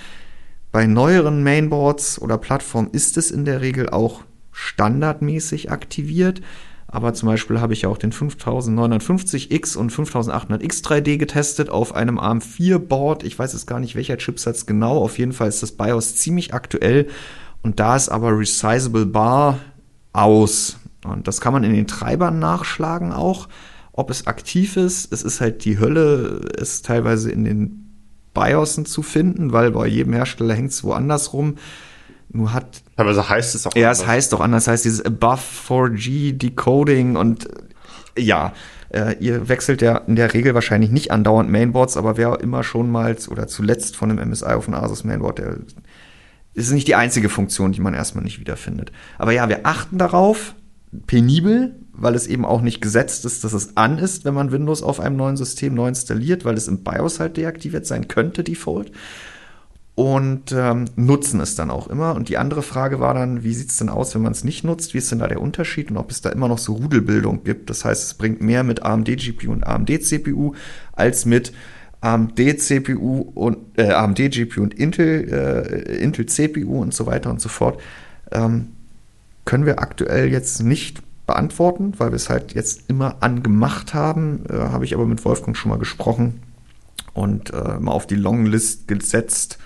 [0.71, 4.23] Bei neueren Mainboards oder Plattformen ist es in der Regel auch
[4.53, 6.41] standardmäßig aktiviert.
[6.91, 12.19] Aber zum Beispiel habe ich ja auch den 5950X und 5800X 3D getestet auf einem
[12.19, 13.23] ARM4-Board.
[13.23, 14.97] Ich weiß jetzt gar nicht, welcher Chipsatz genau.
[14.97, 17.07] Auf jeden Fall ist das BIOS ziemlich aktuell.
[17.61, 19.59] Und da ist aber Resizable Bar
[20.11, 20.80] aus.
[21.05, 23.47] Und das kann man in den Treibern nachschlagen auch,
[23.93, 25.13] ob es aktiv ist.
[25.13, 27.81] Es ist halt die Hölle, es teilweise in den
[28.34, 31.55] BIOSen zu finden, weil bei jedem Hersteller hängt es woanders rum.
[32.30, 32.84] Nur hat.
[33.14, 33.76] So heißt es auch.
[33.76, 34.68] Ja, es heißt doch anders.
[34.68, 37.48] heißt dieses Above 4G Decoding und
[38.18, 38.53] ja,
[38.90, 42.91] äh, ihr wechselt ja in der Regel wahrscheinlich nicht andauernd Mainboards, aber wer immer schon
[42.91, 45.57] mal oder zuletzt von einem MSI auf ein Asus Mainboard, der
[46.53, 48.91] ist nicht die einzige Funktion, die man erstmal nicht wiederfindet.
[49.18, 50.56] Aber ja, wir achten darauf,
[51.07, 54.84] penibel, weil es eben auch nicht gesetzt ist, dass es an ist, wenn man Windows
[54.84, 58.91] auf einem neuen System neu installiert, weil es im BIOS halt deaktiviert sein könnte, Default
[59.95, 62.15] und ähm, nutzen es dann auch immer.
[62.15, 64.63] Und die andere Frage war dann, wie sieht es denn aus, wenn man es nicht
[64.63, 64.93] nutzt?
[64.93, 67.69] Wie ist denn da der Unterschied und ob es da immer noch so Rudelbildung gibt?
[67.69, 70.53] Das heißt, es bringt mehr mit AMD GPU und AMD CPU
[70.93, 71.51] als mit
[71.99, 77.41] AMD CPU und äh, AMD GPU und Intel äh, Intel CPU und so weiter und
[77.41, 77.80] so fort.
[78.31, 78.69] Ähm,
[79.43, 84.45] können wir aktuell jetzt nicht beantworten, weil wir es halt jetzt immer angemacht haben.
[84.49, 86.41] Äh, Habe ich aber mit Wolfgang schon mal gesprochen
[87.13, 89.59] und äh, mal auf die Longlist gesetzt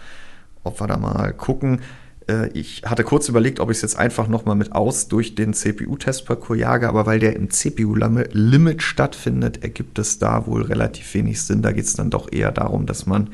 [0.65, 1.81] ob wir da mal gucken.
[2.27, 5.53] Äh, ich hatte kurz überlegt, ob ich es jetzt einfach nochmal mit aus durch den
[5.53, 11.61] CPU-Testparcours jage, aber weil der im CPU-Limit stattfindet, ergibt es da wohl relativ wenig Sinn.
[11.61, 13.29] Da geht es dann doch eher darum, dass man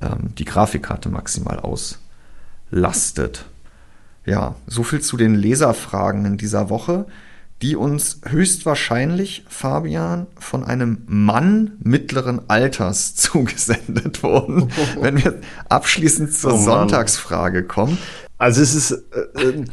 [0.00, 1.60] ähm, die Grafikkarte maximal
[2.70, 3.46] auslastet.
[4.26, 7.06] Ja, soviel zu den Leserfragen in dieser Woche.
[7.62, 14.70] Die uns höchstwahrscheinlich, Fabian, von einem Mann mittleren Alters zugesendet wurden,
[15.00, 17.98] wenn wir abschließend zur oh Sonntagsfrage kommen.
[18.38, 19.64] Also es ist, äh, äh,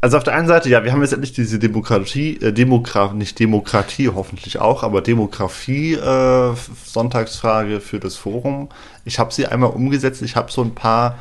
[0.00, 3.38] also auf der einen Seite, ja, wir haben jetzt endlich diese Demokratie, äh, Demokratie, nicht
[3.40, 6.54] Demokratie hoffentlich auch, aber Demografie äh,
[6.84, 8.68] Sonntagsfrage für das Forum.
[9.04, 10.22] Ich habe sie einmal umgesetzt.
[10.22, 11.18] Ich habe so ein paar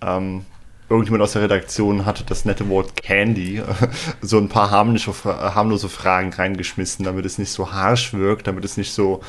[0.00, 0.46] ähm,
[0.88, 3.62] irgendjemand aus der Redaktion hatte das nette Wort Candy,
[4.20, 8.76] so ein paar harmlose, harmlose Fragen reingeschmissen, damit es nicht so harsh wirkt, damit es
[8.76, 9.20] nicht so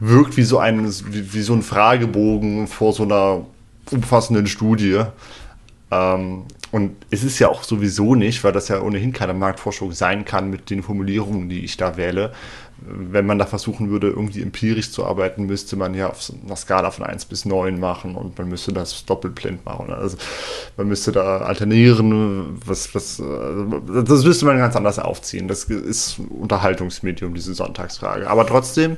[0.00, 3.46] wirkt wie so ein, wie, wie so ein Fragebogen vor so einer
[3.90, 5.02] umfassenden Studie.
[5.90, 10.26] Ähm, und es ist ja auch sowieso nicht, weil das ja ohnehin keine Marktforschung sein
[10.26, 12.32] kann mit den Formulierungen, die ich da wähle,
[12.80, 16.90] wenn man da versuchen würde, irgendwie empirisch zu arbeiten, müsste man ja auf einer Skala
[16.90, 19.92] von 1 bis 9 machen und man müsste das doppelblind machen.
[19.92, 20.16] Also
[20.76, 25.48] man müsste da alternieren, was, was, das müsste man ganz anders aufziehen.
[25.48, 28.30] Das ist Unterhaltungsmedium, diese Sonntagsfrage.
[28.30, 28.96] Aber trotzdem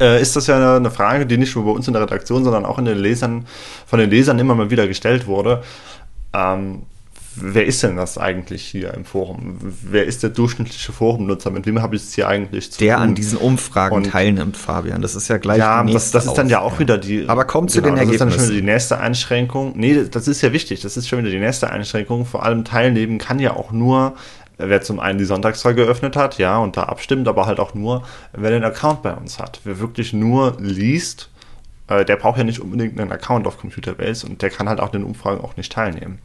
[0.00, 2.64] äh, ist das ja eine Frage, die nicht nur bei uns in der Redaktion, sondern
[2.64, 3.46] auch in den Lesern,
[3.86, 5.62] von den Lesern immer mal wieder gestellt wurde.
[6.32, 6.82] Ähm,
[7.36, 9.58] wer ist denn das eigentlich hier im Forum?
[9.60, 11.50] Wer ist der durchschnittliche Forumnutzer?
[11.50, 13.00] Mit wem habe ich es hier eigentlich zu der tun?
[13.00, 15.02] Der an diesen Umfragen und teilnimmt, Fabian.
[15.02, 17.28] Das ist ja gleich Ja, das, das ist dann ja auch wieder die.
[17.28, 18.26] Aber kommt genau, zu den Ergebnissen.
[18.26, 19.72] Das ist dann schon wieder die nächste Einschränkung.
[19.76, 20.80] Nee, das ist ja wichtig.
[20.80, 22.26] Das ist schon wieder die nächste Einschränkung.
[22.26, 24.14] Vor allem teilnehmen kann ja auch nur,
[24.58, 28.02] wer zum einen die Sonntagsfrage geöffnet hat, ja, und da abstimmt, aber halt auch nur,
[28.32, 29.60] wer den Account bei uns hat.
[29.64, 31.30] Wer wirklich nur liest,
[31.88, 34.90] äh, der braucht ja nicht unbedingt einen Account auf Computerbase und der kann halt auch
[34.90, 36.18] den Umfragen auch nicht teilnehmen.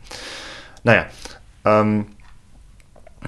[0.84, 1.06] Naja,
[1.66, 2.08] ähm,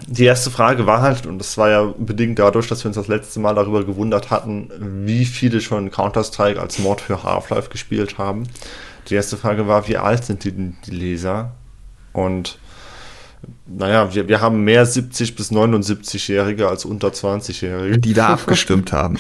[0.08, 3.08] die erste Frage war halt, und das war ja bedingt dadurch, dass wir uns das
[3.08, 4.70] letzte Mal darüber gewundert hatten,
[5.06, 8.44] wie viele schon Counter-Strike als Mod für Half-Life gespielt haben.
[9.10, 11.52] Die erste Frage war, wie alt sind die, die Leser?
[12.12, 12.60] Und
[13.68, 17.98] naja, wir, wir haben mehr 70- bis 79-Jährige als unter 20-Jährige.
[17.98, 19.18] Die da abgestimmt haben.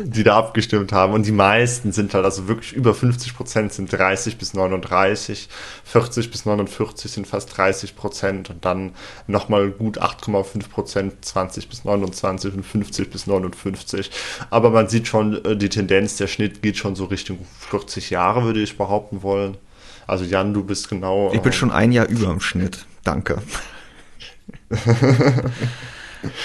[0.00, 1.12] Die da abgestimmt haben.
[1.12, 5.48] Und die meisten sind halt, also wirklich über 50 Prozent sind 30 bis 39,
[5.84, 8.92] 40 bis 49 sind fast 30 Prozent und dann
[9.28, 14.10] nochmal gut 8,5 Prozent 20 bis 29 und 50 bis 59.
[14.50, 17.38] Aber man sieht schon, äh, die Tendenz, der Schnitt geht schon so Richtung
[17.70, 19.56] 40 Jahre, würde ich behaupten wollen.
[20.06, 21.30] Also Jan, du bist genau.
[21.32, 22.84] Ich bin ähm, schon ein Jahr über im Schnitt.
[23.04, 23.38] Danke.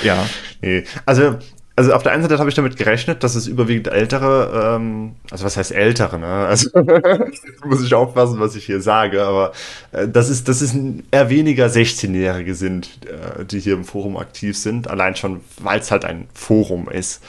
[0.04, 0.26] ja.
[0.62, 0.84] Nee.
[1.06, 1.40] Also,
[1.80, 5.46] also auf der einen Seite habe ich damit gerechnet, dass es überwiegend ältere, ähm, also
[5.46, 6.28] was heißt ältere, ne?
[6.28, 6.70] Also
[7.64, 9.54] muss ich aufpassen, was ich hier sage, aber
[9.94, 10.76] äh, das ist, das ist
[11.12, 15.90] eher weniger 16-Jährige sind, äh, die hier im Forum aktiv sind, allein schon, weil es
[15.90, 17.24] halt ein Forum ist.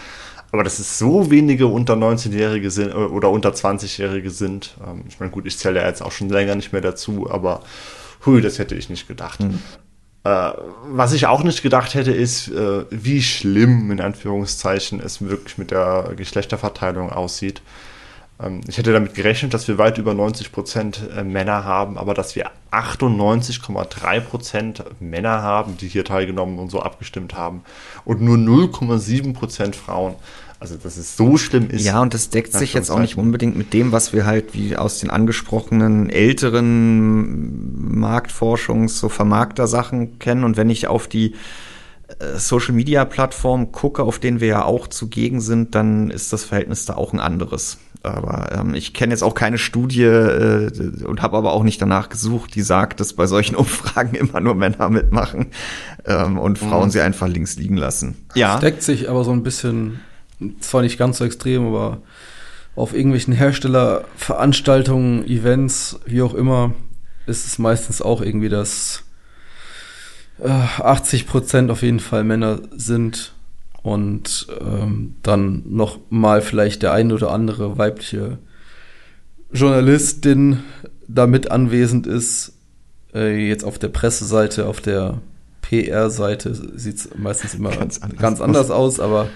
[0.51, 5.21] Aber dass es so wenige unter 19-Jährige sind äh, oder unter 20-Jährige sind, ähm, ich
[5.21, 7.63] meine, gut, ich zähle ja jetzt auch schon länger nicht mehr dazu, aber
[8.27, 9.41] hui, das hätte ich nicht gedacht.
[9.41, 9.61] Mhm.
[10.25, 10.53] Äh,
[10.85, 15.71] was ich auch nicht gedacht hätte, ist, äh, wie schlimm in Anführungszeichen es wirklich mit
[15.71, 17.63] der Geschlechterverteilung aussieht.
[18.41, 22.13] Ähm, ich hätte damit gerechnet, dass wir weit über 90 Prozent äh, Männer haben, aber
[22.13, 27.63] dass wir 98,3 Prozent Männer haben, die hier teilgenommen und so abgestimmt haben
[28.05, 30.15] und nur 0,7 Prozent Frauen.
[30.61, 31.87] Also, dass es so schlimm ist.
[31.87, 34.77] Ja, und das deckt sich jetzt auch nicht unbedingt mit dem, was wir halt wie
[34.77, 40.45] aus den angesprochenen älteren Marktforschungs-, so Vermarkter-Sachen kennen.
[40.45, 41.35] Und wenn ich auf die
[42.19, 46.45] äh, Social Media Plattformen gucke, auf denen wir ja auch zugegen sind, dann ist das
[46.45, 47.79] Verhältnis da auch ein anderes.
[48.03, 52.11] Aber ähm, ich kenne jetzt auch keine Studie äh, und habe aber auch nicht danach
[52.11, 55.47] gesucht, die sagt, dass bei solchen Umfragen immer nur Männer mitmachen
[56.05, 56.91] ähm, und Frauen mhm.
[56.91, 58.27] sie einfach links liegen lassen.
[58.35, 58.53] Ja.
[58.53, 60.01] Das deckt sich aber so ein bisschen
[60.61, 62.03] zwar nicht ganz so extrem, aber
[62.77, 66.75] auf irgendwelchen Herstellerveranstaltungen, Events, wie auch immer,
[67.27, 69.05] ist es meistens auch irgendwie, dass
[70.39, 73.35] äh, 80 Prozent auf jeden Fall Männer sind
[73.83, 78.39] und ähm, dann noch mal vielleicht der ein oder andere weibliche
[79.53, 80.63] Journalistin
[81.09, 82.53] da mit anwesend ist.
[83.15, 85.21] Äh, jetzt auf der Presseseite, auf der
[85.63, 89.29] PR-Seite sieht es meistens immer ganz anders, ganz anders aus, aber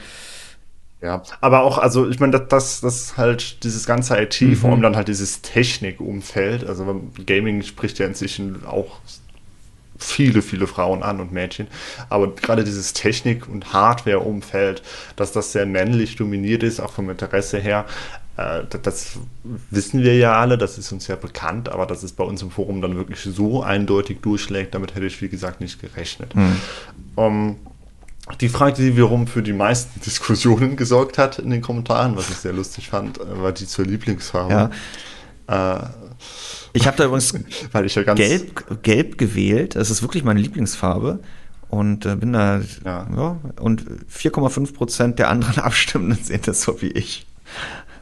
[1.05, 4.57] ja, aber auch, also ich meine, das, das, das halt dieses ganze IT, mhm.
[4.57, 9.01] vor allem dann halt dieses Technikumfeld, also Gaming spricht ja inzwischen auch
[9.99, 11.67] viele, viele Frauen an und Mädchen,
[12.09, 14.83] aber gerade dieses Technik- und Hardware-Umfeld,
[15.17, 17.85] dass das sehr männlich dominiert ist, auch vom Interesse her,
[18.39, 22.25] äh, das wissen wir ja alle, das ist uns ja bekannt, aber dass es bei
[22.25, 26.35] uns im Forum dann wirklich so eindeutig durchschlägt, damit hätte ich, wie gesagt, nicht gerechnet.
[26.35, 26.57] Mhm.
[27.15, 27.57] Um,
[28.41, 32.37] die Frage, die wiederum für die meisten Diskussionen gesorgt hat in den Kommentaren, was ich
[32.37, 34.71] sehr lustig fand, äh, war die zur Lieblingsfarbe.
[35.49, 35.77] Ja.
[35.77, 35.87] Äh,
[36.73, 37.35] ich habe da übrigens
[37.73, 39.77] weil ich ja ganz gelb, gelb gewählt.
[39.77, 41.21] Das ist wirklich meine Lieblingsfarbe.
[41.69, 43.07] und äh, bin da, ja.
[43.15, 47.27] ja und 4,5 Prozent der anderen Abstimmenden sehen das so wie ich.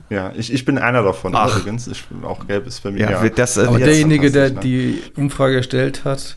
[0.09, 1.57] Ja, ich, ich bin einer davon Ach.
[1.57, 1.87] übrigens.
[1.87, 3.01] Ich, auch gelb ist bei mir.
[3.01, 3.29] Ja, ja.
[3.31, 4.61] Das, äh, Aber derjenige, der ne?
[4.61, 6.37] die Umfrage erstellt hat,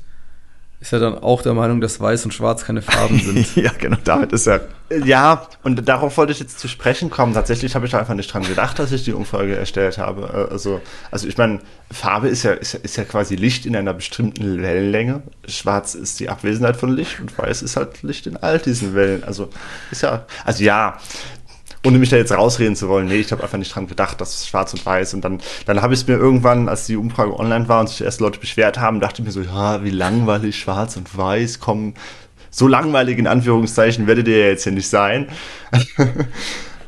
[0.85, 3.55] ist ja dann auch der Meinung, dass Weiß und Schwarz keine Farben sind.
[3.55, 4.67] ja, genau, damit ist er.
[5.03, 7.33] Ja, und darauf wollte ich jetzt zu sprechen kommen.
[7.33, 10.47] Tatsächlich habe ich da einfach nicht dran gedacht, dass ich die Umfrage erstellt habe.
[10.47, 11.59] Äh, also, also ich meine,
[11.91, 15.23] Farbe ist ja, ist, ja, ist ja quasi Licht in einer bestimmten Wellenlänge.
[15.47, 19.23] Schwarz ist die Abwesenheit von Licht und Weiß ist halt Licht in all diesen Wellen.
[19.23, 19.49] Also
[19.89, 20.99] ist ja, also ja,
[21.85, 24.35] ohne mich da jetzt rausreden zu wollen, nee, ich habe einfach nicht dran gedacht, dass
[24.35, 25.13] es schwarz und weiß.
[25.13, 28.01] Und dann, dann habe ich es mir irgendwann, als die Umfrage online war und sich
[28.01, 31.93] erst Leute beschwert haben, dachte ich mir so, ja, wie langweilig schwarz und weiß kommen.
[32.49, 35.27] So langweilig in Anführungszeichen werdet ihr ja jetzt hier nicht sein.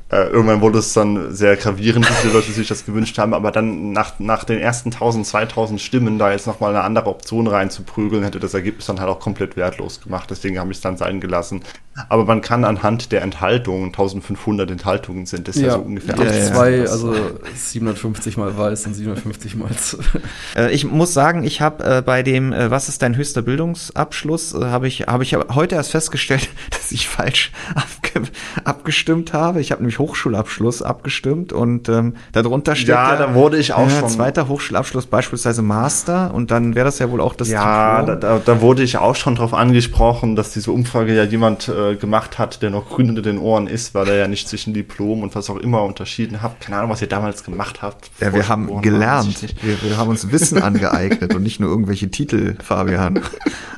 [0.10, 3.52] Äh, irgendwann wurde es dann sehr gravierend, wie viele Leute sich das gewünscht haben, aber
[3.52, 8.24] dann nach, nach den ersten 1000, 2000 Stimmen da jetzt nochmal eine andere Option reinzuprügeln,
[8.24, 10.30] hätte das Ergebnis dann halt auch komplett wertlos gemacht.
[10.30, 11.62] Deswegen habe ich es dann sein gelassen.
[12.10, 16.16] Aber man kann anhand der Enthaltungen, 1500 Enthaltungen sind das ja, ja so ungefähr.
[16.18, 17.16] Ja, ja, zwei, also
[17.56, 19.70] 750 mal weiß und 750 mal.
[20.56, 24.54] äh, ich muss sagen, ich habe äh, bei dem, äh, was ist dein höchster Bildungsabschluss,
[24.54, 28.28] äh, habe ich, hab ich heute erst festgestellt, dass ich falsch abge
[28.64, 29.62] abgestimmt habe.
[29.62, 34.10] Ich habe nämlich Hochschulabschluss abgestimmt und ähm, darunter steht ja, da wurde ich auch schon
[34.10, 38.42] zweiter Hochschulabschluss beispielsweise Master und dann wäre das ja wohl auch das ja da, da,
[38.44, 42.62] da, wurde ich auch schon drauf angesprochen, dass diese Umfrage ja jemand äh, gemacht hat,
[42.62, 45.50] der noch grün unter den Ohren ist, weil er ja nicht zwischen Diplom und was
[45.50, 46.60] auch immer unterschieden hat.
[46.60, 48.12] Keine Ahnung, was ihr damals gemacht habt.
[48.20, 52.56] Ja, wir haben gelernt, wir, wir haben uns Wissen angeeignet und nicht nur irgendwelche Titel,
[52.62, 53.22] Fabian.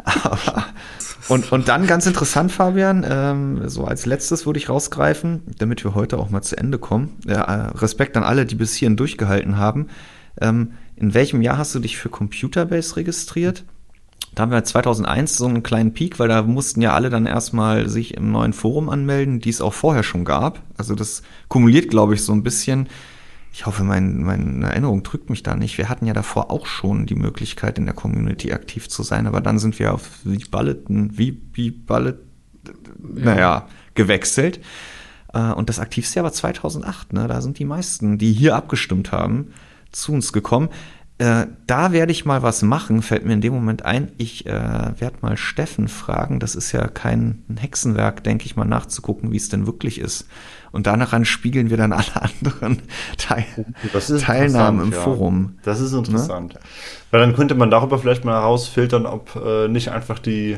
[0.03, 0.65] Aber
[1.29, 5.93] und, und dann ganz interessant, Fabian, ähm, so als letztes würde ich rausgreifen, damit wir
[5.93, 7.17] heute auch mal zu Ende kommen.
[7.27, 9.89] Ja, äh, Respekt an alle, die bis hierhin durchgehalten haben.
[10.41, 13.63] Ähm, in welchem Jahr hast du dich für Computerbase registriert?
[14.35, 17.89] Da haben wir 2001 so einen kleinen Peak, weil da mussten ja alle dann erstmal
[17.89, 20.61] sich im neuen Forum anmelden, die es auch vorher schon gab.
[20.77, 22.87] Also das kumuliert, glaube ich, so ein bisschen
[23.51, 25.77] ich hoffe, mein, meine Erinnerung drückt mich da nicht.
[25.77, 29.41] Wir hatten ja davor auch schon die Möglichkeit, in der Community aktiv zu sein, aber
[29.41, 32.15] dann sind wir auf wie Balleten, wie, wie Ballet,
[32.65, 32.73] ja.
[33.25, 34.59] naja, gewechselt.
[35.33, 37.27] Äh, und das aktivste Jahr war 2008, ne?
[37.27, 39.51] Da sind die meisten, die hier abgestimmt haben,
[39.91, 40.69] zu uns gekommen.
[41.19, 44.13] Äh, da werde ich mal was machen, fällt mir in dem Moment ein.
[44.17, 46.39] Ich äh, werde mal Steffen fragen.
[46.39, 50.29] Das ist ja kein Hexenwerk, denke ich mal, nachzugucken, wie es denn wirklich ist.
[50.71, 52.81] Und daran spiegeln wir dann alle anderen
[53.17, 53.43] Teil
[54.21, 55.01] Teilnahmen im ja.
[55.01, 55.57] Forum.
[55.63, 56.53] Das ist interessant.
[56.53, 56.59] Ne?
[57.11, 60.57] Weil dann könnte man darüber vielleicht mal herausfiltern, ob äh, nicht einfach die,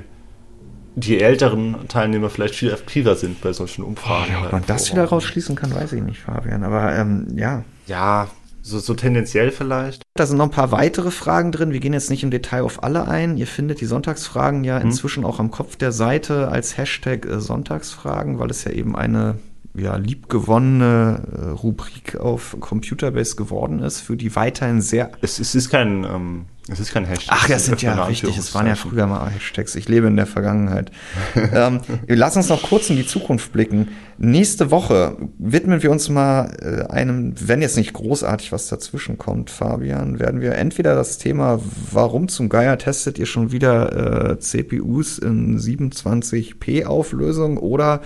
[0.95, 4.29] die älteren Teilnehmer vielleicht viel aktiver sind bei solchen Umfragen.
[4.29, 6.63] Oh, ja, ob man das wieder rausschließen kann, weiß ich nicht, Fabian.
[6.63, 7.63] Aber ähm, ja.
[7.87, 8.27] Ja,
[8.61, 10.03] so, so tendenziell vielleicht.
[10.15, 11.71] Da sind noch ein paar weitere Fragen drin.
[11.71, 13.37] Wir gehen jetzt nicht im Detail auf alle ein.
[13.37, 14.87] Ihr findet die Sonntagsfragen ja hm.
[14.87, 19.37] inzwischen auch am Kopf der Seite als Hashtag äh, Sonntagsfragen, weil es ja eben eine
[19.73, 25.11] ja, liebgewonnene äh, Rubrik auf Computerbase geworden ist, für die weiterhin sehr.
[25.21, 27.37] Es, es ist kein, ähm, es ist kein Hashtag.
[27.39, 28.37] Ach, das sind ja richtig.
[28.37, 29.75] Es waren ja früher mal Hashtags.
[29.75, 30.91] Ich lebe in der Vergangenheit.
[31.53, 33.89] ähm, lass uns noch kurz in die Zukunft blicken.
[34.17, 39.49] Nächste Woche widmen wir uns mal äh, einem, wenn jetzt nicht großartig was dazwischen kommt,
[39.49, 41.59] Fabian, werden wir entweder das Thema,
[41.91, 48.01] warum zum Geier testet ihr schon wieder äh, CPUs in 27p Auflösung oder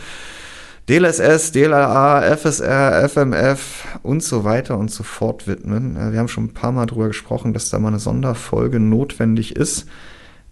[0.88, 5.98] DLSS, DLRA, FSR, FMF und so weiter und so fort widmen.
[5.98, 9.56] Äh, wir haben schon ein paar Mal drüber gesprochen, dass da mal eine Sonderfolge notwendig
[9.56, 9.88] ist.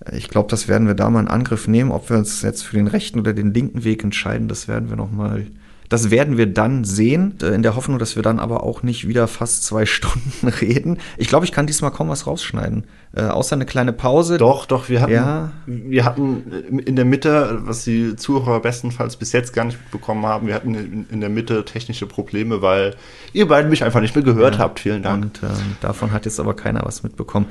[0.04, 1.92] Äh, ich glaube, das werden wir da mal in Angriff nehmen.
[1.92, 4.96] Ob wir uns jetzt für den rechten oder den linken Weg entscheiden, das werden wir
[4.96, 5.46] noch mal
[5.94, 9.08] das werden wir dann sehen, äh, in der Hoffnung, dass wir dann aber auch nicht
[9.08, 10.98] wieder fast zwei Stunden reden.
[11.18, 12.86] Ich glaube, ich kann diesmal kaum was rausschneiden.
[13.16, 14.40] Äh, außer eine kleine Pause.
[14.40, 15.52] Doch, doch, wir hatten, ja.
[15.68, 20.48] wir hatten in der Mitte, was die Zuhörer bestenfalls bis jetzt gar nicht mitbekommen haben,
[20.48, 22.96] wir hatten in der Mitte technische Probleme, weil
[23.32, 24.62] ihr beiden mich einfach nicht mehr gehört ja.
[24.62, 24.80] habt.
[24.80, 25.24] Vielen Dank.
[25.24, 27.46] Und äh, davon hat jetzt aber keiner was mitbekommen.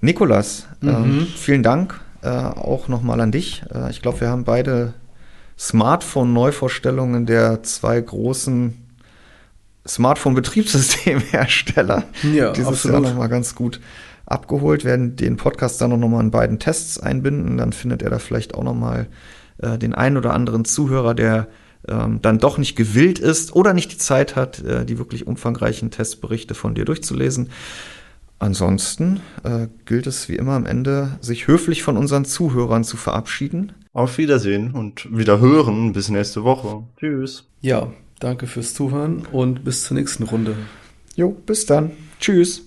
[0.00, 0.88] Nikolas, mhm.
[0.88, 3.62] ähm, vielen Dank äh, auch nochmal an dich.
[3.72, 4.94] Äh, ich glaube, wir haben beide
[5.58, 8.74] Smartphone-Neuvorstellungen der zwei großen
[9.86, 12.04] Smartphone-Betriebssystemhersteller.
[12.32, 13.02] Ja, Dieses absolut.
[13.02, 13.80] Jahr nochmal ganz gut
[14.26, 17.56] abgeholt, werden den Podcast dann noch mal in beiden Tests einbinden.
[17.56, 19.06] Dann findet er da vielleicht auch noch mal
[19.58, 21.48] äh, den einen oder anderen Zuhörer, der
[21.88, 25.90] ähm, dann doch nicht gewillt ist oder nicht die Zeit hat, äh, die wirklich umfangreichen
[25.90, 27.50] Testberichte von dir durchzulesen.
[28.38, 33.72] Ansonsten äh, gilt es wie immer am Ende, sich höflich von unseren Zuhörern zu verabschieden.
[33.98, 35.92] Auf Wiedersehen und wieder hören.
[35.92, 36.84] Bis nächste Woche.
[37.00, 37.48] Tschüss.
[37.62, 37.88] Ja,
[38.20, 40.54] danke fürs Zuhören und bis zur nächsten Runde.
[41.16, 41.90] Jo, bis dann.
[42.20, 42.62] Tschüss.